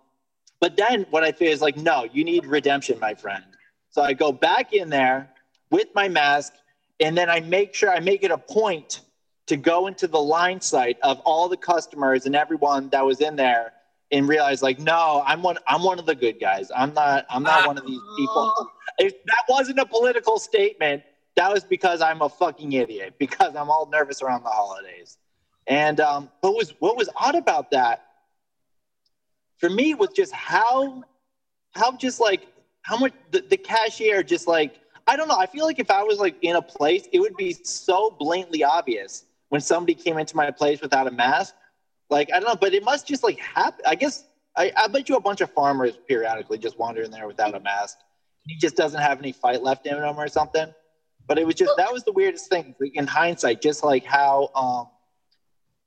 but 0.59 0.75
then 0.75 1.05
what 1.11 1.23
I 1.23 1.31
feel 1.31 1.49
is 1.49 1.61
like, 1.61 1.77
no, 1.77 2.09
you 2.11 2.25
need 2.25 2.45
redemption, 2.45 2.99
my 2.99 3.15
friend. 3.15 3.45
So 3.89 4.01
I 4.01 4.11
go 4.11 4.33
back 4.33 4.73
in 4.73 4.89
there 4.89 5.29
with 5.69 5.87
my 5.95 6.09
mask, 6.09 6.51
and 7.01 7.17
then 7.17 7.29
I 7.29 7.39
make 7.41 7.73
sure 7.73 7.89
I 7.89 7.99
make 7.99 8.23
it 8.23 8.31
a 8.31 8.37
point 8.37 9.01
to 9.47 9.57
go 9.57 9.87
into 9.87 10.07
the 10.07 10.21
line 10.21 10.61
site 10.61 10.97
of 11.01 11.19
all 11.21 11.49
the 11.49 11.57
customers 11.57 12.25
and 12.25 12.35
everyone 12.35 12.89
that 12.89 13.05
was 13.05 13.19
in 13.21 13.35
there 13.35 13.73
and 14.11 14.27
realize 14.27 14.61
like, 14.61 14.79
no, 14.79 15.23
I'm 15.25 15.41
one 15.41 15.57
I'm 15.67 15.83
one 15.83 15.99
of 15.99 16.05
the 16.05 16.15
good 16.15 16.39
guys. 16.39 16.71
I'm 16.75 16.93
not 16.93 17.25
I'm 17.29 17.43
not 17.43 17.67
one 17.67 17.77
of 17.77 17.85
these 17.85 17.99
people. 18.17 18.53
If 18.97 19.13
that 19.25 19.43
wasn't 19.49 19.79
a 19.79 19.85
political 19.85 20.37
statement, 20.37 21.03
that 21.35 21.51
was 21.51 21.63
because 21.63 22.01
I'm 22.01 22.21
a 22.21 22.29
fucking 22.29 22.73
idiot 22.73 23.15
because 23.17 23.55
I'm 23.55 23.69
all 23.69 23.89
nervous 23.91 24.21
around 24.21 24.43
the 24.43 24.49
holidays. 24.49 25.17
And 25.67 25.99
um, 25.99 26.29
what 26.41 26.55
was 26.55 26.73
what 26.79 26.97
was 26.97 27.09
odd 27.15 27.35
about 27.35 27.71
that 27.71 28.03
for 29.57 29.69
me 29.69 29.93
was 29.93 30.09
just 30.09 30.33
how 30.33 31.03
how 31.73 31.95
just 31.95 32.19
like 32.19 32.47
how 32.81 32.97
much 32.97 33.13
the, 33.31 33.41
the 33.41 33.57
cashier 33.57 34.23
just 34.23 34.47
like 34.47 34.80
I 35.11 35.17
don't 35.17 35.27
know. 35.27 35.37
I 35.37 35.45
feel 35.45 35.65
like 35.65 35.77
if 35.77 35.91
I 35.91 36.03
was 36.03 36.19
like 36.19 36.37
in 36.41 36.55
a 36.55 36.61
place, 36.61 37.05
it 37.11 37.19
would 37.19 37.35
be 37.35 37.51
so 37.63 38.15
blatantly 38.17 38.63
obvious 38.63 39.25
when 39.49 39.59
somebody 39.59 39.93
came 39.93 40.17
into 40.17 40.37
my 40.37 40.51
place 40.51 40.79
without 40.79 41.05
a 41.05 41.11
mask. 41.11 41.53
Like 42.09 42.29
I 42.33 42.39
don't 42.39 42.47
know, 42.47 42.55
but 42.55 42.73
it 42.73 42.81
must 42.81 43.07
just 43.07 43.21
like 43.21 43.37
happen. 43.37 43.83
I 43.85 43.95
guess 43.95 44.23
I, 44.55 44.71
I 44.77 44.87
bet 44.87 45.09
you 45.09 45.17
a 45.17 45.19
bunch 45.19 45.41
of 45.41 45.51
farmers 45.51 45.99
periodically 46.07 46.59
just 46.59 46.79
wander 46.79 47.01
in 47.01 47.11
there 47.11 47.27
without 47.27 47.53
a 47.53 47.59
mask. 47.59 47.97
He 48.47 48.55
just 48.55 48.77
doesn't 48.77 49.01
have 49.01 49.19
any 49.19 49.33
fight 49.33 49.61
left 49.61 49.85
in 49.85 49.97
him 49.97 50.17
or 50.17 50.29
something. 50.29 50.73
But 51.27 51.37
it 51.37 51.45
was 51.45 51.55
just 51.55 51.73
that 51.75 51.91
was 51.91 52.05
the 52.05 52.13
weirdest 52.13 52.47
thing 52.47 52.73
like, 52.79 52.95
in 52.95 53.05
hindsight, 53.05 53.61
just 53.61 53.83
like 53.83 54.05
how 54.05 54.49
um 54.55 54.87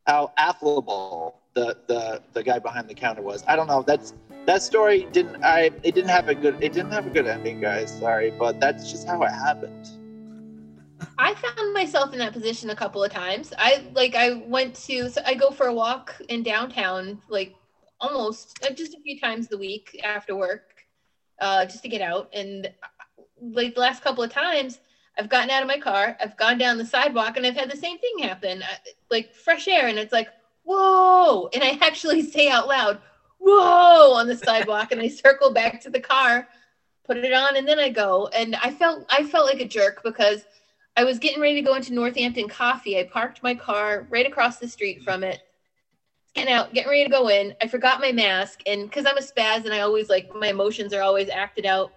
how 0.07 0.35
affable 0.37 1.41
the 1.55 1.77
the 1.87 2.23
the 2.33 2.43
guy 2.43 2.59
behind 2.59 2.89
the 2.89 2.95
counter 2.95 3.23
was. 3.23 3.45
I 3.47 3.57
don't 3.57 3.67
know. 3.67 3.83
That's 3.83 4.15
that 4.47 4.63
story 4.63 5.07
didn't 5.13 5.43
I 5.43 5.71
it 5.83 5.95
didn't 5.95 6.11
have 6.11 6.29
a 6.29 6.35
good 6.35 6.57
it 6.61 6.73
didn't 6.73 6.93
have 6.93 7.07
a 7.07 7.11
good 7.11 7.27
ending, 7.27 7.61
guys. 7.61 7.97
Sorry, 7.99 8.31
but 8.31 8.61
that's 8.61 8.91
just 8.91 9.07
how 9.07 9.23
it 9.23 9.31
happened. 9.31 9.89
I 11.19 11.35
found 11.35 11.75
myself 11.75 12.13
in 12.13 12.19
that 12.19 12.33
position 12.33 12.71
a 12.71 12.77
couple 12.77 13.03
of 13.03 13.11
times. 13.11 13.53
I 13.59 13.85
like 13.95 14.15
I 14.15 14.35
went 14.47 14.75
to 14.87 15.09
so 15.09 15.21
I 15.25 15.35
go 15.35 15.51
for 15.51 15.67
a 15.67 15.75
walk 15.75 16.15
in 16.29 16.43
downtown 16.43 17.21
like 17.29 17.55
almost 18.01 18.59
uh, 18.65 18.73
just 18.73 18.95
a 18.95 19.01
few 19.01 19.19
times 19.19 19.49
a 19.53 19.57
week 19.57 20.01
after 20.05 20.37
work, 20.37 20.85
uh, 21.41 21.65
just 21.65 21.83
to 21.83 21.89
get 21.89 22.03
out. 22.03 22.31
And 22.35 22.71
like 23.41 23.75
the 23.75 23.81
last 23.81 24.03
couple 24.03 24.23
of 24.23 24.31
times, 24.31 24.81
I've 25.19 25.29
gotten 25.29 25.51
out 25.51 25.63
of 25.63 25.69
my 25.69 25.79
car, 25.79 26.17
I've 26.21 26.37
gone 26.37 26.59
down 26.59 26.79
the 26.79 26.85
sidewalk, 26.85 27.37
and 27.37 27.47
I've 27.47 27.57
had 27.57 27.71
the 27.71 27.77
same 27.77 27.99
thing 27.99 28.19
happen, 28.19 28.63
I, 28.63 28.79
like 29.11 29.35
fresh 29.35 29.69
air, 29.69 29.87
and 29.87 29.99
it's 29.99 30.13
like, 30.13 30.29
whoa, 30.65 31.49
and 31.53 31.63
I 31.63 31.79
actually 31.81 32.23
say 32.31 32.49
out 32.49 32.69
loud, 32.69 33.01
whoa, 33.39 34.13
on 34.13 34.27
the 34.27 34.37
sidewalk, 34.37 34.93
and 34.93 35.01
I 35.01 35.09
circle 35.09 35.53
back 35.53 35.81
to 35.83 35.91
the 35.91 36.01
car, 36.01 36.49
put 37.05 37.19
it 37.19 37.33
on, 37.33 37.57
and 37.57 37.67
then 37.69 37.79
I 37.79 37.91
go, 37.91 38.29
and 38.29 38.57
I 38.57 38.71
felt 38.71 39.07
I 39.11 39.25
felt 39.25 39.47
like 39.47 39.61
a 39.61 39.69
jerk 39.69 40.03
because 40.03 40.45
I 40.97 41.05
was 41.05 41.19
getting 41.19 41.41
ready 41.41 41.57
to 41.57 41.63
go 41.63 41.75
into 41.75 41.95
Northampton 41.95 42.49
Coffee. 42.49 42.99
I 42.99 43.05
parked 43.05 43.43
my 43.43 43.55
car 43.55 44.07
right 44.11 44.27
across 44.27 44.59
the 44.59 44.69
street 44.69 45.03
from 45.03 45.25
it 45.25 45.41
getting 46.35 46.53
out, 46.53 46.75
getting 46.75 46.91
ready 46.91 47.05
to 47.05 47.11
go 47.11 47.29
in. 47.29 47.55
I 47.63 47.69
forgot 47.69 48.01
my 48.01 48.13
mask, 48.13 48.61
and 48.67 48.83
because 48.83 49.07
I'm 49.07 49.17
a 49.17 49.21
spaz 49.21 49.65
and 49.65 49.73
I 49.73 49.81
always 49.81 50.09
like 50.09 50.35
my 50.35 50.49
emotions 50.49 50.93
are 50.93 51.03
always 51.03 51.29
acted 51.29 51.65
out. 51.65 51.93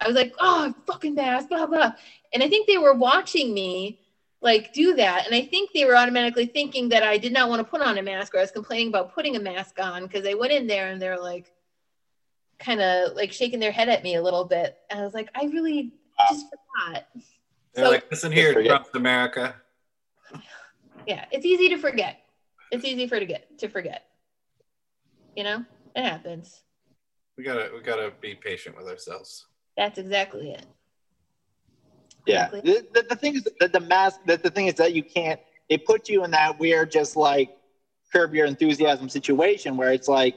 I 0.00 0.06
was 0.06 0.16
like, 0.16 0.34
oh, 0.40 0.74
fucking 0.86 1.14
mask, 1.14 1.48
blah 1.48 1.66
blah. 1.66 1.92
And 2.32 2.42
I 2.42 2.48
think 2.48 2.66
they 2.66 2.78
were 2.78 2.94
watching 2.94 3.54
me 3.54 4.00
like 4.42 4.72
do 4.72 4.94
that, 4.96 5.24
and 5.26 5.34
I 5.34 5.42
think 5.42 5.70
they 5.72 5.84
were 5.84 5.96
automatically 5.96 6.46
thinking 6.46 6.88
that 6.90 7.02
I 7.04 7.16
did 7.16 7.32
not 7.32 7.48
want 7.48 7.60
to 7.60 7.64
put 7.70 7.80
on 7.80 7.96
a 7.98 8.02
mask, 8.02 8.34
or 8.34 8.38
I 8.38 8.40
was 8.42 8.50
complaining 8.50 8.88
about 8.88 9.14
putting 9.14 9.36
a 9.36 9.40
mask 9.40 9.78
on 9.80 10.02
because 10.02 10.22
they 10.24 10.34
went 10.34 10.52
in 10.52 10.66
there 10.66 10.88
and 10.88 11.00
they're 11.00 11.18
like, 11.20 11.52
kind 12.58 12.80
of 12.80 13.14
like 13.14 13.32
shaking 13.32 13.60
their 13.60 13.72
head 13.72 13.88
at 13.88 14.02
me 14.02 14.16
a 14.16 14.22
little 14.22 14.44
bit, 14.44 14.76
and 14.90 15.00
I 15.00 15.04
was 15.04 15.14
like, 15.14 15.30
I 15.34 15.44
really 15.44 15.92
just 16.30 16.46
forgot. 16.48 17.06
They're 17.72 17.84
So- 17.86 17.90
like, 17.90 18.10
listen 18.10 18.32
here, 18.32 18.52
Forget. 18.52 18.68
Trump's 18.70 18.90
America. 18.94 19.54
Yeah, 21.06 21.24
it's 21.30 21.46
easy 21.46 21.68
to 21.70 21.78
forget. 21.78 22.18
It's 22.70 22.84
easy 22.84 23.06
for 23.06 23.18
to 23.18 23.26
get 23.26 23.58
to 23.58 23.68
forget. 23.68 24.06
You 25.36 25.44
know, 25.44 25.64
it 25.96 26.02
happens. 26.04 26.62
We 27.36 27.44
gotta 27.44 27.70
we 27.74 27.80
gotta 27.80 28.12
be 28.20 28.34
patient 28.34 28.76
with 28.76 28.86
ourselves. 28.86 29.46
That's 29.76 29.98
exactly 29.98 30.50
it. 30.52 30.66
Yeah. 32.26 32.48
The, 32.50 32.86
the, 32.92 33.06
the 33.10 33.16
thing 33.16 33.36
is 33.36 33.48
that 33.60 33.72
the 33.72 33.80
mask, 33.80 34.20
that 34.26 34.42
the 34.42 34.50
thing 34.50 34.66
is 34.66 34.74
that 34.74 34.94
you 34.94 35.02
can't, 35.02 35.40
it 35.68 35.84
puts 35.86 36.08
you 36.08 36.24
in 36.24 36.30
that 36.32 36.58
weird, 36.58 36.90
just 36.90 37.16
like 37.16 37.56
curb 38.12 38.34
your 38.34 38.46
enthusiasm 38.46 39.08
situation 39.08 39.76
where 39.76 39.92
it's 39.92 40.08
like, 40.08 40.36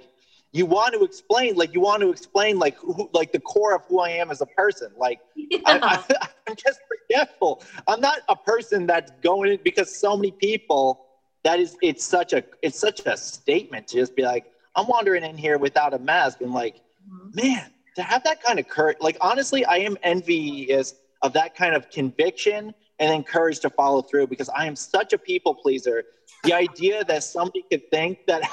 you 0.52 0.66
want 0.66 0.94
to 0.94 1.04
explain, 1.04 1.56
like, 1.56 1.74
you 1.74 1.82
want 1.82 2.02
to 2.02 2.10
explain, 2.10 2.58
like, 2.58 2.78
who, 2.78 3.10
like 3.12 3.34
the 3.34 3.42
core 3.42 3.76
of 3.76 3.84
who 3.90 4.00
I 4.00 4.12
am 4.12 4.32
as 4.32 4.40
a 4.40 4.46
person. 4.46 4.90
Like, 4.98 5.20
Yeah. 5.36 5.60
I, 5.66 6.04
I'm 6.48 6.56
just 6.56 6.80
forgetful. 6.88 7.62
I'm 7.88 8.00
not 8.00 8.20
a 8.30 8.38
person 8.38 8.88
that's 8.88 9.12
going 9.22 9.52
in 9.52 9.60
because 9.64 9.94
so 9.94 10.16
many 10.16 10.32
people, 10.32 11.08
that 11.44 11.60
is, 11.60 11.76
it's 11.82 12.06
such 12.06 12.32
a, 12.32 12.44
it's 12.62 12.80
such 12.80 13.06
a 13.06 13.18
statement 13.18 13.88
to 13.90 13.98
just 13.98 14.16
be 14.16 14.24
like, 14.24 14.46
I'm 14.76 14.88
wandering 14.88 15.24
in 15.24 15.38
here 15.38 15.58
without 15.58 15.94
a 15.94 16.00
mask 16.00 16.40
and 16.42 16.54
like, 16.54 16.78
mm-hmm. 17.10 17.30
man, 17.34 17.72
to 17.98 18.04
have 18.04 18.24
that 18.24 18.42
kind 18.42 18.58
of 18.58 18.68
courage, 18.68 18.98
like 19.02 19.18
honestly, 19.22 19.66
I 19.66 19.78
am 19.78 19.98
envious 20.04 20.94
of 21.26 21.34
that 21.34 21.56
kind 21.56 21.76
of 21.76 21.90
conviction 21.90 22.74
and 23.00 23.10
then 23.12 23.24
courage 23.24 23.60
to 23.60 23.70
follow 23.70 24.02
through 24.02 24.28
because 24.28 24.50
I 24.50 24.68
am 24.68 24.76
such 24.76 25.12
a 25.12 25.18
people 25.18 25.56
pleaser. 25.56 26.04
The 26.44 26.54
idea 26.54 27.04
that 27.06 27.24
somebody 27.24 27.64
could 27.70 27.90
think 27.90 28.20
that 28.28 28.44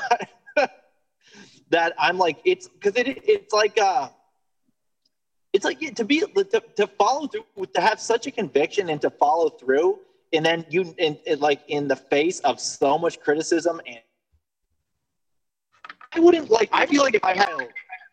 that 1.71 1.93
I'm 1.99 2.17
like 2.17 2.39
it's 2.45 2.67
because 2.69 2.97
it 2.97 3.07
it's 3.25 3.53
like 3.53 3.79
uh 3.79 4.09
it's 5.53 5.65
like 5.67 5.81
to 5.97 6.05
be 6.05 6.21
to, 6.21 6.63
to 6.77 6.87
follow 6.87 7.27
through 7.27 7.45
to 7.75 7.81
have 7.81 8.01
such 8.01 8.27
a 8.27 8.31
conviction 8.31 8.89
and 8.89 9.01
to 9.03 9.11
follow 9.11 9.51
through 9.51 9.99
and 10.33 10.45
then 10.45 10.65
you 10.71 10.95
in, 10.97 11.19
in 11.27 11.41
like 11.41 11.61
in 11.69 11.89
the 11.89 11.97
face 11.97 12.41
of 12.41 12.59
so 12.59 12.99
much 12.99 13.21
criticism 13.21 13.81
and 13.87 14.01
I 16.15 16.21
wouldn't 16.21 16.51
like 16.51 16.71
I 16.73 16.87
feel 16.87 17.03
like 17.03 17.15
if 17.15 17.25
I 17.25 17.35
had 17.35 17.69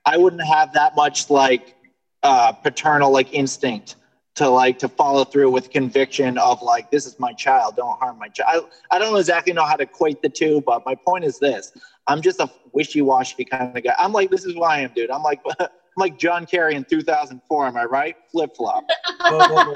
I 0.05 0.17
wouldn't 0.17 0.45
have 0.45 0.73
that 0.73 0.95
much 0.95 1.29
like 1.29 1.75
uh 2.23 2.51
paternal 2.51 3.11
like 3.11 3.33
instinct 3.33 3.95
to 4.39 4.49
like 4.49 4.79
to 4.79 4.87
follow 4.87 5.25
through 5.25 5.51
with 5.51 5.69
conviction 5.69 6.37
of 6.37 6.61
like 6.61 6.89
this 6.91 7.05
is 7.05 7.19
my 7.19 7.33
child 7.33 7.75
don't 7.75 7.99
harm 7.99 8.17
my 8.17 8.29
child 8.29 8.69
I, 8.89 8.95
I 8.95 8.99
don't 8.99 9.17
exactly 9.17 9.51
know 9.51 9.65
how 9.65 9.75
to 9.75 9.83
equate 9.83 10.21
the 10.21 10.29
two 10.29 10.61
but 10.65 10.85
my 10.85 10.95
point 10.95 11.25
is 11.25 11.39
this 11.39 11.73
i'm 12.07 12.21
just 12.21 12.39
a 12.39 12.49
wishy-washy 12.71 13.43
kind 13.43 13.75
of 13.77 13.83
guy 13.83 13.93
i'm 13.99 14.13
like 14.13 14.29
this 14.29 14.45
is 14.45 14.53
who 14.53 14.63
i 14.63 14.79
am 14.79 14.91
dude 14.95 15.11
i'm 15.11 15.23
like 15.23 15.41
i'm 15.59 15.67
like 15.97 16.17
john 16.17 16.45
kerry 16.45 16.75
in 16.75 16.85
2004 16.85 17.67
am 17.67 17.75
i 17.75 17.83
right 17.83 18.15
flip-flop 18.31 18.85
Whoa, 19.21 19.39
whoa, 19.49 19.73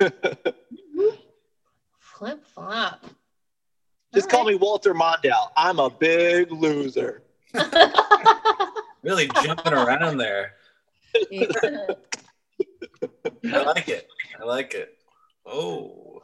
whoa. 0.00 0.10
Flip 2.00 2.44
flop. 2.44 3.06
just 4.12 4.28
call 4.28 4.44
me 4.44 4.56
walter 4.56 4.92
mondale 4.92 5.50
i'm 5.56 5.78
a 5.78 5.88
big 5.88 6.50
loser 6.50 7.22
Really 9.04 9.28
jumping 9.42 9.74
around 9.74 10.16
there. 10.16 10.54
Me. 11.30 11.48
I 13.52 13.62
like 13.62 13.88
it. 13.88 14.08
I 14.40 14.44
like 14.44 14.74
it. 14.74 14.96
Oh. 15.46 16.22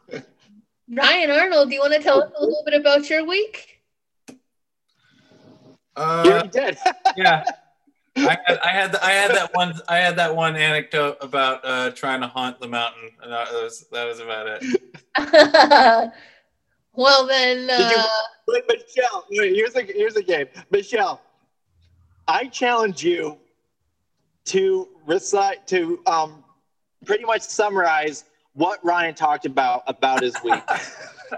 Ryan 0.92 1.30
Arnold, 1.30 1.68
do 1.68 1.74
you 1.74 1.80
want 1.80 1.92
to 1.94 2.00
tell 2.02 2.22
us 2.22 2.30
a 2.36 2.40
little 2.42 2.62
bit 2.64 2.74
about 2.80 3.08
your 3.08 3.24
week? 3.24 3.80
you 4.28 4.36
Uh, 5.96 6.24
already 6.26 6.48
did 6.48 6.78
yeah. 7.16 7.44
I 8.16 8.36
had, 8.46 8.58
I 8.58 8.68
had 8.68 8.96
I 8.96 9.10
had 9.12 9.30
that 9.32 9.50
one 9.54 9.74
I 9.88 9.96
had 9.98 10.16
that 10.16 10.34
one 10.34 10.56
anecdote 10.56 11.16
about 11.20 11.60
uh, 11.64 11.90
trying 11.90 12.20
to 12.22 12.26
haunt 12.26 12.58
the 12.60 12.66
mountain, 12.68 13.10
and 13.22 13.32
that 13.32 13.50
was 13.52 13.86
that 13.92 14.04
was 14.04 14.18
about 14.18 14.46
it. 14.48 14.62
well 16.94 17.26
then, 17.26 17.66
Did 17.68 17.78
you- 17.90 17.96
uh, 17.98 18.60
Michelle, 18.68 19.26
here's 19.30 19.76
a 19.76 19.82
here's 19.82 20.16
a 20.16 20.22
game. 20.22 20.48
Michelle, 20.70 21.20
I 22.26 22.46
challenge 22.48 23.04
you 23.04 23.38
to 24.46 24.88
recite 25.06 25.66
to 25.68 26.00
um 26.06 26.44
pretty 27.04 27.24
much 27.24 27.42
summarize 27.42 28.24
what 28.54 28.84
Ryan 28.84 29.14
talked 29.14 29.46
about 29.46 29.82
about 29.86 30.22
his 30.22 30.34
week. 30.42 30.62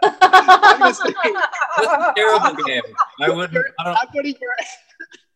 I'm 0.02 0.78
gonna 0.78 0.94
That's 0.94 1.02
a 1.02 2.12
terrible 2.16 2.64
game. 2.64 2.82
I 3.20 3.30
wouldn't. 3.30 3.64
I 3.78 3.84
don't. 3.84 3.96
I'm 3.96 4.08
putting 4.08 4.34
your 4.40 4.50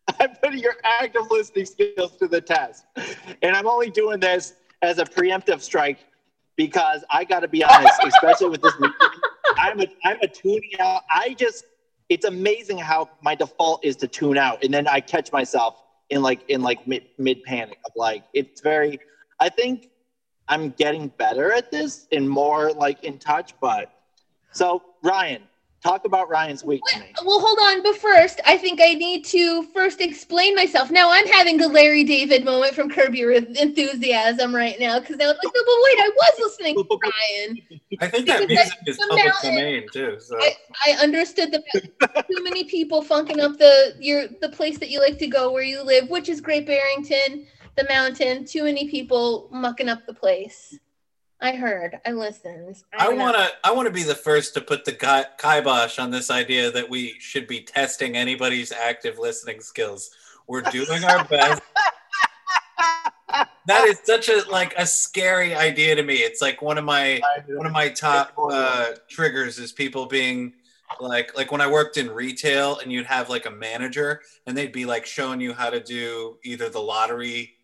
I'm 0.20 0.30
putting 0.36 0.60
your 0.60 0.76
active 0.84 1.22
listening 1.30 1.66
skills 1.66 2.16
to 2.16 2.28
the 2.28 2.40
test, 2.40 2.84
and 3.42 3.56
I'm 3.56 3.66
only 3.66 3.90
doing 3.90 4.20
this 4.20 4.54
as 4.82 4.98
a 4.98 5.04
preemptive 5.04 5.60
strike 5.60 5.98
because 6.56 7.04
I 7.10 7.24
got 7.24 7.40
to 7.40 7.48
be 7.48 7.62
honest, 7.64 8.00
especially 8.04 8.50
with 8.50 8.62
this. 8.62 8.72
I'm 9.58 9.80
a 9.80 9.86
I'm 10.04 10.18
a 10.22 10.28
tuning 10.28 10.72
out. 10.80 11.02
I 11.10 11.34
just 11.34 11.64
it's 12.08 12.24
amazing 12.24 12.78
how 12.78 13.10
my 13.20 13.34
default 13.34 13.84
is 13.84 13.96
to 13.96 14.08
tune 14.08 14.38
out, 14.38 14.64
and 14.64 14.72
then 14.72 14.86
I 14.88 15.00
catch 15.00 15.32
myself 15.32 15.82
in 16.10 16.22
like 16.22 16.48
in 16.48 16.62
like 16.62 16.86
mid 16.86 17.04
mid 17.18 17.42
panic 17.44 17.78
of 17.84 17.92
like 17.96 18.24
it's 18.32 18.60
very. 18.60 18.98
I 19.38 19.48
think 19.48 19.90
I'm 20.48 20.70
getting 20.70 21.08
better 21.08 21.52
at 21.52 21.70
this 21.70 22.06
and 22.12 22.28
more 22.28 22.72
like 22.72 23.04
in 23.04 23.18
touch, 23.18 23.54
but 23.60 23.92
so 24.52 24.82
Ryan, 25.02 25.42
talk 25.86 26.04
about 26.04 26.28
Ryan's 26.28 26.64
week 26.64 26.82
to 26.88 27.00
me. 27.00 27.06
well, 27.24 27.40
hold 27.40 27.58
on. 27.66 27.82
But 27.82 27.96
first, 27.96 28.40
I 28.44 28.56
think 28.56 28.80
I 28.82 28.94
need 28.94 29.24
to 29.26 29.62
first 29.74 30.00
explain 30.00 30.54
myself. 30.54 30.90
Now 30.90 31.10
I'm 31.10 31.26
having 31.28 31.60
a 31.62 31.68
Larry 31.68 32.04
David 32.04 32.44
moment 32.44 32.74
from 32.74 32.90
Curb 32.90 33.14
Your 33.14 33.32
Enthusiasm 33.32 34.54
right 34.54 34.78
now 34.80 34.98
because 35.00 35.16
I 35.20 35.26
was 35.26 35.36
like, 35.42 35.54
no, 35.54 35.60
but 35.64 35.78
wait, 35.84 35.98
I 36.00 36.10
was 36.16 36.32
listening 36.40 36.74
to 36.76 36.98
Ryan. 37.02 37.58
I 38.00 38.08
think 38.08 38.26
that 38.26 38.40
Because 38.48 38.48
music 38.48 38.78
is 38.86 38.96
public 38.98 39.24
mountain- 39.24 39.54
domain 39.54 39.86
too. 39.92 40.16
So 40.20 40.38
I, 40.40 40.56
I 40.86 40.90
understood 41.02 41.52
the 41.52 41.62
too 42.30 42.42
many 42.42 42.64
people 42.64 43.02
funking 43.02 43.40
up 43.40 43.58
the 43.58 43.94
your 44.00 44.26
the 44.40 44.48
place 44.48 44.78
that 44.78 44.90
you 44.90 45.00
like 45.00 45.18
to 45.18 45.26
go 45.26 45.50
where 45.52 45.62
you 45.62 45.82
live, 45.82 46.08
which 46.10 46.28
is 46.28 46.40
Great 46.40 46.66
Barrington, 46.66 47.46
the 47.76 47.84
mountain. 47.88 48.44
Too 48.44 48.64
many 48.64 48.88
people 48.88 49.48
mucking 49.52 49.88
up 49.88 50.06
the 50.06 50.14
place. 50.14 50.78
I 51.40 51.52
heard. 51.52 52.00
I 52.06 52.12
listened. 52.12 52.82
I 52.98 53.12
want 53.12 53.36
to. 53.36 53.48
I 53.62 53.72
want 53.72 53.86
to 53.86 53.92
be 53.92 54.02
the 54.02 54.14
first 54.14 54.54
to 54.54 54.60
put 54.60 54.84
the 54.84 54.92
ki- 54.92 55.30
kibosh 55.38 55.98
on 55.98 56.10
this 56.10 56.30
idea 56.30 56.70
that 56.70 56.88
we 56.88 57.14
should 57.18 57.46
be 57.46 57.60
testing 57.60 58.16
anybody's 58.16 58.72
active 58.72 59.18
listening 59.18 59.60
skills. 59.60 60.10
We're 60.46 60.62
doing 60.62 61.04
our 61.04 61.24
best. 61.24 61.62
that 63.66 63.84
is 63.86 64.00
such 64.04 64.28
a 64.30 64.48
like 64.50 64.74
a 64.78 64.86
scary 64.86 65.54
idea 65.54 65.94
to 65.94 66.02
me. 66.02 66.14
It's 66.16 66.40
like 66.40 66.62
one 66.62 66.78
of 66.78 66.84
my 66.84 67.20
one 67.48 67.66
of 67.66 67.72
my 67.72 67.90
top 67.90 68.32
uh, 68.38 68.92
triggers 69.08 69.58
is 69.58 69.72
people 69.72 70.06
being 70.06 70.54
like 71.00 71.36
like 71.36 71.52
when 71.52 71.60
I 71.60 71.70
worked 71.70 71.96
in 71.96 72.10
retail 72.10 72.78
and 72.78 72.90
you'd 72.90 73.06
have 73.06 73.28
like 73.28 73.44
a 73.46 73.50
manager 73.50 74.22
and 74.46 74.56
they'd 74.56 74.72
be 74.72 74.86
like 74.86 75.04
showing 75.04 75.40
you 75.40 75.52
how 75.52 75.68
to 75.68 75.80
do 75.80 76.38
either 76.44 76.68
the 76.68 76.80
lottery 76.80 77.55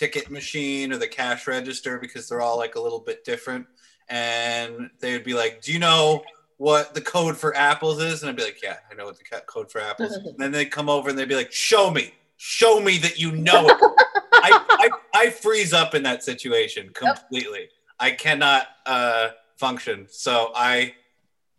ticket 0.00 0.30
machine 0.30 0.94
or 0.94 0.96
the 0.96 1.06
cash 1.06 1.46
register 1.46 1.98
because 1.98 2.26
they're 2.26 2.40
all 2.40 2.56
like 2.56 2.74
a 2.74 2.80
little 2.80 3.00
bit 3.00 3.22
different 3.22 3.66
and 4.08 4.88
they 4.98 5.12
would 5.12 5.24
be 5.24 5.34
like 5.34 5.60
do 5.60 5.74
you 5.74 5.78
know 5.78 6.22
what 6.56 6.94
the 6.94 7.00
code 7.02 7.36
for 7.36 7.54
apples 7.54 8.00
is 8.00 8.22
and 8.22 8.30
I'd 8.30 8.36
be 8.36 8.44
like 8.44 8.62
yeah 8.62 8.76
I 8.90 8.94
know 8.94 9.04
what 9.04 9.18
the 9.18 9.40
code 9.46 9.70
for 9.70 9.78
apples 9.78 10.12
and 10.12 10.34
then 10.38 10.52
they'd 10.52 10.70
come 10.70 10.88
over 10.88 11.10
and 11.10 11.18
they'd 11.18 11.28
be 11.28 11.36
like 11.36 11.52
show 11.52 11.90
me 11.90 12.14
show 12.38 12.80
me 12.80 12.96
that 12.96 13.18
you 13.18 13.32
know 13.32 13.68
it 13.68 13.76
I, 14.42 14.64
I, 14.70 14.90
I 15.26 15.30
freeze 15.30 15.74
up 15.74 15.94
in 15.94 16.02
that 16.04 16.22
situation 16.22 16.90
completely. 16.94 17.68
I 17.98 18.12
cannot 18.12 18.68
uh, 18.86 19.28
function. 19.56 20.06
So 20.08 20.50
I 20.54 20.94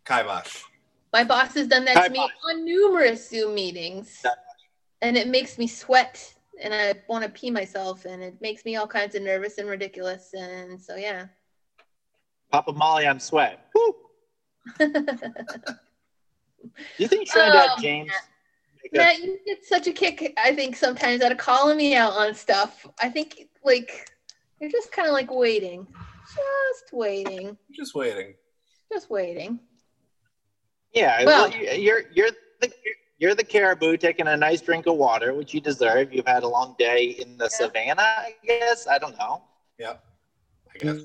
kibosh. 0.04 0.64
My 1.12 1.24
boss 1.24 1.54
has 1.54 1.68
done 1.68 1.84
that 1.84 2.06
to 2.06 2.10
me 2.10 2.18
on 2.18 2.64
numerous 2.64 3.28
Zoom 3.28 3.54
meetings, 3.54 4.18
Kibosh. 4.22 4.36
and 5.02 5.16
it 5.16 5.28
makes 5.28 5.58
me 5.58 5.66
sweat 5.66 6.34
and 6.60 6.74
I 6.74 6.94
want 7.08 7.24
to 7.24 7.30
pee 7.30 7.50
myself, 7.50 8.04
and 8.04 8.22
it 8.22 8.40
makes 8.40 8.64
me 8.64 8.76
all 8.76 8.86
kinds 8.86 9.14
of 9.14 9.22
nervous 9.22 9.58
and 9.58 9.68
ridiculous. 9.68 10.34
And 10.34 10.80
so, 10.80 10.96
yeah. 10.96 11.26
Papa 12.50 12.72
Molly 12.72 13.06
on 13.06 13.18
sweat. 13.20 13.66
Woo! 13.74 13.94
Do 14.78 14.86
you 16.98 17.08
think 17.08 17.28
Trinidad 17.28 17.70
Oh, 17.76 17.80
James? 17.80 18.10
make 18.82 18.92
Matt, 18.94 19.22
you 19.22 19.38
get 19.46 19.64
such 19.64 19.86
a 19.86 19.92
kick, 19.92 20.34
I 20.36 20.54
think, 20.54 20.76
sometimes 20.76 21.22
out 21.22 21.32
of 21.32 21.38
calling 21.38 21.76
me 21.76 21.94
out 21.96 22.12
on 22.12 22.34
stuff. 22.34 22.86
I 23.00 23.08
think, 23.08 23.48
like, 23.64 24.10
you're 24.60 24.70
just 24.70 24.92
kind 24.92 25.08
of 25.08 25.14
like 25.14 25.30
waiting. 25.32 25.86
Just 26.36 26.92
waiting. 26.92 27.56
Just 27.72 27.94
waiting. 27.94 28.34
Just 28.92 29.10
waiting. 29.10 29.58
Yeah, 30.92 31.24
Well- 31.24 31.48
well, 31.50 31.58
you- 31.58 31.70
you're 31.82 32.02
you're 32.12 32.30
the 32.60 32.70
you're 33.22 33.36
the 33.36 33.44
caribou 33.44 33.96
taking 33.96 34.26
a 34.26 34.36
nice 34.36 34.60
drink 34.60 34.86
of 34.86 34.96
water, 34.96 35.32
which 35.32 35.54
you 35.54 35.60
deserve. 35.60 36.12
You've 36.12 36.26
had 36.26 36.42
a 36.42 36.48
long 36.48 36.74
day 36.76 37.04
in 37.04 37.38
the 37.38 37.48
savannah, 37.48 38.02
I 38.02 38.34
guess. 38.44 38.88
I 38.88 38.98
don't 38.98 39.16
know. 39.16 39.44
Yep. 39.78 40.04
I 40.74 40.78
guess. 40.78 41.02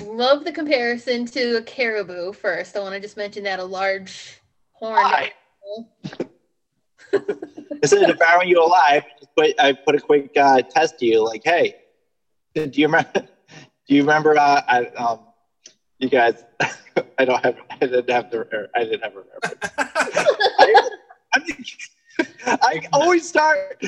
Love 0.00 0.44
the 0.44 0.52
comparison 0.52 1.26
to 1.26 1.56
a 1.56 1.62
caribou 1.62 2.32
first. 2.32 2.76
I 2.76 2.80
want 2.80 2.94
to 2.94 3.00
just 3.00 3.16
mention 3.16 3.42
that 3.42 3.58
a 3.58 3.64
large 3.64 4.40
horned 4.70 4.94
Why? 4.94 5.32
Instead 7.82 8.02
of 8.02 8.16
devouring 8.16 8.48
you 8.48 8.62
alive, 8.62 9.02
I 9.20 9.26
put, 9.36 9.60
I 9.60 9.72
put 9.72 9.96
a 9.96 10.00
quick 10.00 10.30
uh, 10.36 10.62
test 10.62 11.00
to 11.00 11.04
you, 11.04 11.24
like, 11.24 11.42
hey, 11.44 11.74
do 12.54 12.70
you 12.72 12.86
remember? 12.86 13.10
Do 13.88 13.94
you 13.94 14.02
remember? 14.02 14.38
Uh, 14.38 14.60
I, 14.68 14.84
um, 14.98 15.20
you 15.98 16.10
guys, 16.10 16.44
I 17.18 17.24
don't 17.24 17.42
have. 17.42 17.56
I 17.70 17.86
didn't 17.86 18.10
have 18.10 18.30
the. 18.30 18.68
I 18.74 18.84
didn't 18.84 19.00
have 19.00 19.14
a 19.16 19.24
reference. 19.40 20.36
I, 21.34 21.38
I, 21.40 21.40
mean, 21.40 22.58
I 22.62 22.80
always 22.92 23.28
start. 23.28 23.80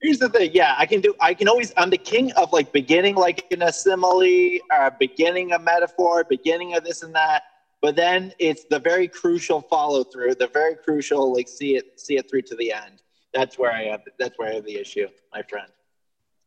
Here's 0.00 0.18
the 0.18 0.28
thing. 0.28 0.50
Yeah, 0.52 0.74
I 0.76 0.86
can 0.86 1.00
do. 1.00 1.14
I 1.20 1.34
can 1.34 1.48
always. 1.48 1.72
I'm 1.76 1.90
the 1.90 1.98
king 1.98 2.32
of 2.32 2.52
like 2.52 2.72
beginning, 2.72 3.14
like 3.14 3.44
in 3.50 3.62
a 3.62 3.72
simile, 3.72 4.58
or 4.72 4.90
beginning 4.98 5.52
a 5.52 5.58
metaphor, 5.58 6.24
beginning 6.28 6.74
of 6.74 6.84
this 6.84 7.02
and 7.02 7.14
that. 7.14 7.42
But 7.80 7.96
then 7.96 8.32
it's 8.38 8.64
the 8.70 8.78
very 8.78 9.08
crucial 9.08 9.62
follow 9.62 10.04
through, 10.04 10.36
the 10.36 10.48
very 10.52 10.76
crucial 10.76 11.32
like 11.34 11.48
see 11.48 11.76
it, 11.76 11.84
see 11.96 12.16
it 12.16 12.28
through 12.28 12.42
to 12.42 12.56
the 12.56 12.72
end. 12.72 13.02
That's 13.34 13.58
where 13.58 13.72
I 13.72 13.84
have. 13.84 14.00
That's 14.18 14.38
where 14.38 14.50
I 14.50 14.54
have 14.54 14.64
the 14.64 14.76
issue, 14.76 15.08
my 15.32 15.42
friend. 15.42 15.68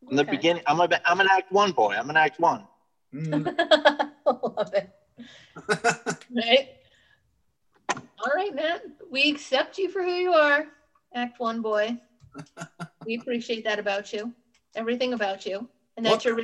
In 0.09 0.15
the 0.15 0.23
Okay. 0.23 0.31
beginning, 0.31 0.63
I'm 0.67 0.79
a, 0.79 0.89
I'm 1.05 1.19
an 1.19 1.27
act 1.31 1.51
one 1.51 1.71
boy. 1.71 1.93
I'm 1.93 2.09
an 2.09 2.17
act 2.17 2.39
one. 2.39 2.67
Mm. 3.13 3.45
Love 4.25 4.73
it. 4.73 4.89
Right? 6.35 6.69
All 7.97 8.31
right, 8.35 8.53
man. 8.53 8.79
We 9.11 9.31
accept 9.31 9.77
you 9.77 9.89
for 9.89 10.03
who 10.03 10.11
you 10.11 10.33
are, 10.33 10.67
Act 11.13 11.39
One 11.39 11.61
boy. 11.61 11.97
we 13.05 13.17
appreciate 13.17 13.63
that 13.63 13.79
about 13.79 14.13
you. 14.13 14.33
Everything 14.75 15.13
about 15.13 15.45
you. 15.45 15.67
And 15.95 16.05
that's 16.05 16.25
your 16.25 16.39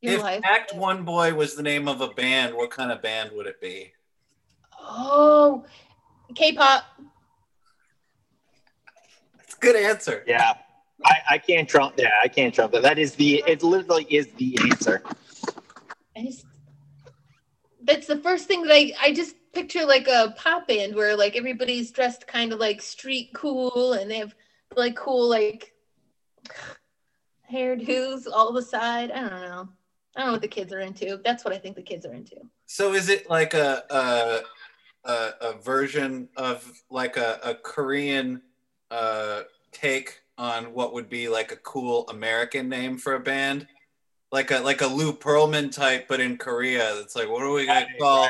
your 0.00 0.18
life. 0.18 0.18
if 0.18 0.22
life. 0.22 0.40
Act 0.44 0.74
One 0.74 1.04
Boy 1.04 1.34
was 1.34 1.54
the 1.54 1.62
name 1.62 1.88
of 1.88 2.00
a 2.00 2.08
band, 2.08 2.54
what 2.54 2.70
kind 2.70 2.92
of 2.92 3.02
band 3.02 3.30
would 3.32 3.46
it 3.46 3.60
be? 3.60 3.92
Oh, 4.80 5.64
K-pop. 6.34 6.84
That's 9.36 9.54
a 9.54 9.58
good 9.58 9.76
answer. 9.76 10.24
Yeah, 10.26 10.54
I, 11.04 11.14
I 11.30 11.38
can't 11.38 11.68
trump. 11.68 11.94
Yeah, 11.98 12.10
I 12.22 12.28
can't 12.28 12.54
trump 12.54 12.72
that. 12.72 12.82
That 12.82 12.98
is 12.98 13.14
the. 13.14 13.42
It 13.46 13.62
literally 13.62 14.06
is 14.10 14.28
the 14.32 14.58
answer. 14.70 15.02
I 16.16 16.24
just 16.24 16.44
that's 17.84 18.06
the 18.06 18.16
first 18.18 18.46
thing 18.46 18.62
that 18.62 18.72
I 18.72 18.92
I 19.00 19.12
just 19.12 19.34
picture 19.52 19.84
like 19.84 20.08
a 20.08 20.34
pop 20.36 20.66
band 20.66 20.94
where 20.94 21.16
like 21.16 21.36
everybody's 21.36 21.90
dressed 21.90 22.26
kind 22.26 22.52
of 22.52 22.58
like 22.58 22.80
street 22.80 23.30
cool 23.34 23.92
and 23.92 24.10
they 24.10 24.18
have 24.18 24.34
like 24.76 24.96
cool 24.96 25.28
like 25.28 25.74
hairdos 27.52 28.26
all 28.32 28.52
the 28.52 28.62
side. 28.62 29.10
I 29.10 29.20
don't 29.20 29.30
know. 29.30 29.68
I 30.16 30.20
don't 30.20 30.26
know 30.26 30.32
what 30.32 30.42
the 30.42 30.48
kids 30.48 30.72
are 30.72 30.80
into. 30.80 31.20
That's 31.24 31.44
what 31.44 31.54
I 31.54 31.58
think 31.58 31.76
the 31.76 31.82
kids 31.82 32.04
are 32.06 32.12
into. 32.12 32.36
So 32.66 32.94
is 32.94 33.08
it 33.08 33.28
like 33.28 33.54
a 33.54 33.84
a, 33.90 35.10
a, 35.10 35.30
a 35.40 35.52
version 35.62 36.28
of 36.36 36.70
like 36.90 37.16
a, 37.16 37.38
a 37.42 37.54
Korean 37.54 38.42
uh, 38.90 39.42
take 39.72 40.20
on 40.38 40.72
what 40.72 40.92
would 40.94 41.08
be 41.08 41.28
like 41.28 41.52
a 41.52 41.56
cool 41.56 42.08
American 42.08 42.68
name 42.68 42.98
for 42.98 43.14
a 43.14 43.20
band? 43.20 43.66
Like 44.30 44.50
a 44.50 44.60
like 44.60 44.80
a 44.80 44.86
Lou 44.86 45.12
Pearlman 45.12 45.70
type, 45.70 46.08
but 46.08 46.20
in 46.20 46.38
Korea. 46.38 46.98
It's 47.00 47.14
like, 47.14 47.28
what 47.28 47.42
are 47.42 47.52
we 47.52 47.66
gonna 47.66 47.86
call? 48.00 48.28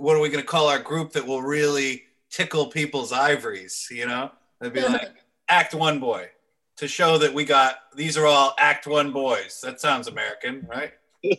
What 0.00 0.16
are 0.16 0.20
we 0.20 0.30
gonna 0.30 0.42
call 0.42 0.68
our 0.68 0.78
group 0.78 1.12
that 1.12 1.26
will 1.26 1.42
really 1.42 2.04
tickle 2.30 2.66
people's 2.68 3.12
ivories? 3.12 3.86
You 3.90 4.06
know, 4.06 4.30
it'd 4.60 4.72
be 4.72 4.80
like 4.80 5.10
Act 5.48 5.74
One 5.74 6.00
Boy 6.00 6.30
to 6.76 6.88
show 6.88 7.18
that 7.18 7.34
we 7.34 7.44
got 7.44 7.76
these 7.94 8.16
are 8.16 8.26
all 8.26 8.54
Act 8.58 8.86
One 8.86 9.12
boys. 9.12 9.60
That 9.62 9.80
sounds 9.80 10.08
American, 10.08 10.66
right? 10.68 10.92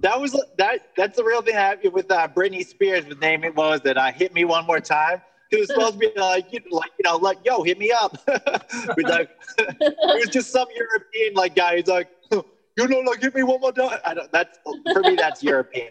That 0.00 0.20
was 0.20 0.32
that. 0.58 0.80
That's 0.96 1.16
the 1.16 1.22
real 1.22 1.42
thing 1.42 1.54
happened 1.54 1.92
with 1.92 2.10
uh, 2.10 2.26
Britney 2.26 2.66
Spears. 2.66 3.04
The 3.04 3.14
name 3.14 3.44
it 3.44 3.54
was 3.54 3.82
that 3.82 3.96
uh, 3.96 4.10
hit 4.10 4.34
me 4.34 4.44
one 4.44 4.66
more 4.66 4.80
time. 4.80 5.22
It 5.52 5.60
was 5.60 5.68
supposed 5.68 5.92
to 5.92 5.98
be 5.98 6.10
like, 6.16 6.52
you 6.52 6.58
know, 6.60 6.76
like 6.76 6.90
you 6.98 7.02
know, 7.04 7.18
like 7.18 7.38
yo, 7.44 7.62
hit 7.62 7.78
me 7.78 7.92
up. 7.92 8.16
But, 8.26 9.04
like, 9.04 9.30
it 9.58 10.18
was 10.18 10.28
just 10.28 10.50
some 10.50 10.66
European 10.74 11.34
like 11.34 11.54
guy. 11.54 11.76
He's 11.76 11.86
like, 11.86 12.08
you 12.32 12.88
know, 12.88 12.98
like 13.00 13.20
hit 13.20 13.34
me 13.34 13.44
one 13.44 13.60
more 13.60 13.70
time. 13.70 13.98
I 14.04 14.14
don't. 14.14 14.32
That's 14.32 14.58
for 14.92 15.02
me. 15.02 15.14
That's 15.14 15.40
European. 15.40 15.90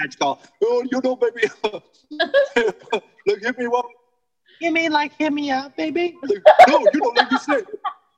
That's 0.00 0.14
a 0.14 0.18
catch 0.18 0.18
call. 0.18 0.42
Oh, 0.62 0.84
you 0.90 1.00
know, 1.02 1.16
baby. 1.16 1.42
like 3.26 3.42
hit 3.42 3.58
me 3.58 3.68
one. 3.68 3.84
You 4.60 4.72
mean 4.72 4.92
like 4.92 5.12
hit 5.18 5.32
me 5.32 5.50
up, 5.50 5.76
baby? 5.76 6.16
Like, 6.22 6.42
no, 6.68 6.78
you 6.92 7.00
know, 7.00 7.12
like 7.16 7.30
you 7.30 7.38
say, 7.38 7.54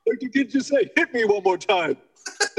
like 0.07 0.19
the 0.19 0.29
kids 0.29 0.53
just 0.53 0.69
say, 0.69 0.89
hit 0.95 1.13
me 1.13 1.23
one 1.25 1.43
more 1.43 1.57
time. 1.57 1.97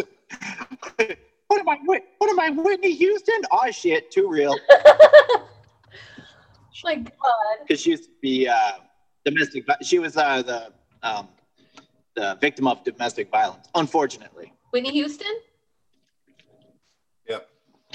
what 1.49 1.61
am 1.61 1.68
I? 1.68 1.77
What 1.85 2.31
am 2.31 2.41
I? 2.41 2.51
Whitney 2.51 2.95
Houston? 2.95 3.43
Oh 3.51 3.70
shit, 3.70 4.11
too 4.11 4.29
real. 4.29 4.57
My 6.83 6.97
God. 6.97 7.05
Because 7.66 7.81
she 7.81 7.93
used 7.93 8.05
to 8.05 8.11
be 8.20 8.47
uh, 8.47 8.72
domestic. 9.25 9.64
She 9.83 9.99
was 9.99 10.16
uh, 10.18 10.43
the 10.43 10.72
um, 11.03 11.29
the 12.14 12.37
victim 12.41 12.66
of 12.66 12.85
domestic 12.85 13.31
violence. 13.31 13.68
Unfortunately, 13.75 14.53
Whitney 14.70 14.93
Houston? 14.93 15.35
Yep. 17.29 17.49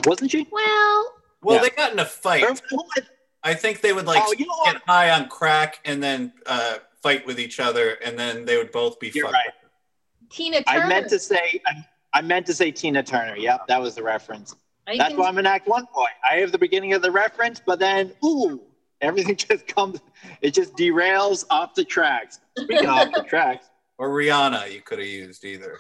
wasn't 0.06 0.32
she? 0.32 0.48
Well, 0.52 1.19
Well, 1.42 1.56
Yeah. 1.58 1.62
they 1.64 1.70
got 1.70 1.92
in 1.94 2.00
a 2.00 2.06
fight. 2.06 2.62
I 3.44 3.54
think 3.54 3.82
they 3.82 3.94
would 3.94 4.06
like 4.06 4.22
Oh, 4.26 4.34
you 4.38 4.46
know 4.46 4.54
what? 4.58 4.74
get 4.74 4.82
high 4.86 5.10
on 5.12 5.30
crack 5.30 5.80
and 5.86 6.04
then 6.04 6.34
uh, 6.46 6.78
fight 7.02 7.26
with 7.26 7.40
each 7.40 7.60
other, 7.60 7.92
and 8.04 8.20
then 8.20 8.44
they 8.46 8.58
would 8.58 8.72
both 8.72 9.00
be 9.00 9.10
You're 9.14 9.26
fucked. 9.26 9.34
right. 9.36 9.54
Tina 10.30 10.62
Turner. 10.64 10.86
I 10.86 10.88
meant 10.90 11.10
to 11.10 11.20
say. 11.20 11.62
I, 11.66 11.86
I 12.14 12.22
meant 12.22 12.46
to 12.48 12.54
say 12.54 12.72
Tina 12.72 13.02
Turner. 13.04 13.36
Yep, 13.38 13.68
that 13.68 13.82
was 13.82 13.96
the 13.96 14.04
reference. 14.04 14.56
I 14.88 14.98
That's 14.98 15.10
can- 15.12 15.18
why 15.20 15.28
I'm 15.28 15.38
an 15.38 15.46
Act 15.46 15.68
One 15.68 15.86
boy. 15.96 16.08
I 16.30 16.36
have 16.38 16.52
the 16.52 16.58
beginning 16.58 16.94
of 16.94 17.02
the 17.02 17.12
reference, 17.12 17.62
but 17.66 17.80
then 17.80 18.12
ooh, 18.26 18.62
everything 19.02 19.36
just 19.48 19.68
comes. 19.68 20.00
It 20.42 20.52
just 20.54 20.76
derails 20.76 21.46
off 21.50 21.74
the 21.76 21.86
tracks. 21.86 22.40
Speaking 22.58 22.88
of 22.90 22.96
off 22.98 23.14
the 23.14 23.24
tracks, 23.24 23.68
Or 23.98 24.10
Rihanna, 24.10 24.72
you 24.74 24.82
could 24.82 25.00
have 25.00 25.08
used 25.08 25.44
either. 25.46 25.78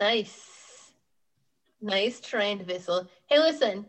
Nice. 0.00 0.55
Nice 1.86 2.18
trained 2.18 2.66
whistle. 2.66 3.06
Hey, 3.26 3.38
listen. 3.38 3.86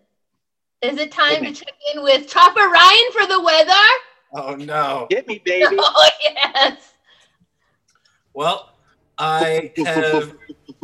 Is 0.83 0.99
it 0.99 1.11
time 1.11 1.43
to 1.43 1.51
check 1.51 1.73
in 1.95 2.03
with 2.03 2.27
Chopper 2.27 2.69
Ryan 2.69 3.11
for 3.11 3.25
the 3.25 3.41
weather? 3.41 3.71
Oh 4.35 4.53
no. 4.53 5.07
Get 5.09 5.27
me, 5.27 5.41
baby. 5.43 5.75
Oh, 5.79 6.09
yes. 6.23 6.93
Well, 8.35 8.69
I 9.17 9.71
have 9.83 10.35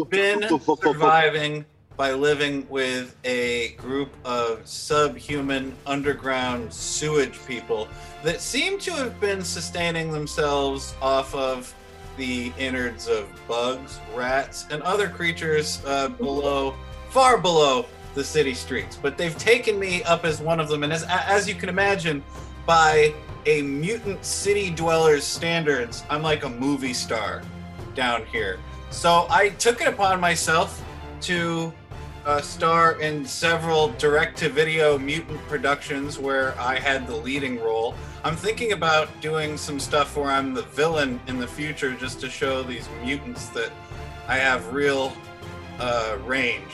been 0.09 0.43
surviving 0.81 1.65
by 1.95 2.13
living 2.13 2.65
with 2.67 3.15
a 3.25 3.73
group 3.73 4.09
of 4.25 4.67
subhuman 4.67 5.75
underground 5.85 6.73
sewage 6.73 7.37
people 7.45 7.87
that 8.23 8.41
seem 8.41 8.79
to 8.79 8.91
have 8.93 9.19
been 9.19 9.43
sustaining 9.43 10.11
themselves 10.11 10.95
off 10.99 11.35
of 11.35 11.75
the 12.17 12.51
innards 12.57 13.07
of 13.07 13.29
bugs, 13.47 13.99
rats, 14.15 14.65
and 14.71 14.81
other 14.81 15.07
creatures 15.07 15.79
uh, 15.85 16.07
below, 16.07 16.73
far 17.13 17.37
below 17.37 17.85
the 18.15 18.23
city 18.23 18.55
streets. 18.55 18.97
But 18.99 19.17
they've 19.19 19.37
taken 19.37 19.79
me 19.79 20.01
up 20.03 20.25
as 20.25 20.41
one 20.41 20.59
of 20.59 20.67
them, 20.67 20.81
and 20.83 20.91
as 20.91 21.03
as 21.03 21.47
you 21.47 21.53
can 21.53 21.69
imagine, 21.69 22.23
by 22.65 23.13
a 23.45 23.61
mutant 23.61 24.25
city 24.25 24.71
dweller's 24.71 25.23
standards, 25.23 26.03
I'm 26.09 26.23
like 26.23 26.43
a 26.43 26.49
movie 26.49 26.93
star 26.93 27.43
down 27.93 28.25
here. 28.25 28.59
So 28.89 29.27
I 29.29 29.49
took 29.49 29.81
it 29.81 29.87
upon 29.87 30.19
myself 30.19 30.83
to 31.21 31.71
uh, 32.25 32.41
star 32.41 32.99
in 33.01 33.25
several 33.25 33.89
direct-to-video 33.99 34.97
mutant 34.97 35.41
productions 35.47 36.17
where 36.17 36.57
I 36.59 36.79
had 36.79 37.05
the 37.05 37.15
leading 37.15 37.59
role. 37.59 37.95
I'm 38.23 38.35
thinking 38.35 38.71
about 38.71 39.09
doing 39.19 39.57
some 39.57 39.79
stuff 39.79 40.15
where 40.15 40.31
I'm 40.31 40.53
the 40.53 40.61
villain 40.61 41.19
in 41.27 41.37
the 41.37 41.47
future, 41.47 41.93
just 41.93 42.21
to 42.21 42.29
show 42.29 42.63
these 42.63 42.87
mutants 43.03 43.49
that 43.49 43.71
I 44.27 44.37
have 44.37 44.73
real 44.73 45.11
uh, 45.79 46.17
range. 46.25 46.71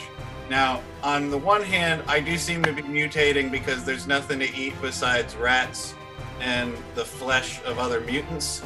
Now, 0.50 0.82
on 1.04 1.30
the 1.30 1.38
one 1.38 1.62
hand, 1.62 2.02
I 2.08 2.18
do 2.18 2.36
seem 2.36 2.64
to 2.64 2.72
be 2.72 2.82
mutating 2.82 3.52
because 3.52 3.84
there's 3.84 4.08
nothing 4.08 4.40
to 4.40 4.52
eat 4.52 4.74
besides 4.82 5.36
rats 5.36 5.94
and 6.40 6.76
the 6.96 7.04
flesh 7.04 7.62
of 7.64 7.78
other 7.78 8.00
mutants. 8.00 8.60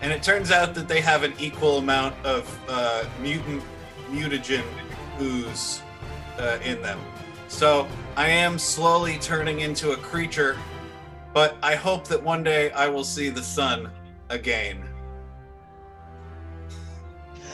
and 0.00 0.12
it 0.12 0.22
turns 0.22 0.50
out 0.50 0.74
that 0.74 0.86
they 0.86 1.00
have 1.00 1.22
an 1.24 1.32
equal 1.38 1.78
amount 1.78 2.14
of 2.24 2.46
uh, 2.68 3.04
mutant 3.20 3.62
mutagen 4.10 4.62
ooze 5.20 5.82
uh, 6.38 6.58
in 6.62 6.80
them. 6.82 7.00
So 7.48 7.88
I 8.16 8.28
am 8.28 8.56
slowly 8.56 9.18
turning 9.18 9.60
into 9.60 9.90
a 9.92 9.96
creature, 9.96 10.56
but 11.32 11.56
I 11.62 11.74
hope 11.74 12.06
that 12.08 12.22
one 12.22 12.44
day 12.44 12.70
I 12.72 12.86
will 12.86 13.02
see 13.04 13.28
the 13.30 13.42
sun 13.42 13.90
again. 14.28 14.84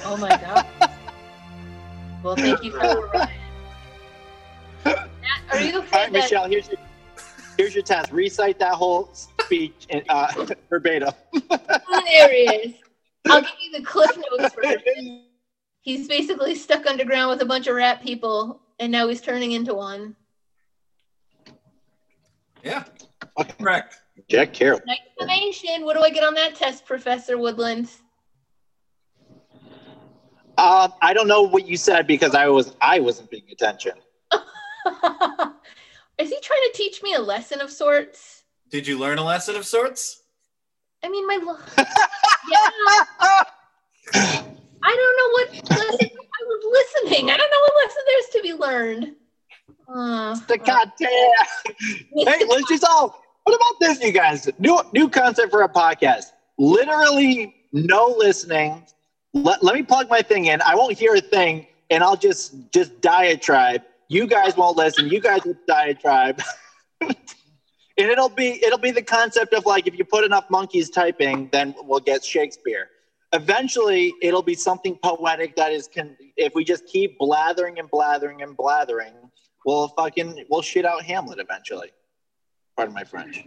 Oh 0.05 0.17
my 0.19 0.29
god. 0.31 0.67
well, 2.23 2.37
thank 2.37 2.63
you 2.63 2.73
for 2.73 2.81
the 2.81 3.11
ride. 3.15 3.40
Matt, 5.31 5.55
Are 5.55 5.61
you 5.61 5.73
All 5.75 5.79
okay 5.81 5.91
right, 5.93 6.13
that 6.13 6.13
Michelle, 6.13 6.49
here's 6.49 6.69
your 6.69 6.79
here's 7.57 7.75
your 7.75 7.85
test. 7.85 8.13
Recite 8.13 8.59
that 8.59 8.75
whole 8.75 9.11
speech 9.13 9.87
in, 9.91 10.03
uh, 10.09 10.33
verbatim. 10.71 11.13
hilarious? 11.89 12.75
I'll 13.29 13.41
give 13.43 13.51
you 13.63 13.79
the 13.79 13.85
cliff 13.85 14.17
notes 14.39 14.55
version. 14.55 15.25
He's 15.83 16.09
basically 16.09 16.55
stuck 16.55 16.87
underground 16.87 17.31
with 17.31 17.43
a 17.43 17.47
bunch 17.47 17.67
of 17.67 17.75
rat 17.75 18.03
people, 18.03 18.61
and 18.79 18.91
now 18.93 19.09
he's 19.09 19.21
turning 19.21 19.53
into 19.53 19.75
one. 19.75 20.15
Yeah, 22.63 22.85
Okay. 23.39 23.53
correct. 23.59 24.01
Jack 24.29 24.53
Carroll. 24.53 24.81
Nice 24.87 24.99
information. 25.19 25.85
What 25.85 25.97
do 25.97 26.03
I 26.03 26.11
get 26.11 26.23
on 26.25 26.35
that 26.35 26.55
test, 26.55 26.85
Professor 26.85 27.39
Woodland? 27.39 27.89
Um, 30.59 30.93
I 31.01 31.15
don't 31.15 31.27
know 31.27 31.43
what 31.43 31.67
you 31.67 31.79
said 31.79 32.07
because 32.07 32.35
I 32.35 32.47
was 32.49 32.77
I 32.83 33.01
wasn't 33.01 33.31
paying 33.31 33.45
attention. 33.51 33.93
Is 36.19 36.29
he 36.31 36.39
trying 36.41 36.61
to 36.61 36.73
teach 36.75 37.03
me 37.03 37.15
a 37.15 37.21
lesson 37.21 37.61
of 37.61 37.71
sorts? 37.71 38.43
Did 38.71 38.87
you 38.87 38.99
learn 38.99 39.19
a 39.19 39.25
lesson 39.25 39.57
of 39.57 39.65
sorts? 39.65 40.23
I 41.03 41.09
mean, 41.09 41.27
my 41.27 41.39
lo- 41.43 41.59
yeah. 41.79 42.71
I 44.83 44.97
don't 44.97 45.17
know 45.17 45.31
what 45.33 45.71
lesson 45.71 46.11
I 46.13 46.45
was 46.47 46.89
listening. 47.05 47.31
I 47.31 47.37
don't 47.37 47.51
know 47.51 47.61
what 47.61 47.75
lesson 47.85 48.03
there's 48.07 48.27
to 48.33 48.43
be 48.43 48.53
learned. 48.53 49.17
Uh, 49.93 50.39
the 50.47 50.59
goddamn. 50.59 51.09
Hey, 52.27 52.45
let's 52.49 52.69
just 52.69 52.85
all. 52.85 53.21
What 53.45 53.57
about 53.57 53.81
this, 53.81 54.01
you 54.03 54.13
guys? 54.13 54.49
New 54.59 54.81
new 54.93 55.09
concept 55.09 55.51
for 55.51 55.63
a 55.63 55.69
podcast. 55.69 56.27
Literally 56.59 57.55
no 57.73 58.15
listening. 58.17 58.85
Let, 59.33 59.63
let 59.63 59.75
me 59.75 59.83
plug 59.83 60.09
my 60.09 60.23
thing 60.23 60.47
in. 60.47 60.61
I 60.63 60.75
won't 60.75 60.99
hear 60.99 61.15
a 61.15 61.21
thing, 61.21 61.67
and 61.89 62.03
I'll 62.05 62.17
just 62.17 62.55
just 62.73 63.01
diatribe. 63.01 63.83
You 64.11 64.27
guys 64.27 64.57
won't 64.57 64.77
listen. 64.77 65.09
You 65.09 65.21
guys 65.21 65.45
will 65.45 65.57
diatribe. 65.69 66.43
and 67.01 67.15
it'll 67.97 68.29
be 68.29 68.61
it'll 68.65 68.77
be 68.77 68.91
the 68.91 69.03
concept 69.03 69.55
of 69.55 69.65
like 69.67 69.87
if 69.87 69.97
you 69.97 70.05
put 70.05 70.25
enough 70.25 70.51
monkeys 70.51 70.91
typing, 70.91 71.49
then 71.53 71.77
we'll 71.79 72.01
get 72.01 72.25
Shakespeare. 72.25 72.89
Eventually, 73.33 74.13
it'll 74.21 74.43
be 74.43 74.57
something 74.57 74.99
poetic 75.01 75.55
that 75.55 75.73
is 75.73 75.87
can. 75.87 76.17
If 76.37 76.57
we 76.57 76.65
just 76.65 76.87
keep 76.87 77.19
blathering 77.19 77.79
and 77.79 77.89
blathering 77.89 78.43
and 78.43 78.57
blathering, 78.57 79.15
we'll 79.65 79.87
fucking 79.87 80.45
we'll 80.51 80.63
shit 80.63 80.85
out 80.85 81.05
Hamlet 81.05 81.39
eventually. 81.39 81.93
Pardon 82.77 82.93
my 82.93 83.05
French. 83.05 83.45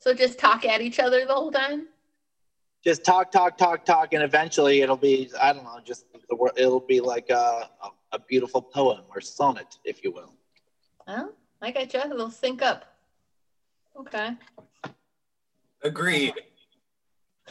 so 0.00 0.12
just 0.14 0.36
talk 0.36 0.64
at 0.64 0.80
each 0.80 0.98
other 0.98 1.24
the 1.24 1.32
whole 1.32 1.52
time. 1.52 1.86
Just 2.82 3.04
talk, 3.04 3.30
talk, 3.30 3.56
talk, 3.56 3.84
talk, 3.84 4.14
and 4.14 4.24
eventually 4.24 4.80
it'll 4.80 4.96
be 4.96 5.30
I 5.40 5.52
don't 5.52 5.62
know, 5.62 5.78
just 5.84 6.06
the 6.28 6.34
word. 6.34 6.54
It'll 6.56 6.80
be 6.80 6.98
like 6.98 7.30
a, 7.30 7.68
a, 7.84 7.90
a 8.12 8.18
beautiful 8.18 8.62
poem 8.62 9.00
or 9.14 9.20
sonnet, 9.20 9.78
if 9.84 10.04
you 10.04 10.12
will. 10.12 10.34
Well, 11.06 11.32
I 11.60 11.70
got 11.70 11.92
you. 11.92 12.00
They'll 12.00 12.30
sync 12.30 12.62
up. 12.62 12.84
Okay, 13.98 14.36
Agreed. 15.82 16.32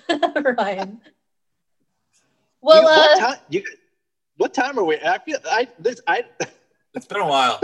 Ryan. 0.57 1.01
Well, 2.61 2.81
you, 2.81 2.83
what 2.87 3.11
uh, 3.11 3.19
time? 3.19 3.37
You, 3.49 3.63
what 4.37 4.53
time 4.53 4.79
are 4.79 4.83
we? 4.83 4.97
I 4.97 5.19
feel 5.19 5.37
I 5.49 5.67
this 5.79 6.01
I. 6.07 6.23
It's 6.93 7.05
been 7.05 7.21
a 7.21 7.25
while. 7.27 7.57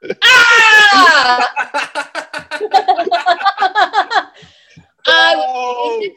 ah! 0.22 1.50
I 5.04 5.34
was 5.36 5.46
Oh, 5.48 6.10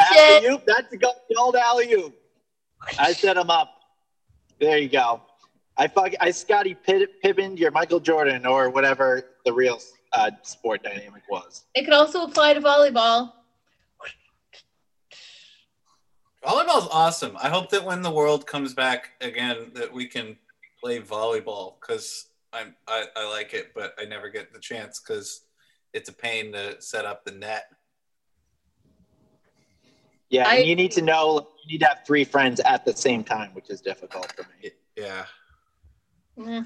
alley-oop. 0.00 0.64
That's 0.66 0.92
a 0.92 0.96
go- 0.96 1.12
gold 1.36 1.54
alley 1.54 1.92
oop. 1.92 2.14
I 2.98 3.12
set 3.12 3.36
him 3.36 3.48
up. 3.48 3.81
There 4.62 4.78
you 4.78 4.88
go. 4.88 5.20
I 5.76 5.88
fuck. 5.88 6.12
I 6.20 6.30
Scottie 6.30 6.76
Pitt, 6.76 7.20
Pippen, 7.20 7.56
your 7.56 7.72
Michael 7.72 7.98
Jordan, 7.98 8.46
or 8.46 8.70
whatever 8.70 9.30
the 9.44 9.52
real 9.52 9.80
uh, 10.12 10.30
sport 10.42 10.84
dynamic 10.84 11.24
was. 11.28 11.64
It 11.74 11.82
could 11.82 11.94
also 11.94 12.22
apply 12.22 12.54
to 12.54 12.60
volleyball. 12.60 13.32
Volleyball's 16.44 16.88
awesome. 16.92 17.36
I 17.42 17.48
hope 17.48 17.70
that 17.70 17.84
when 17.84 18.02
the 18.02 18.10
world 18.12 18.46
comes 18.46 18.72
back 18.72 19.10
again, 19.20 19.72
that 19.74 19.92
we 19.92 20.06
can 20.06 20.36
play 20.80 21.00
volleyball 21.00 21.74
because 21.80 22.28
I'm 22.52 22.76
I, 22.86 23.06
I 23.16 23.28
like 23.28 23.54
it, 23.54 23.72
but 23.74 23.96
I 23.98 24.04
never 24.04 24.28
get 24.28 24.52
the 24.52 24.60
chance 24.60 25.00
because 25.00 25.40
it's 25.92 26.08
a 26.08 26.14
pain 26.14 26.52
to 26.52 26.80
set 26.80 27.04
up 27.04 27.24
the 27.24 27.32
net. 27.32 27.64
Yeah, 30.32 30.48
I- 30.48 30.56
and 30.56 30.66
you 30.66 30.74
need 30.74 30.90
to 30.92 31.02
know 31.02 31.46
you 31.62 31.74
need 31.74 31.78
to 31.80 31.86
have 31.86 32.00
three 32.06 32.24
friends 32.24 32.58
at 32.60 32.84
the 32.84 32.96
same 32.96 33.22
time, 33.22 33.50
which 33.52 33.68
is 33.70 33.80
difficult 33.82 34.32
for 34.32 34.46
me. 34.62 34.70
Yeah. 34.96 35.26
Where 36.34 36.64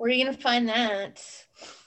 are 0.00 0.08
you 0.08 0.24
gonna 0.24 0.36
find 0.36 0.68
that? 0.68 1.22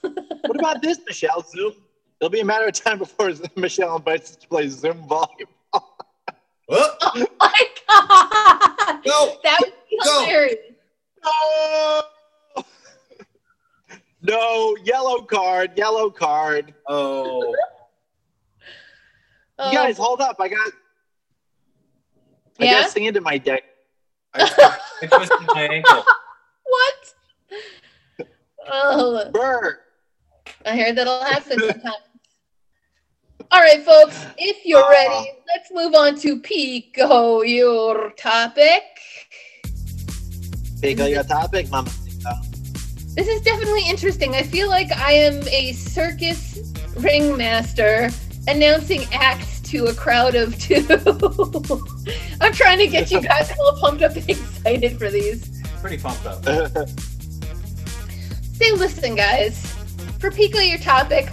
What 0.02 0.58
about 0.58 0.80
this, 0.80 0.98
Michelle? 1.06 1.42
Zoom. 1.42 1.72
It'll 2.20 2.30
be 2.30 2.40
a 2.40 2.44
matter 2.44 2.66
of 2.66 2.72
time 2.74 2.98
before 2.98 3.32
Michelle 3.56 3.96
invites 3.96 4.30
us 4.30 4.36
to 4.36 4.48
play 4.48 4.68
Zoom 4.68 5.06
volleyball. 5.08 5.26
Oh, 6.70 7.26
my 7.38 7.64
god! 7.86 9.04
Go! 9.04 9.36
That 9.42 9.58
would 9.60 9.72
be 9.90 9.98
Go! 10.02 10.24
hilarious. 10.24 10.56
No! 11.22 12.02
no, 14.22 14.76
yellow 14.84 15.20
card, 15.22 15.72
yellow 15.76 16.08
card. 16.10 16.72
oh. 16.88 17.54
Oh, 19.58 19.70
You 19.70 19.76
guys, 19.78 19.96
hold 19.96 20.20
up. 20.20 20.36
I 20.40 20.48
got 20.48 20.58
I 22.60 22.64
yeah? 22.64 22.82
got 22.82 22.90
sand 22.90 23.16
in 23.16 23.22
my 23.22 23.38
deck. 23.38 23.62
I, 24.34 24.78
I 25.02 25.06
twisted 25.06 25.38
my 25.54 25.62
ankle. 25.62 26.04
what? 26.64 28.28
Oh, 28.72 29.30
Burr. 29.32 29.80
I 30.66 30.76
heard 30.76 30.96
that'll 30.96 31.22
happen 31.24 31.58
sometimes. 31.60 31.96
All 33.50 33.60
right, 33.60 33.84
folks, 33.84 34.24
if 34.38 34.64
you're 34.64 34.82
Aw. 34.82 34.88
ready, 34.88 35.30
let's 35.54 35.70
move 35.72 35.94
on 35.94 36.16
to 36.20 36.40
Pico, 36.40 37.42
your 37.42 38.10
topic. 38.12 38.82
Pick 40.80 40.98
up 41.00 41.10
your 41.10 41.22
topic, 41.24 41.70
mama. 41.70 41.90
This 43.14 43.28
is 43.28 43.42
definitely 43.42 43.88
interesting. 43.88 44.34
I 44.34 44.42
feel 44.42 44.68
like 44.68 44.90
I 44.92 45.12
am 45.12 45.46
a 45.48 45.72
circus 45.72 46.72
ringmaster 46.96 48.10
announcing 48.46 49.02
acts 49.12 49.60
to 49.60 49.86
a 49.86 49.94
crowd 49.94 50.34
of 50.34 50.58
two. 50.58 50.86
I'm 52.40 52.52
trying 52.52 52.78
to 52.78 52.86
get 52.86 53.10
you 53.10 53.20
guys 53.28 53.52
all 53.58 53.78
pumped 53.80 54.02
up 54.02 54.16
and 54.16 54.28
excited 54.28 54.98
for 54.98 55.10
these. 55.10 55.62
Pretty 55.80 55.98
pumped 55.98 56.26
up. 56.26 56.44
Say, 58.54 58.72
listen, 58.72 59.14
guys, 59.14 59.72
for 60.18 60.30
Pico, 60.30 60.58
your 60.58 60.78
topic, 60.78 61.28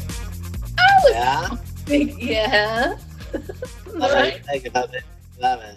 I 0.78 0.99
was 1.03 1.12
yeah. 1.12 1.49
big, 1.86 2.22
yeah. 2.22 2.97
Love. 3.93 4.12
I 4.12 4.62
love 4.74 4.93
it. 4.93 5.03
Love 5.39 5.62
it. 5.62 5.76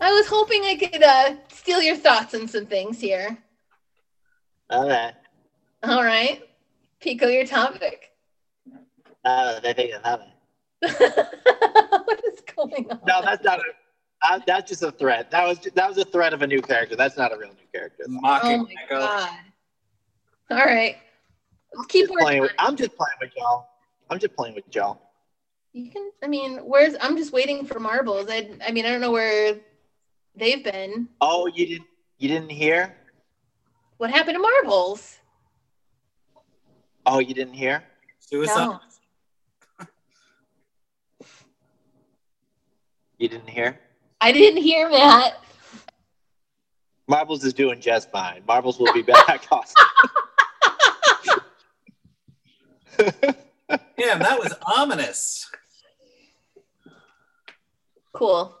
I 0.00 0.12
was 0.12 0.26
hoping 0.26 0.62
I 0.64 0.76
could 0.76 1.02
uh, 1.02 1.34
steal 1.52 1.82
your 1.82 1.96
thoughts 1.96 2.34
on 2.34 2.48
some 2.48 2.66
things 2.66 3.00
here. 3.00 3.38
All 4.70 4.88
right. 4.88 5.14
All 5.82 6.02
right. 6.02 6.42
Pico, 7.00 7.28
your 7.28 7.46
topic. 7.46 8.09
Love 9.24 9.64
it. 9.64 9.68
I 9.68 9.72
think 9.72 9.92
I 9.94 10.10
love 10.10 10.20
it. 10.20 10.28
what 12.06 12.24
is 12.24 12.40
going 12.56 12.90
on? 12.90 13.00
No, 13.06 13.20
that's 13.22 13.44
not 13.44 13.58
a. 13.58 13.62
Uh, 14.22 14.38
that's 14.46 14.68
just 14.68 14.82
a 14.82 14.92
threat. 14.92 15.30
That 15.30 15.46
was 15.46 15.58
that 15.74 15.88
was 15.88 15.96
a 15.98 16.04
threat 16.04 16.34
of 16.34 16.42
a 16.42 16.46
new 16.46 16.60
character. 16.60 16.94
That's 16.96 17.16
not 17.16 17.32
a 17.32 17.38
real 17.38 17.50
new 17.50 17.66
character. 17.72 18.04
Oh 18.08 18.18
my 18.22 18.66
Echo. 18.84 18.98
god! 19.00 19.30
All 20.50 20.58
right, 20.58 20.96
let's 21.74 21.86
keep 21.86 22.08
playing 22.08 22.42
with. 22.42 22.52
I'm 22.58 22.76
just 22.76 22.96
playing 22.96 23.16
with 23.20 23.30
y'all. 23.36 23.68
I'm 24.10 24.18
just 24.18 24.34
playing 24.36 24.54
with 24.54 24.64
y'all. 24.74 25.00
You 25.72 25.90
can. 25.90 26.10
I 26.22 26.26
mean, 26.26 26.58
where's? 26.58 26.96
I'm 27.00 27.16
just 27.16 27.32
waiting 27.32 27.64
for 27.64 27.80
marbles. 27.80 28.26
I. 28.28 28.50
I 28.66 28.72
mean, 28.72 28.84
I 28.84 28.90
don't 28.90 29.00
know 29.00 29.12
where 29.12 29.56
they've 30.36 30.62
been. 30.62 31.08
Oh, 31.20 31.46
you 31.46 31.66
didn't 31.66 31.88
you 32.18 32.28
didn't 32.28 32.50
hear? 32.50 32.94
What 33.96 34.10
happened 34.10 34.36
to 34.36 34.40
marbles? 34.40 35.18
Oh, 37.06 37.18
you 37.18 37.32
didn't 37.32 37.54
hear? 37.54 37.82
Suicide. 38.18 38.66
No. 38.66 38.80
You 43.20 43.28
didn't 43.28 43.50
hear? 43.50 43.78
I 44.22 44.32
didn't 44.32 44.62
hear 44.62 44.88
Matt. 44.88 45.44
Marbles 47.06 47.44
is 47.44 47.52
doing 47.52 47.78
just 47.78 48.10
fine. 48.10 48.42
Marbles 48.48 48.78
will 48.78 48.92
be 48.94 49.02
back. 49.02 49.46
awesome. 49.52 49.74
Yeah, 53.96 54.18
that 54.18 54.38
was 54.38 54.52
ominous. 54.66 55.48
Cool. 58.12 58.56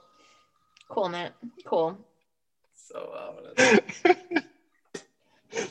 Cool, 0.88 1.08
Matt. 1.08 1.34
Cool. 1.64 1.98
So 2.74 3.10
ominous. 3.18 3.90
Ay, 5.54 5.64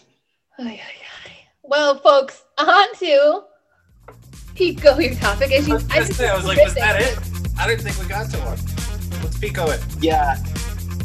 ay, 0.59 0.81
ay. 0.81 1.31
Well, 1.63 1.99
folks, 1.99 2.43
on 2.57 2.95
to 2.95 3.43
Pico, 4.55 4.99
your 4.99 5.13
topic. 5.15 5.53
As 5.53 5.69
I 5.69 5.73
was, 5.75 5.83
gonna 5.83 6.05
say, 6.07 6.27
I 6.27 6.35
was 6.35 6.45
like, 6.45 6.57
was 6.57 6.75
that 6.75 7.01
it? 7.01 7.38
I 7.60 7.68
didn't 7.68 7.84
think 7.84 7.99
we 7.99 8.07
got 8.07 8.30
to 8.32 8.38
one. 8.39 8.57
Let's 9.24 9.38
pico 9.38 9.70
it. 9.70 9.82
Yeah. 9.99 10.38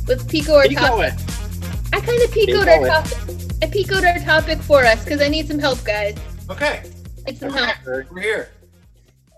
With 0.07 0.29
Pico, 0.29 0.55
our 0.57 0.69
Pico 0.69 0.81
topic. 0.83 1.15
it. 1.15 1.95
I 1.95 2.01
kind 2.01 2.23
of 2.23 2.31
picoed 2.31 2.47
Pico 2.47 2.59
our 2.61 2.87
it. 2.87 2.89
topic. 2.89 3.37
I 3.63 3.67
picoed 3.67 4.05
our 4.13 4.19
topic 4.25 4.59
for 4.61 4.85
us 4.85 5.03
because 5.03 5.21
I 5.23 5.29
need 5.29 5.49
some 5.49 5.59
help, 5.59 5.83
guys. 5.85 6.17
Okay, 6.51 6.83
Need 7.27 7.39
some 7.39 7.51
help. 7.53 7.75
we're 7.87 8.05
here. 8.21 8.51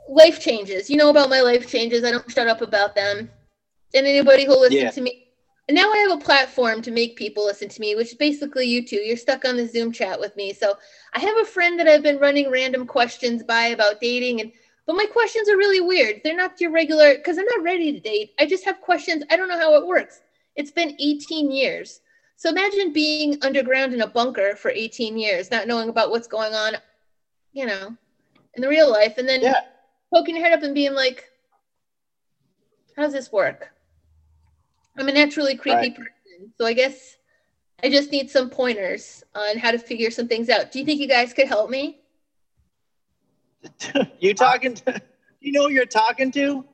Life 0.09 0.41
changes. 0.41 0.91
You 0.91 0.97
know 0.97 1.09
about 1.11 1.31
my 1.31 1.41
life 1.41 1.69
changes. 1.69 2.05
I 2.05 2.11
don't 2.11 2.31
shut 2.31 2.49
up 2.49 2.61
about 2.63 2.95
them. 2.95 3.31
And 3.95 4.07
anybody 4.07 4.45
who 4.45 4.59
listens 4.59 4.83
Yeah. 4.83 4.91
to 4.91 5.01
me. 5.01 5.29
And 5.69 5.75
now 5.75 5.91
I 5.93 5.99
have 5.99 6.21
a 6.21 6.23
platform 6.25 6.83
to 6.83 6.91
make 6.91 7.17
people 7.17 7.45
listen 7.47 7.69
to 7.69 7.81
me, 7.81 7.95
which 7.95 8.09
is 8.09 8.15
basically 8.15 8.67
you 8.67 8.85
two. 8.87 8.97
You're 8.97 9.17
stuck 9.17 9.45
on 9.45 9.57
the 9.57 9.67
Zoom 9.67 9.91
chat 9.91 10.19
with 10.21 10.37
me. 10.37 10.53
So 10.53 10.77
I 11.15 11.21
have 11.21 11.37
a 11.39 11.45
friend 11.45 11.79
that 11.81 11.89
I've 11.89 12.03
been 12.03 12.19
running 12.19 12.51
random 12.51 12.87
questions 12.87 13.43
by 13.43 13.69
about 13.69 14.01
dating 14.01 14.41
and 14.41 14.53
but 14.87 14.95
my 14.97 15.07
questions 15.07 15.49
are 15.49 15.57
really 15.57 15.81
weird. 15.81 16.21
They're 16.23 16.37
not 16.37 16.61
your 16.61 16.71
regular 16.71 17.15
because 17.15 17.39
I'm 17.39 17.47
not 17.47 17.63
ready 17.63 17.93
to 17.93 18.01
date. 18.01 18.31
I 18.39 18.47
just 18.47 18.65
have 18.65 18.81
questions. 18.81 19.23
I 19.31 19.37
don't 19.37 19.49
know 19.49 19.59
how 19.59 19.75
it 19.75 19.87
works. 19.87 20.23
It's 20.55 20.71
been 20.71 20.95
18 20.99 21.51
years. 21.51 22.01
So 22.37 22.51
imagine 22.51 22.93
being 22.93 23.37
underground 23.43 23.95
in 23.95 24.03
a 24.03 24.07
bunker 24.07 24.55
for 24.57 24.71
18 24.71 25.17
years, 25.19 25.51
not 25.51 25.67
knowing 25.67 25.89
about 25.89 26.11
what's 26.11 26.29
going 26.29 26.55
on, 26.55 26.77
you 27.53 27.67
know, 27.67 27.97
in 28.55 28.63
the 28.63 28.69
real 28.69 28.91
life, 28.91 29.19
and 29.19 29.29
then 29.29 29.43
Yeah. 29.43 29.61
poking 30.13 30.37
your 30.37 30.45
head 30.45 30.53
up 30.53 30.63
and 30.63 30.75
being 30.75 30.95
like, 30.95 31.25
"How 32.95 33.03
does 33.03 33.13
this 33.13 33.33
work?" 33.33 33.73
I'm 34.99 35.09
a 35.09 35.13
naturally 35.13 35.57
creepy 35.57 35.77
Right. 35.77 35.95
person, 35.97 36.53
so 36.59 36.65
I 36.67 36.73
guess 36.73 37.17
I 37.83 37.91
just 37.91 38.13
need 38.13 38.31
some 38.31 38.49
pointers 38.49 39.23
on 39.35 39.59
how 39.59 39.71
to 39.71 39.79
figure 39.79 40.11
some 40.11 40.29
things 40.29 40.49
out. 40.49 40.71
Do 40.71 40.79
you 40.79 40.85
think 40.85 41.01
you 41.01 41.09
guys 41.09 41.33
could 41.35 41.49
help 41.49 41.69
me? 41.71 41.99
you 44.21 44.35
talking 44.35 44.75
to, 44.75 45.01
you 45.41 45.53
know 45.53 45.65
who 45.65 45.71
you're 45.71 45.87
talking 45.87 46.31
to? 46.33 46.65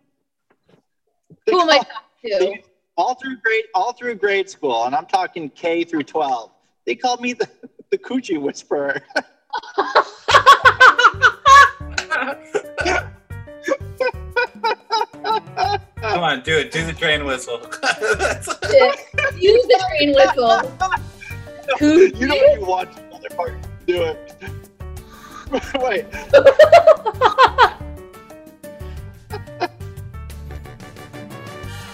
They 1.47 1.53
Who 1.53 1.61
am 1.61 1.71
I 1.71 1.79
talking 1.79 2.57
to? 2.57 2.63
all 2.97 3.15
through 3.15 3.37
grade 3.39 3.65
all 3.75 3.93
through 3.93 4.15
grade 4.17 4.49
school, 4.49 4.85
and 4.85 4.95
I'm 4.95 5.07
talking 5.07 5.51
K 5.51 5.85
through 5.85 6.05
12. 6.05 6.51
They 6.87 6.95
called 6.95 7.21
me 7.21 7.33
the, 7.33 7.49
the 7.91 7.99
coochie 7.99 8.41
whisperer. 8.41 9.03
Come 16.03 16.23
on, 16.25 16.43
do 16.43 16.59
it. 16.59 16.71
Do 16.71 16.85
the 16.85 16.93
train 16.93 17.25
whistle. 17.25 17.59
Use 19.39 19.67
the 19.67 19.85
train 19.89 20.15
whistle. 20.15 20.61
Coochie? 21.79 22.21
you 22.21 22.27
know 22.27 22.37
when 22.37 22.61
you 22.61 22.67
watch 22.67 22.91
motherfuckers 23.11 23.63
do 23.87 24.03
it. 24.03 24.52
Wait, 25.81 26.07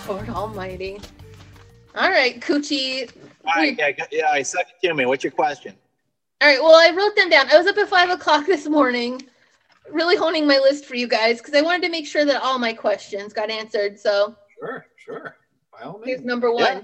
Lord 0.07 0.29
Almighty. 0.29 1.01
All 1.97 2.11
right, 2.11 2.41
Coochie. 2.41 3.11
all 3.45 3.53
right, 3.57 3.77
yeah, 3.77 3.91
yeah, 4.13 4.31
I 4.31 4.43
suck 4.43 4.67
it 4.83 4.87
to 4.87 4.95
me. 4.95 5.07
What's 5.07 5.25
your 5.25 5.33
question? 5.33 5.75
All 6.41 6.49
right, 6.49 6.63
well, 6.63 6.77
I 6.77 6.95
wrote 6.97 7.17
them 7.17 7.29
down. 7.31 7.51
I 7.51 7.59
was 7.59 7.67
up 7.67 7.77
at 7.79 7.89
five 7.89 8.11
o'clock 8.11 8.47
this 8.47 8.69
morning, 8.69 9.23
really 9.91 10.15
honing 10.15 10.47
my 10.47 10.59
list 10.59 10.85
for 10.85 10.95
you 10.95 11.09
guys 11.09 11.39
because 11.39 11.55
I 11.55 11.63
wanted 11.63 11.83
to 11.83 11.89
make 11.91 12.07
sure 12.07 12.25
that 12.25 12.41
all 12.41 12.59
my 12.61 12.73
questions 12.73 13.33
got 13.33 13.51
answered. 13.51 13.99
So 13.99 14.37
sure, 14.61 14.87
sure. 14.97 15.37
By 15.73 15.87
all 15.87 16.01
here's 16.05 16.23
number 16.23 16.53
one. 16.53 16.63
Yeah. 16.63 16.83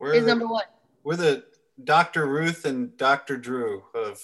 We're 0.00 0.12
Here's 0.14 0.24
the, 0.24 0.30
number 0.30 0.48
one. 0.48 0.64
we're 1.04 1.14
the 1.16 1.44
Dr. 1.84 2.26
Ruth 2.26 2.64
and 2.64 2.96
Dr. 2.96 3.36
Drew 3.36 3.84
of. 3.94 4.20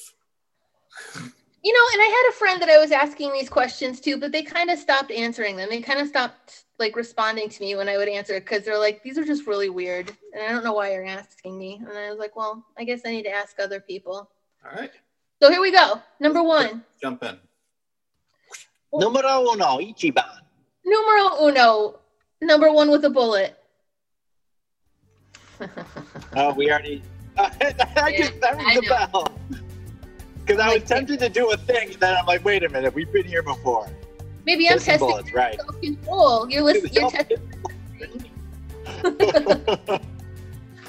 You 1.63 1.73
know, 1.75 1.81
and 1.93 2.03
I 2.03 2.07
had 2.07 2.31
a 2.31 2.39
friend 2.39 2.63
that 2.63 2.69
I 2.71 2.79
was 2.79 2.91
asking 2.91 3.33
these 3.33 3.51
questions 3.51 4.01
to, 4.01 4.17
but 4.17 4.33
they 4.33 4.43
kind 4.43 4.71
of 4.71 4.79
stopped 4.79 5.11
answering 5.11 5.57
them. 5.57 5.69
They 5.69 5.83
kind 5.83 6.01
of 6.01 6.09
stopped 6.09 6.65
like 6.79 6.97
responding 6.97 7.51
to 7.51 7.61
me 7.61 7.77
when 7.77 7.87
I 7.89 7.99
would 7.99 8.09
answer 8.09 8.41
because 8.41 8.65
they're 8.65 8.79
like, 8.79 9.03
these 9.03 9.19
are 9.19 9.25
just 9.25 9.47
really 9.47 9.69
weird. 9.69 10.11
And 10.33 10.43
I 10.43 10.49
don't 10.53 10.65
know 10.65 10.73
why 10.73 10.93
you're 10.93 11.05
asking 11.05 11.59
me. 11.59 11.83
And 11.87 11.97
I 11.99 12.09
was 12.09 12.19
like, 12.19 12.35
well, 12.35 12.65
I 12.79 12.85
guess 12.85 13.03
I 13.05 13.11
need 13.11 13.25
to 13.25 13.31
ask 13.31 13.59
other 13.61 13.79
people. 13.79 14.31
All 14.65 14.73
right, 14.75 14.91
So 15.43 15.51
here 15.51 15.61
we 15.61 15.71
go. 15.71 16.01
Number 16.19 16.43
one. 16.43 16.83
jump 17.01 17.23
in. 17.25 17.39
Numero 18.93 19.53
uno, 19.53 19.79
Ichiban. 19.79 20.41
Numero 20.85 21.47
uno. 21.47 22.01
Number 22.41 22.73
one 22.73 22.91
with 22.91 23.05
a 23.05 23.11
bullet. 23.11 23.57
Oh, 26.37 26.55
we 26.55 26.71
already. 26.71 27.03
I 27.37 28.15
just, 28.17 28.41
that 28.41 28.57
I 28.59 28.75
rings 28.75 28.87
a 28.87 29.09
bell. 29.11 29.39
Because 30.51 30.67
I 30.67 30.75
was 30.75 30.83
tempted 30.83 31.21
to 31.21 31.29
do 31.29 31.53
a 31.53 31.57
thing, 31.57 31.93
and 31.93 32.01
then 32.01 32.17
I'm 32.17 32.27
like, 32.27 32.45
wait 32.45 32.65
a 32.65 32.69
minute, 32.69 32.93
we've 32.93 33.13
been 33.13 33.25
here 33.25 33.45
before. 33.45 33.89
Maybe 34.45 34.69
I'm 34.69 34.81
testing 34.81 34.99
bullets, 34.99 35.33
right. 35.33 35.55
self-control. 35.61 36.51
You're 36.51 36.63
listening. 36.71 36.93
You're 36.93 37.11
testing. 37.11 37.39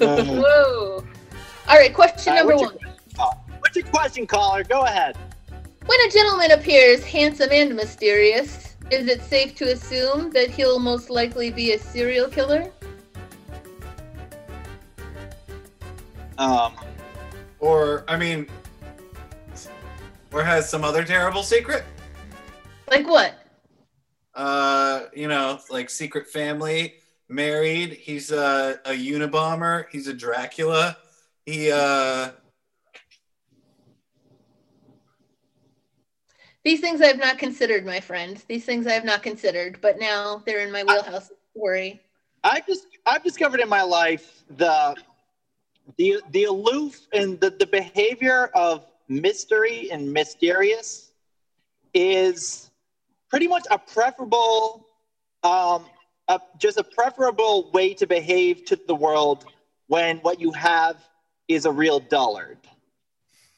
Whoa. 0.00 1.04
All 1.68 1.76
right, 1.76 1.94
question 1.94 2.32
all 2.32 2.38
right, 2.38 2.48
number 2.48 2.56
what's 2.56 2.74
one. 2.74 2.94
your? 3.16 3.60
What's 3.60 3.76
your 3.76 3.84
question, 3.86 4.26
caller? 4.26 4.64
Go 4.64 4.82
ahead. 4.82 5.16
When 5.86 6.00
a 6.08 6.10
gentleman 6.10 6.50
appears 6.50 7.04
handsome 7.04 7.50
and 7.52 7.76
mysterious, 7.76 8.74
is 8.90 9.06
it 9.06 9.22
safe 9.22 9.54
to 9.56 9.70
assume 9.70 10.32
that 10.32 10.50
he'll 10.50 10.80
most 10.80 11.08
likely 11.08 11.52
be 11.52 11.74
a 11.74 11.78
serial 11.78 12.26
killer? 12.28 12.68
Um, 16.36 16.74
Or, 17.60 18.04
I 18.08 18.16
mean, 18.16 18.48
or 20.32 20.42
has 20.42 20.68
some 20.68 20.84
other 20.84 21.04
terrible 21.04 21.42
secret? 21.42 21.84
Like 22.90 23.06
what? 23.06 23.34
Uh, 24.34 25.04
you 25.14 25.28
know, 25.28 25.58
like 25.70 25.90
secret 25.90 26.26
family, 26.28 26.94
married. 27.28 27.92
He's 27.92 28.30
a, 28.30 28.80
a 28.84 28.90
Unabomber. 28.90 29.86
He's 29.90 30.08
a 30.08 30.14
Dracula. 30.14 30.96
He, 31.44 31.70
uh, 31.70 32.30
These 36.64 36.80
things 36.80 37.00
I 37.00 37.06
have 37.06 37.18
not 37.18 37.38
considered, 37.38 37.84
my 37.84 37.98
friend. 37.98 38.42
These 38.46 38.64
things 38.64 38.86
I 38.86 38.92
have 38.92 39.04
not 39.04 39.22
considered, 39.22 39.80
but 39.80 39.98
now 39.98 40.42
they're 40.46 40.60
in 40.60 40.70
my 40.70 40.84
wheelhouse. 40.84 41.32
Worry. 41.54 42.00
I 42.44 42.62
just 42.66 42.86
I've 43.04 43.24
discovered 43.24 43.60
in 43.60 43.68
my 43.68 43.82
life 43.82 44.44
the 44.56 44.94
the 45.98 46.20
the 46.30 46.44
aloof 46.44 47.00
and 47.12 47.40
the, 47.40 47.50
the 47.50 47.66
behavior 47.66 48.50
of 48.54 48.86
mystery 49.08 49.88
and 49.90 50.12
mysterious 50.12 51.12
is 51.94 52.70
pretty 53.28 53.48
much 53.48 53.64
a 53.70 53.78
preferable 53.78 54.86
um 55.42 55.84
a, 56.28 56.40
just 56.58 56.78
a 56.78 56.84
preferable 56.84 57.70
way 57.72 57.92
to 57.94 58.06
behave 58.06 58.64
to 58.64 58.78
the 58.86 58.94
world 58.94 59.44
when 59.88 60.18
what 60.18 60.40
you 60.40 60.52
have 60.52 60.96
is 61.48 61.64
a 61.64 61.70
real 61.72 62.00
dullard. 62.00 62.58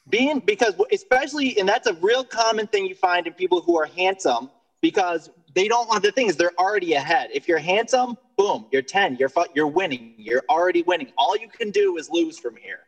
Being 0.09 0.39
because 0.39 0.73
especially 0.91 1.57
and 1.59 1.67
that's 1.67 1.87
a 1.87 1.93
real 1.95 2.23
common 2.23 2.67
thing 2.67 2.85
you 2.85 2.95
find 2.95 3.25
in 3.27 3.33
people 3.33 3.61
who 3.61 3.77
are 3.77 3.85
handsome 3.85 4.49
because 4.81 5.29
they 5.53 5.67
don't 5.67 5.87
want 5.87 6.03
the 6.03 6.11
things 6.11 6.35
they're 6.35 6.57
already 6.59 6.93
ahead. 6.93 7.29
If 7.33 7.47
you're 7.47 7.59
handsome 7.59 8.17
boom 8.37 8.65
you're 8.71 8.81
10 8.81 9.15
you're 9.15 9.31
you're 9.53 9.67
winning 9.67 10.15
you're 10.17 10.43
already 10.49 10.81
winning. 10.83 11.11
All 11.17 11.37
you 11.37 11.47
can 11.47 11.71
do 11.71 11.97
is 11.97 12.09
lose 12.09 12.37
from 12.37 12.55
here. 12.55 12.81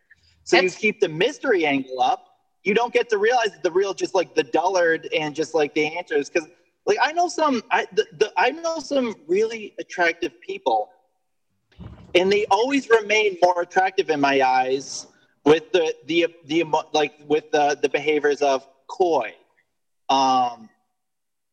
So 0.43 0.57
That's- 0.57 0.73
you 0.73 0.79
keep 0.79 0.99
the 0.99 1.09
mystery 1.09 1.65
angle 1.65 2.01
up 2.01 2.26
you 2.67 2.73
don't 2.73 2.93
get 2.93 3.09
to 3.09 3.17
realize 3.17 3.51
the 3.63 3.71
real 3.71 3.93
just 3.93 4.13
like 4.13 4.35
the 4.35 4.43
dullard 4.43 5.07
and 5.15 5.33
just 5.33 5.53
like 5.53 5.73
the 5.73 5.97
answers 5.97 6.29
because 6.29 6.47
like 6.85 6.97
i 7.01 7.13
know 7.13 7.27
some 7.27 7.63
i 7.71 7.85
the, 7.93 8.05
the, 8.17 8.31
i 8.37 8.51
know 8.51 8.79
some 8.79 9.15
really 9.27 9.73
attractive 9.79 10.39
people 10.41 10.89
and 12.13 12.31
they 12.31 12.45
always 12.47 12.89
remain 12.89 13.37
more 13.41 13.61
attractive 13.61 14.09
in 14.09 14.19
my 14.19 14.41
eyes 14.41 15.07
with 15.45 15.71
the 15.71 15.95
the 16.07 16.27
the 16.45 16.65
like 16.93 17.13
with 17.27 17.49
the 17.51 17.77
the 17.81 17.89
behaviors 17.89 18.41
of 18.41 18.67
coy 18.87 19.33
um 20.09 20.69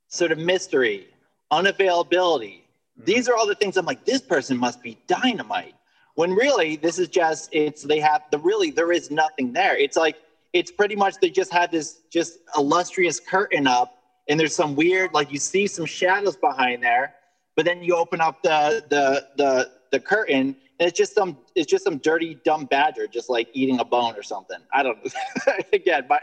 sort 0.08 0.32
of 0.32 0.38
mystery 0.38 1.08
unavailability. 1.52 2.62
These 2.96 3.28
are 3.28 3.36
all 3.36 3.46
the 3.46 3.54
things 3.54 3.76
i'm 3.76 3.86
like 3.86 4.04
this 4.04 4.20
person 4.20 4.56
must 4.56 4.82
be 4.82 4.98
dynamite 5.06 5.74
when 6.14 6.30
really 6.32 6.76
this 6.76 6.98
is 6.98 7.08
just 7.08 7.48
it's 7.52 7.82
they 7.82 8.00
have 8.00 8.22
the 8.30 8.38
really 8.38 8.70
there 8.70 8.92
is 8.92 9.10
nothing 9.10 9.52
there. 9.52 9.76
It's 9.76 9.96
like 9.96 10.16
it's 10.54 10.70
pretty 10.70 10.96
much 10.96 11.16
they 11.20 11.30
just 11.30 11.52
had 11.52 11.70
this 11.70 12.02
just 12.12 12.38
illustrious 12.56 13.20
curtain 13.20 13.66
up 13.66 13.94
and 14.28 14.40
there's 14.40 14.54
some 14.56 14.76
weird 14.76 15.12
like 15.14 15.32
you 15.32 15.38
see 15.38 15.66
some 15.66 15.86
shadows 15.86 16.36
behind 16.36 16.82
there 16.82 17.14
but 17.56 17.66
then 17.66 17.82
you 17.82 17.96
open 17.96 18.20
up 18.20 18.42
the 18.42 18.84
the 18.90 19.26
the 19.36 19.70
the 19.92 20.00
curtain 20.00 20.56
and 20.80 20.88
it's 20.88 20.98
just 20.98 21.14
some 21.14 21.38
it's 21.56 21.70
just 21.70 21.84
some 21.84 21.98
dirty 21.98 22.40
dumb 22.44 22.66
badger 22.66 23.06
just 23.06 23.30
like 23.30 23.48
eating 23.52 23.80
a 23.80 23.84
bone 23.84 24.14
or 24.16 24.22
something 24.22 24.58
i 24.72 24.82
don't 24.82 24.98
again 25.74 26.04
my 26.08 26.20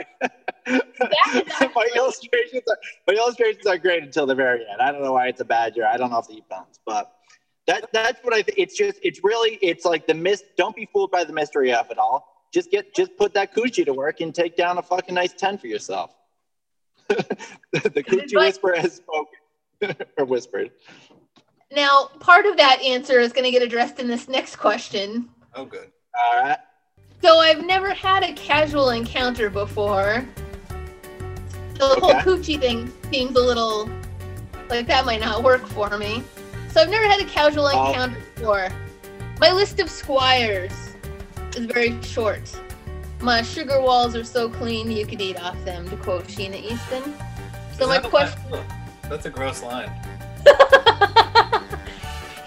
my 1.76 1.88
illustrations 1.96 2.64
are 2.70 2.78
my 3.08 3.14
illustrations 3.14 3.66
are 3.68 3.78
great 3.78 4.04
until 4.04 4.26
the 4.26 4.36
very 4.36 4.66
end 4.72 4.82
i 4.82 4.92
don't 4.92 5.04
know 5.04 5.14
why 5.14 5.28
it's 5.28 5.42
a 5.42 5.46
badger 5.46 5.86
i 5.86 5.98
don't 5.98 6.10
know 6.12 6.20
if 6.20 6.28
they 6.28 6.36
eat 6.36 6.50
bones 6.50 6.80
but 6.86 7.12
That 7.68 7.90
that's 7.94 8.20
what 8.24 8.34
I 8.34 8.42
think. 8.42 8.58
It's 8.58 8.78
just 8.78 9.00
it's 9.04 9.22
really 9.24 9.60
it's 9.62 9.86
like 9.86 10.08
the 10.08 10.16
mist. 10.16 10.46
Don't 10.58 10.76
be 10.76 10.88
fooled 10.94 11.12
by 11.12 11.24
the 11.24 11.34
mystery 11.34 11.74
of 11.74 11.90
it 11.92 11.98
all. 11.98 12.41
Just 12.52 12.70
get 12.72 12.94
just 12.94 13.16
put 13.18 13.34
that 13.34 13.54
coochie 13.56 13.86
to 13.86 13.94
work 13.94 14.20
and 14.22 14.34
take 14.36 14.56
down 14.58 14.78
a 14.78 14.82
fucking 14.82 15.16
nice 15.16 15.34
ten 15.34 15.58
for 15.58 15.68
yourself. 15.68 16.14
the 17.08 17.24
coochie 17.74 18.24
advice. 18.24 18.34
whisperer 18.34 18.76
has 18.76 18.96
spoken 18.96 19.96
or 20.18 20.26
whispered. 20.26 20.72
Now, 21.74 22.10
part 22.20 22.46
of 22.46 22.58
that 22.58 22.82
answer 22.82 23.20
is 23.20 23.32
going 23.32 23.46
to 23.46 23.52
get 23.52 23.62
addressed 23.62 24.00
in 24.00 24.08
this 24.08 24.28
next 24.28 24.58
question. 24.58 25.30
Oh, 25.56 25.64
good. 25.64 25.90
All 26.34 26.44
right. 26.44 26.58
So 27.22 27.38
I've 27.38 27.66
never 27.66 27.92
had 27.94 28.24
a 28.24 28.34
casual 28.34 28.90
encounter 28.90 29.50
before. 29.50 30.28
So 31.80 31.96
the 31.96 32.02
whole 32.02 32.14
coochie 32.16 32.60
thing 32.60 32.92
seems 33.12 33.36
a 33.38 33.42
little 33.42 33.90
like 34.70 34.88
that 34.88 35.06
might 35.06 35.22
not 35.22 35.44
work 35.44 35.66
for 35.68 35.98
me. 35.98 36.24
So 36.72 36.82
I've 36.82 36.90
never 36.90 37.06
had 37.08 37.22
a 37.22 37.26
casual 37.26 37.68
Oh. 37.68 37.88
encounter 37.90 38.18
before. 38.36 38.70
My 39.40 39.52
list 39.52 39.80
of 39.80 39.90
squires 39.90 40.72
is 41.56 41.66
very 41.66 42.02
short. 42.02 42.42
My 43.20 43.42
sugar 43.42 43.82
walls 43.82 44.16
are 44.16 44.24
so 44.24 44.50
clean 44.50 44.92
you 44.92 45.06
could 45.06 45.22
eat 45.22 45.40
off 45.42 45.64
them, 45.64 45.90
to 45.90 45.98
quote 45.98 46.26
Sheena 46.28 46.62
Easton. 46.62 47.14
So 47.78 47.84
Is 47.84 47.88
my 47.88 48.00
that 48.00 48.10
question 48.10 48.42
That's 49.10 49.26
a 49.26 49.30
gross 49.30 49.62
line. 49.62 49.92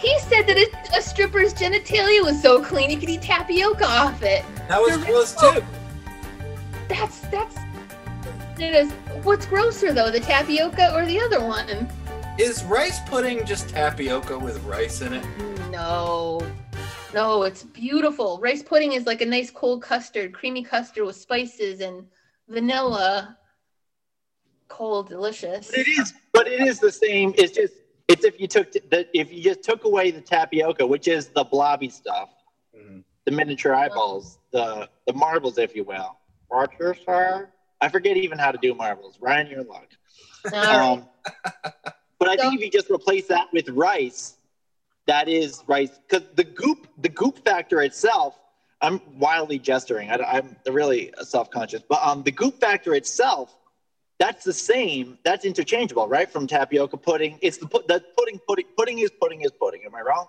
He 0.05 0.19
said 0.19 0.47
that 0.49 0.59
a, 0.59 0.99
a 0.99 1.01
stripper's 1.01 1.55
genitalia 1.55 2.23
was 2.23 2.43
so 2.43 2.63
clean 2.63 2.91
you 2.91 2.99
could 2.99 3.09
eat 3.09 3.23
tapioca 3.23 3.87
off 3.87 4.23
it. 4.23 4.45
That 4.69 4.79
was 4.79 4.91
You're 4.99 5.07
gross 5.07 5.35
too. 5.35 5.65
That's 6.89 7.21
that's 7.21 7.57
it 8.59 8.75
is. 8.75 8.93
What's 9.23 9.47
grosser 9.47 9.95
though, 9.95 10.11
the 10.11 10.21
tapioca 10.21 10.95
or 10.95 11.07
the 11.07 11.19
other 11.19 11.41
one? 11.41 11.89
Is 12.39 12.65
rice 12.65 13.01
pudding 13.09 13.47
just 13.47 13.71
tapioca 13.71 14.39
with 14.39 14.63
rice 14.65 15.01
in 15.01 15.15
it? 15.15 15.25
No, 15.71 16.47
no, 17.15 17.43
it's 17.45 17.63
beautiful. 17.63 18.39
Rice 18.41 18.63
pudding 18.63 18.93
is 18.93 19.07
like 19.07 19.21
a 19.21 19.27
nice 19.27 19.51
cold 19.51 19.83
custard, 19.83 20.33
creamy 20.33 20.63
custard 20.63 21.07
with 21.07 21.17
spices 21.17 21.81
and 21.81 22.07
vanilla. 22.49 23.39
Cold, 24.69 25.09
delicious. 25.09 25.69
But 25.71 25.79
it 25.79 25.89
is, 25.89 26.15
but 26.33 26.47
it 26.49 26.61
is 26.61 26.81
the 26.81 26.91
same. 26.91 27.35
It's 27.39 27.53
just, 27.53 27.75
it's 28.09 28.25
if 28.25 28.41
you 28.41 28.49
took 28.49 28.73
the, 28.73 29.07
if 29.15 29.33
you 29.33 29.43
just 29.43 29.63
took 29.63 29.85
away 29.85 30.11
the 30.11 30.21
tapioca, 30.21 30.87
which 30.87 31.09
is 31.09 31.29
the 31.29 31.45
blobby 31.45 31.89
stuff, 31.89 32.31
Mhm. 32.77 33.05
the 33.25 33.31
miniature 33.31 33.75
eyeballs, 33.75 34.39
the 34.53 34.89
the 35.07 35.13
marbles, 35.13 35.59
if 35.59 35.77
you 35.77 35.85
will. 35.85 36.19
Rochester. 36.51 37.51
I 37.81 37.89
forget 37.89 38.17
even 38.17 38.39
how 38.39 38.51
to 38.51 38.59
do 38.59 38.75
marbles. 38.75 39.19
Ryan, 39.21 39.47
your 39.49 39.65
luck. 39.65 39.89
Um, 40.53 41.07
but 42.19 42.29
I 42.29 42.37
think 42.37 42.55
if 42.55 42.61
you 42.61 42.71
just 42.71 42.91
replace 42.91 43.27
that 43.29 43.53
with 43.53 43.69
rice, 43.69 44.34
that 45.07 45.29
is 45.29 45.63
rice. 45.67 45.99
Because 46.09 46.27
the 46.35 46.45
goop, 46.45 46.87
the 46.99 47.09
goop 47.09 47.45
factor 47.45 47.83
itself, 47.83 48.39
I'm 48.81 49.01
wildly 49.19 49.59
gesturing. 49.59 50.11
I, 50.11 50.39
am 50.39 50.57
really 50.67 51.13
self-conscious, 51.23 51.83
but 51.89 52.01
um, 52.03 52.23
the 52.23 52.31
goop 52.31 52.61
factor 52.61 52.95
itself, 52.95 53.57
that's 54.19 54.45
the 54.45 54.53
same. 54.53 55.19
That's 55.25 55.45
interchangeable, 55.45 56.09
right? 56.09 56.31
From 56.31 56.47
tapioca 56.47 56.97
pudding, 56.97 57.39
it's 57.43 57.59
the 57.59 57.67
the 57.67 58.05
pudding. 58.17 58.41
Pudding, 58.47 58.67
pudding 58.77 58.99
is 59.01 59.11
pudding 59.21 59.43
is 59.43 59.51
pudding. 59.51 59.83
Am 59.85 59.95
I 59.95 60.03
wrong? 60.03 60.27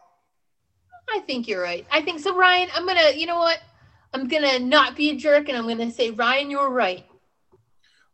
I 1.10 1.20
think 1.20 1.48
you're 1.48 1.62
right. 1.62 1.86
I 1.92 2.02
think 2.02 2.20
so, 2.20 2.36
Ryan. 2.36 2.70
I'm 2.74 2.88
gonna. 2.88 3.12
You 3.16 3.28
know 3.28 3.38
what? 3.38 3.60
I'm 4.14 4.28
gonna 4.28 4.60
not 4.60 4.96
be 4.96 5.12
a 5.12 5.16
jerk, 5.16 5.50
and 5.50 5.58
I'm 5.58 5.68
gonna 5.68 5.92
say, 5.92 6.10
Ryan, 6.12 6.50
you're 6.50 6.70
right. 6.70 7.06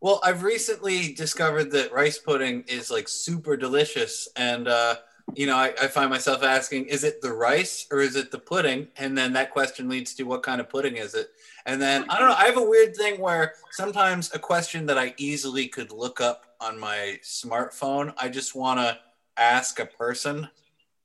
Well, 0.02 0.20
I've 0.24 0.42
recently 0.42 1.14
discovered 1.14 1.72
that 1.72 1.94
rice 1.94 2.18
pudding 2.18 2.64
is 2.68 2.90
like 2.90 3.08
super 3.08 3.56
delicious. 3.56 4.28
And, 4.36 4.68
uh, 4.68 4.96
you 5.36 5.46
know, 5.46 5.56
I, 5.56 5.74
I 5.82 5.88
find 5.88 6.10
myself 6.10 6.44
asking, 6.44 6.86
is 6.86 7.04
it 7.04 7.22
the 7.22 7.32
rice 7.34 7.88
or 7.92 8.00
is 8.02 8.16
it 8.16 8.32
the 8.32 8.40
pudding? 8.40 8.88
And 8.98 9.18
then 9.18 9.34
that 9.34 9.52
question 9.52 9.90
leads 9.90 10.14
to 10.16 10.24
what 10.24 10.44
kind 10.44 10.60
of 10.62 10.70
pudding 10.70 10.98
is 10.98 11.14
it? 11.14 11.30
And 11.66 11.82
then 11.82 12.06
I 12.10 12.20
don't 12.20 12.30
know, 12.30 12.36
I 12.36 12.46
have 12.46 12.58
a 12.58 12.64
weird 12.64 12.96
thing 12.96 13.20
where 13.20 13.54
sometimes 13.72 14.34
a 14.34 14.40
question 14.40 14.86
that 14.88 14.98
I 14.98 15.14
easily 15.18 15.68
could 15.68 15.92
look 15.92 16.20
up 16.22 16.46
on 16.60 16.80
my 16.80 17.20
smartphone, 17.24 18.14
I 18.18 18.30
just 18.30 18.56
want 18.56 18.80
to 18.80 18.98
ask 19.38 19.80
a 19.80 19.86
person. 19.86 20.48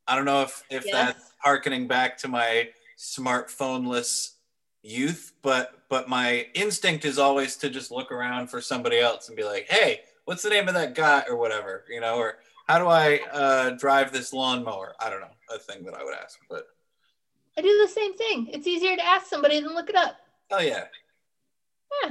I 0.06 0.16
don't 0.16 0.24
know 0.24 0.42
if, 0.42 0.62
if 0.70 0.84
Yes. 0.86 0.92
that's 0.92 1.32
harkening 1.38 1.86
back 1.88 2.18
to 2.18 2.28
my 2.28 2.68
smartphoneless 2.98 4.32
youth, 4.82 5.32
but 5.42 5.72
but 5.88 6.08
my 6.08 6.46
instinct 6.54 7.04
is 7.04 7.18
always 7.18 7.56
to 7.56 7.70
just 7.70 7.90
look 7.90 8.10
around 8.10 8.48
for 8.48 8.60
somebody 8.60 8.98
else 8.98 9.28
and 9.28 9.36
be 9.36 9.44
like, 9.44 9.66
hey, 9.68 10.00
what's 10.24 10.42
the 10.42 10.50
name 10.50 10.68
of 10.68 10.74
that 10.74 10.94
guy 10.94 11.24
or 11.28 11.36
whatever, 11.36 11.84
you 11.88 12.00
know, 12.00 12.16
or 12.16 12.38
how 12.66 12.78
do 12.78 12.86
I 12.88 13.20
uh, 13.32 13.70
drive 13.70 14.12
this 14.12 14.32
lawnmower? 14.32 14.94
I 15.00 15.10
don't 15.10 15.20
know, 15.20 15.34
a 15.54 15.58
thing 15.58 15.84
that 15.84 15.94
I 15.94 16.04
would 16.04 16.14
ask, 16.14 16.38
but 16.50 16.66
I 17.58 17.62
do 17.62 17.78
the 17.82 17.88
same 17.92 18.14
thing. 18.16 18.48
It's 18.52 18.66
easier 18.66 18.96
to 18.96 19.04
ask 19.04 19.26
somebody 19.26 19.60
than 19.60 19.74
look 19.74 19.88
it 19.88 19.96
up. 19.96 20.16
oh 20.50 20.60
yeah, 20.60 20.84
Yeah. 22.02 22.10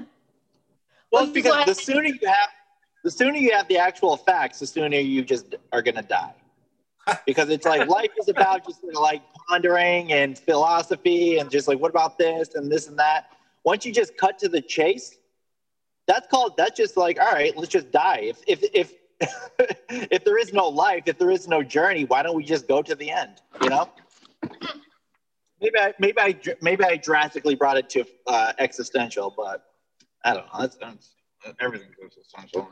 Well, 1.12 1.26
Which 1.26 1.34
because 1.34 1.52
why- 1.54 1.66
the 1.66 1.76
sooner 1.76 2.06
you 2.08 2.20
have, 2.26 2.50
the 3.04 3.12
sooner 3.12 3.38
you 3.38 3.54
have 3.54 3.68
the 3.68 3.78
actual 3.78 4.18
facts, 4.18 4.60
the 4.60 4.68
sooner 4.68 4.98
you 4.98 5.24
just 5.24 5.56
are 5.72 5.82
gonna 5.82 6.02
die. 6.04 6.34
Because 7.28 7.50
it's 7.50 7.68
like 7.68 7.88
life 7.88 8.10
is 8.20 8.30
about 8.30 8.66
just 8.66 8.80
like 8.94 9.22
pondering 9.48 10.12
and 10.12 10.40
philosophy 10.40 11.38
and 11.38 11.52
just 11.52 11.68
like 11.68 11.80
what 11.80 11.92
about 11.92 12.18
this 12.18 12.56
and 12.56 12.72
this 12.72 12.88
and 12.88 12.98
that. 12.98 13.28
Once 13.64 13.86
you 13.86 13.92
just 13.94 14.18
cut 14.18 14.40
to 14.40 14.50
the 14.50 14.60
chase, 14.62 15.16
that's 16.08 16.26
called 16.28 16.58
that's 16.58 16.76
just 16.76 16.98
like 16.98 17.20
all 17.20 17.32
right, 17.32 17.56
let's 17.56 17.70
just 17.70 17.92
die. 17.92 18.22
If 18.24 18.40
if 18.48 18.64
if 18.74 18.94
if 19.90 20.24
there 20.24 20.38
is 20.38 20.54
no 20.54 20.68
life, 20.68 21.04
if 21.06 21.18
there 21.18 21.32
is 21.32 21.48
no 21.48 21.64
journey, 21.64 22.06
why 22.06 22.24
don't 22.24 22.36
we 22.36 22.44
just 22.44 22.68
go 22.68 22.82
to 22.82 22.96
the 22.96 23.12
end? 23.12 23.42
You 23.62 23.70
know. 23.70 23.90
Maybe 25.62 25.80
I 25.80 25.94
maybe 26.00 26.20
I 26.20 26.40
maybe 26.62 26.84
I 26.84 26.98
drastically 26.98 27.56
brought 27.56 27.78
it 27.78 27.90
to 27.92 28.06
uh, 28.28 28.54
existential, 28.60 29.34
but 29.36 29.64
I 30.24 30.34
don't 30.34 30.46
know. 30.46 30.60
That's, 30.60 30.76
that's 30.76 31.16
everything's 31.60 31.96
existential. 32.04 32.70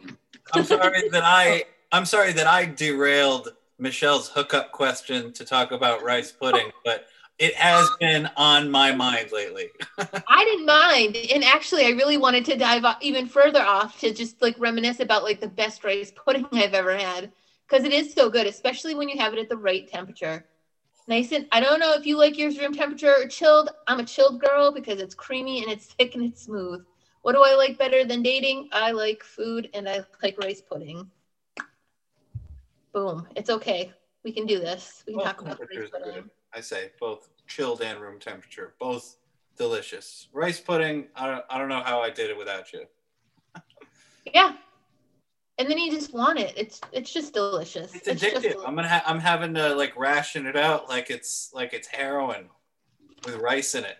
I'm 0.53 0.65
sorry 0.65 1.09
that 1.09 1.23
I 1.23 1.63
I'm 1.91 2.05
sorry 2.05 2.33
that 2.33 2.47
I 2.47 2.65
derailed 2.65 3.49
Michelle's 3.79 4.29
hookup 4.29 4.71
question 4.71 5.31
to 5.33 5.45
talk 5.45 5.71
about 5.71 6.03
rice 6.03 6.31
pudding, 6.31 6.71
but 6.83 7.07
it 7.39 7.55
has 7.55 7.89
been 7.99 8.29
on 8.37 8.69
my 8.69 8.93
mind 8.93 9.31
lately. 9.31 9.69
I 9.97 10.45
didn't 10.45 10.65
mind, 10.65 11.17
and 11.31 11.43
actually, 11.43 11.85
I 11.85 11.89
really 11.89 12.17
wanted 12.17 12.45
to 12.45 12.57
dive 12.57 12.85
even 13.01 13.27
further 13.27 13.61
off 13.61 13.99
to 13.99 14.13
just 14.13 14.41
like 14.41 14.55
reminisce 14.59 14.99
about 14.99 15.23
like 15.23 15.41
the 15.41 15.47
best 15.47 15.83
rice 15.83 16.11
pudding 16.11 16.47
I've 16.53 16.73
ever 16.73 16.95
had 16.95 17.31
because 17.67 17.85
it 17.85 17.93
is 17.93 18.13
so 18.13 18.29
good, 18.29 18.47
especially 18.47 18.95
when 18.95 19.09
you 19.09 19.17
have 19.19 19.33
it 19.33 19.39
at 19.39 19.49
the 19.49 19.57
right 19.57 19.87
temperature. 19.87 20.45
Nice 21.07 21.33
and 21.33 21.47
I 21.51 21.59
don't 21.59 21.79
know 21.79 21.93
if 21.93 22.05
you 22.05 22.17
like 22.17 22.37
yours 22.37 22.57
room 22.57 22.73
temperature 22.73 23.13
or 23.17 23.27
chilled. 23.27 23.69
I'm 23.87 23.99
a 23.99 24.05
chilled 24.05 24.39
girl 24.39 24.71
because 24.71 25.01
it's 25.01 25.15
creamy 25.15 25.61
and 25.61 25.71
it's 25.71 25.85
thick 25.99 26.15
and 26.15 26.23
it's 26.23 26.43
smooth. 26.43 26.85
What 27.23 27.33
do 27.33 27.43
I 27.43 27.55
like 27.55 27.77
better 27.77 28.05
than 28.05 28.21
dating? 28.21 28.69
I 28.71 28.91
like 28.91 29.23
food 29.23 29.69
and 29.73 29.87
I 29.87 30.01
like 30.21 30.37
rice 30.37 30.61
pudding. 30.61 31.09
Boom. 32.93 33.27
It's 33.35 33.49
okay. 33.49 33.91
We 34.23 34.31
can 34.31 34.45
do 34.45 34.59
this. 34.59 35.03
We 35.07 35.13
can 35.13 35.19
Both 35.19 35.27
talk 35.27 35.41
about 35.41 35.59
rice 35.59 35.89
pudding. 35.91 36.13
good. 36.13 36.29
I 36.55 36.61
say 36.61 36.91
both 36.99 37.29
chilled 37.47 37.81
and 37.81 37.99
room 37.99 38.19
temperature, 38.19 38.73
both 38.79 39.17
delicious. 39.57 40.27
Rice 40.33 40.59
pudding, 40.59 41.07
I 41.15 41.27
don't, 41.27 41.45
I 41.49 41.57
don't 41.57 41.69
know 41.69 41.81
how 41.83 41.99
I 42.01 42.09
did 42.09 42.29
it 42.29 42.37
without 42.37 42.71
you. 42.73 42.85
Yeah. 44.33 44.53
And 45.59 45.69
then 45.69 45.77
you 45.77 45.91
just 45.91 46.13
want 46.13 46.39
it. 46.39 46.53
It's 46.57 46.81
it's 46.91 47.13
just 47.13 47.33
delicious. 47.33 47.93
It's 47.93 48.07
just 48.21 48.35
addictive. 48.35 48.53
del- 48.53 48.65
I'm 48.65 48.75
gonna 48.75 48.87
ha- 48.89 49.03
I'm 49.05 49.19
having 49.19 49.53
to 49.53 49.75
like 49.75 49.95
ration 49.97 50.47
it 50.47 50.55
out 50.55 50.89
like 50.89 51.11
it's 51.11 51.51
like 51.53 51.73
it's 51.73 51.87
heroin 51.87 52.49
with 53.25 53.35
rice 53.35 53.75
in 53.75 53.83
it. 53.83 53.97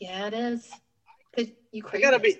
yeah, 0.00 0.26
it 0.26 0.34
is. 0.34 0.68
Cause 1.36 1.46
you 1.70 1.84
I 1.92 2.00
gotta 2.00 2.16
it. 2.16 2.22
be. 2.22 2.38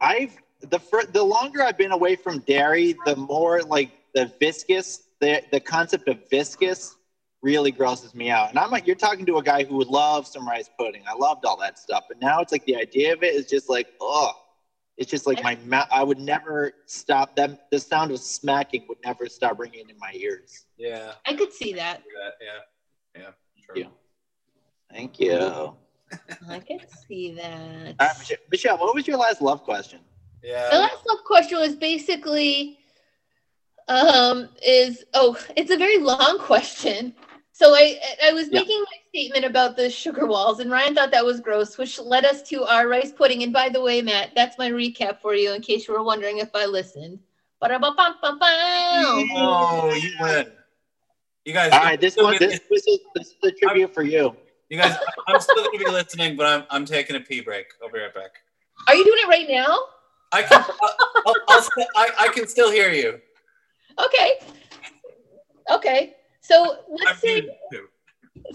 I've 0.00 0.36
the 0.60 0.78
fir- 0.78 1.06
the 1.12 1.22
longer 1.22 1.62
I've 1.62 1.76
been 1.76 1.92
away 1.92 2.14
from 2.14 2.38
dairy, 2.40 2.94
the 3.04 3.16
more 3.16 3.62
like 3.62 3.90
the 4.14 4.32
viscous 4.38 5.02
the 5.20 5.42
the 5.52 5.60
concept 5.60 6.08
of 6.08 6.18
viscous 6.28 6.96
really 7.42 7.70
grosses 7.70 8.14
me 8.14 8.30
out. 8.30 8.50
And 8.50 8.58
I'm 8.58 8.70
like, 8.70 8.86
you're 8.86 8.96
talking 8.96 9.24
to 9.26 9.38
a 9.38 9.42
guy 9.42 9.64
who 9.64 9.76
would 9.76 9.88
love 9.88 10.26
some 10.26 10.46
rice 10.46 10.68
pudding. 10.78 11.02
I 11.08 11.14
loved 11.14 11.46
all 11.46 11.56
that 11.58 11.78
stuff, 11.78 12.04
but 12.06 12.20
now 12.20 12.40
it's 12.40 12.52
like 12.52 12.64
the 12.66 12.76
idea 12.76 13.14
of 13.14 13.22
it 13.22 13.34
is 13.34 13.46
just 13.46 13.70
like, 13.70 13.88
oh, 13.98 14.32
it's 14.98 15.10
just 15.10 15.26
like 15.26 15.42
my 15.42 15.56
mouth. 15.64 15.88
I 15.90 16.02
would 16.02 16.18
never 16.18 16.72
stop 16.84 17.34
them. 17.34 17.56
The 17.70 17.78
sound 17.78 18.10
of 18.10 18.20
smacking 18.20 18.84
would 18.88 18.98
never 19.02 19.26
stop 19.26 19.58
ringing 19.58 19.88
in 19.88 19.96
my 19.98 20.12
ears. 20.14 20.66
Yeah, 20.76 21.12
I 21.26 21.32
could 21.32 21.52
see 21.52 21.72
that. 21.72 22.02
that, 22.22 22.34
yeah, 22.40 23.22
yeah. 23.22 23.30
True. 23.64 23.82
Yeah. 23.82 23.86
Thank 24.92 25.18
you. 25.18 25.74
I 26.50 26.58
could 26.58 26.86
see 27.08 27.32
that. 27.32 27.94
right, 27.98 28.18
Michelle, 28.18 28.36
Michelle, 28.50 28.78
what 28.78 28.94
was 28.94 29.06
your 29.06 29.16
last 29.16 29.40
love 29.40 29.62
question? 29.62 30.00
Yeah. 30.42 30.68
The 30.70 30.78
last 30.78 30.98
love 31.06 31.24
question 31.24 31.58
was 31.58 31.76
basically 31.76 32.79
um 33.90 34.48
is 34.64 35.04
oh 35.14 35.36
it's 35.56 35.70
a 35.72 35.76
very 35.76 35.98
long 35.98 36.38
question 36.38 37.12
so 37.52 37.74
i 37.74 37.98
i 38.24 38.32
was 38.32 38.48
Yeah. 38.50 38.60
making 38.60 38.80
my 38.80 38.96
statement 39.08 39.44
about 39.44 39.76
the 39.76 39.90
sugar 39.90 40.26
walls 40.26 40.60
and 40.60 40.70
ryan 40.70 40.94
thought 40.94 41.10
that 41.10 41.24
was 41.24 41.40
gross 41.40 41.76
which 41.76 41.98
led 41.98 42.24
us 42.24 42.40
to 42.42 42.62
our 42.64 42.86
rice 42.88 43.10
pudding 43.10 43.42
and 43.42 43.52
by 43.52 43.68
the 43.68 43.80
way 43.80 44.00
matt 44.00 44.30
that's 44.36 44.56
my 44.58 44.70
recap 44.70 45.20
for 45.20 45.34
you 45.34 45.52
in 45.52 45.60
case 45.60 45.88
you 45.88 45.94
were 45.94 46.04
wondering 46.04 46.38
if 46.38 46.48
i 46.54 46.64
listened 46.64 47.18
Oh, 49.36 49.92
you 49.92 50.12
win. 50.20 50.46
You 51.44 51.52
guys. 51.52 51.72
All 51.72 51.80
right, 51.80 52.00
this 52.00 52.16
one, 52.16 52.36
this, 52.38 52.58
this 52.70 52.86
is 52.86 52.98
this 53.14 53.26
is 53.28 53.34
the 53.42 53.52
tribute 53.52 53.92
for 53.92 54.02
you. 54.02 54.34
You 54.70 54.78
guys, 54.78 54.96
I'm 55.26 55.40
still 55.40 55.64
going 55.64 55.78
to 55.78 55.84
be 55.84 55.90
listening, 55.90 56.36
but 56.36 56.46
I'm, 56.46 56.64
I'm 56.70 56.84
taking 56.86 57.16
a 57.16 57.20
pee 57.20 57.40
break. 57.40 57.66
I'll 57.82 57.90
be 57.90 57.98
right 57.98 58.14
back. 58.14 58.30
Are 58.88 58.94
you 58.94 59.04
doing 59.04 59.18
it 59.24 59.28
right 59.28 59.46
now? 59.50 59.78
I 60.32 60.42
can, 60.42 60.64
I'll, 61.26 61.34
I'll, 61.48 61.60
st- 61.60 61.88
I, 61.96 62.10
I 62.20 62.28
can 62.28 62.46
still 62.46 62.70
hear 62.70 62.90
you. 62.92 63.20
Okay. 63.98 64.38
Okay. 65.70 66.14
So 66.40 66.78
let's 66.88 67.20
say 67.20 67.34
muted 67.42 67.50
too. 67.72 67.86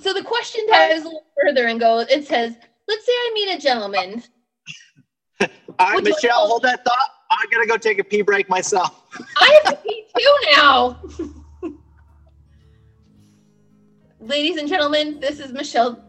so 0.02 0.14
the 0.14 0.24
question 0.24 0.66
dives 0.68 1.02
a 1.04 1.06
little 1.06 1.26
further 1.42 1.68
and 1.68 1.80
goes 1.80 2.08
it 2.10 2.28
says, 2.28 2.56
let's 2.88 3.06
say 3.06 3.12
I 3.12 3.32
meet 3.34 3.56
a 3.56 3.60
gentleman. 3.60 4.24
All 5.42 5.48
right, 5.80 5.96
Would 5.96 6.04
Michelle, 6.06 6.42
like- 6.42 6.50
hold 6.50 6.64
that 6.64 6.84
thought. 6.84 7.10
I'm 7.32 7.50
gonna 7.52 7.68
go 7.68 7.78
take 7.78 8.00
a 8.00 8.04
pee 8.04 8.22
break 8.22 8.48
myself. 8.50 9.04
I 9.38 9.60
have 9.64 9.74
to 9.76 9.82
pee 9.82 10.06
too 10.18 10.36
now. 10.56 11.02
Ladies 14.20 14.58
and 14.58 14.68
gentlemen, 14.70 15.20
this 15.20 15.40
is 15.40 15.52
Michelle. 15.52 16.04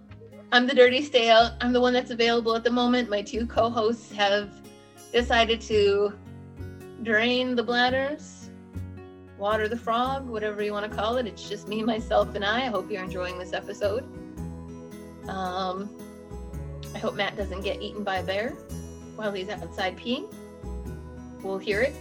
I'm 0.52 0.66
the 0.66 0.74
dirty 0.74 1.02
stay 1.02 1.28
out. 1.30 1.52
I'm 1.60 1.72
the 1.72 1.80
one 1.80 1.92
that's 1.92 2.10
available 2.10 2.54
at 2.54 2.64
the 2.64 2.70
moment. 2.70 3.10
My 3.10 3.20
two 3.22 3.46
co-hosts 3.46 4.12
have 4.12 4.50
decided 5.12 5.60
to 5.62 6.12
drain 7.02 7.56
the 7.56 7.62
bladders, 7.62 8.45
water 9.38 9.68
the 9.68 9.76
frog, 9.76 10.28
whatever 10.28 10.62
you 10.62 10.72
want 10.72 10.90
to 10.90 10.96
call 10.96 11.16
it. 11.16 11.26
It's 11.26 11.48
just 11.48 11.68
me, 11.68 11.82
myself, 11.94 12.34
and 12.34 12.44
I. 12.44 12.66
I 12.66 12.66
hope 12.66 12.90
you're 12.90 13.02
enjoying 13.02 13.38
this 13.38 13.52
episode. 13.52 14.04
Um, 15.28 15.90
I 16.94 16.98
hope 16.98 17.14
Matt 17.14 17.36
doesn't 17.36 17.62
get 17.62 17.82
eaten 17.82 18.04
by 18.04 18.18
a 18.18 18.22
bear 18.22 18.50
while 19.16 19.32
he's 19.32 19.48
outside 19.48 19.96
peeing. 19.96 20.32
We'll 21.42 21.58
hear 21.58 21.82
it 21.82 21.94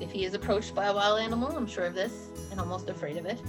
if 0.00 0.10
he 0.10 0.24
is 0.24 0.34
approached 0.34 0.74
by 0.74 0.86
a 0.86 0.94
wild 0.94 1.20
animal. 1.20 1.56
I'm 1.56 1.66
sure 1.66 1.86
of 1.86 1.94
this 1.94 2.28
and 2.50 2.60
almost 2.60 2.90
afraid 2.90 3.16
of 3.16 3.26
it. 3.26 3.40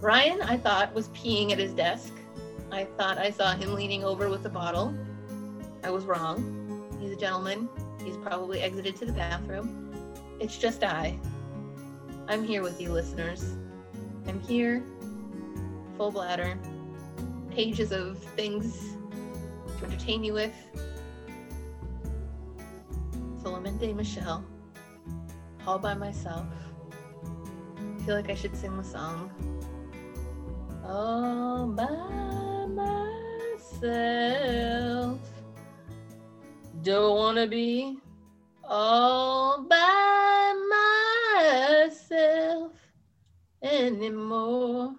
Ryan, 0.00 0.42
I 0.42 0.58
thought, 0.58 0.92
was 0.94 1.08
peeing 1.10 1.52
at 1.52 1.58
his 1.58 1.72
desk. 1.72 2.12
I 2.70 2.84
thought 2.84 3.18
I 3.18 3.30
saw 3.30 3.54
him 3.54 3.74
leaning 3.74 4.04
over 4.04 4.28
with 4.28 4.44
a 4.44 4.50
bottle. 4.50 4.94
I 5.82 5.90
was 5.90 6.04
wrong. 6.04 6.90
He's 7.00 7.12
a 7.12 7.16
gentleman. 7.16 7.68
He's 8.04 8.16
probably 8.18 8.60
exited 8.60 8.96
to 8.96 9.06
the 9.06 9.12
bathroom. 9.12 9.92
It's 10.40 10.58
just 10.58 10.82
I. 10.82 11.18
I'm 12.26 12.42
here 12.42 12.62
with 12.62 12.80
you, 12.80 12.90
listeners. 12.90 13.54
I'm 14.26 14.40
here, 14.40 14.82
full 15.98 16.10
bladder, 16.10 16.58
pages 17.50 17.92
of 17.92 18.18
things 18.34 18.96
to 19.78 19.84
entertain 19.84 20.24
you 20.24 20.32
with. 20.32 20.54
Solamente 23.42 23.94
Michelle, 23.94 24.42
all 25.66 25.78
by 25.78 25.92
myself. 25.92 26.46
I 27.76 28.02
feel 28.04 28.14
like 28.14 28.30
I 28.30 28.34
should 28.34 28.56
sing 28.56 28.74
the 28.78 28.84
song. 28.84 29.30
All 30.82 31.66
by 31.66 32.64
myself. 33.82 35.18
Don't 36.82 37.16
wanna 37.16 37.46
be 37.46 37.98
all 38.66 39.62
by 39.62 40.54
myself 41.34 42.72
anymore. 43.62 44.94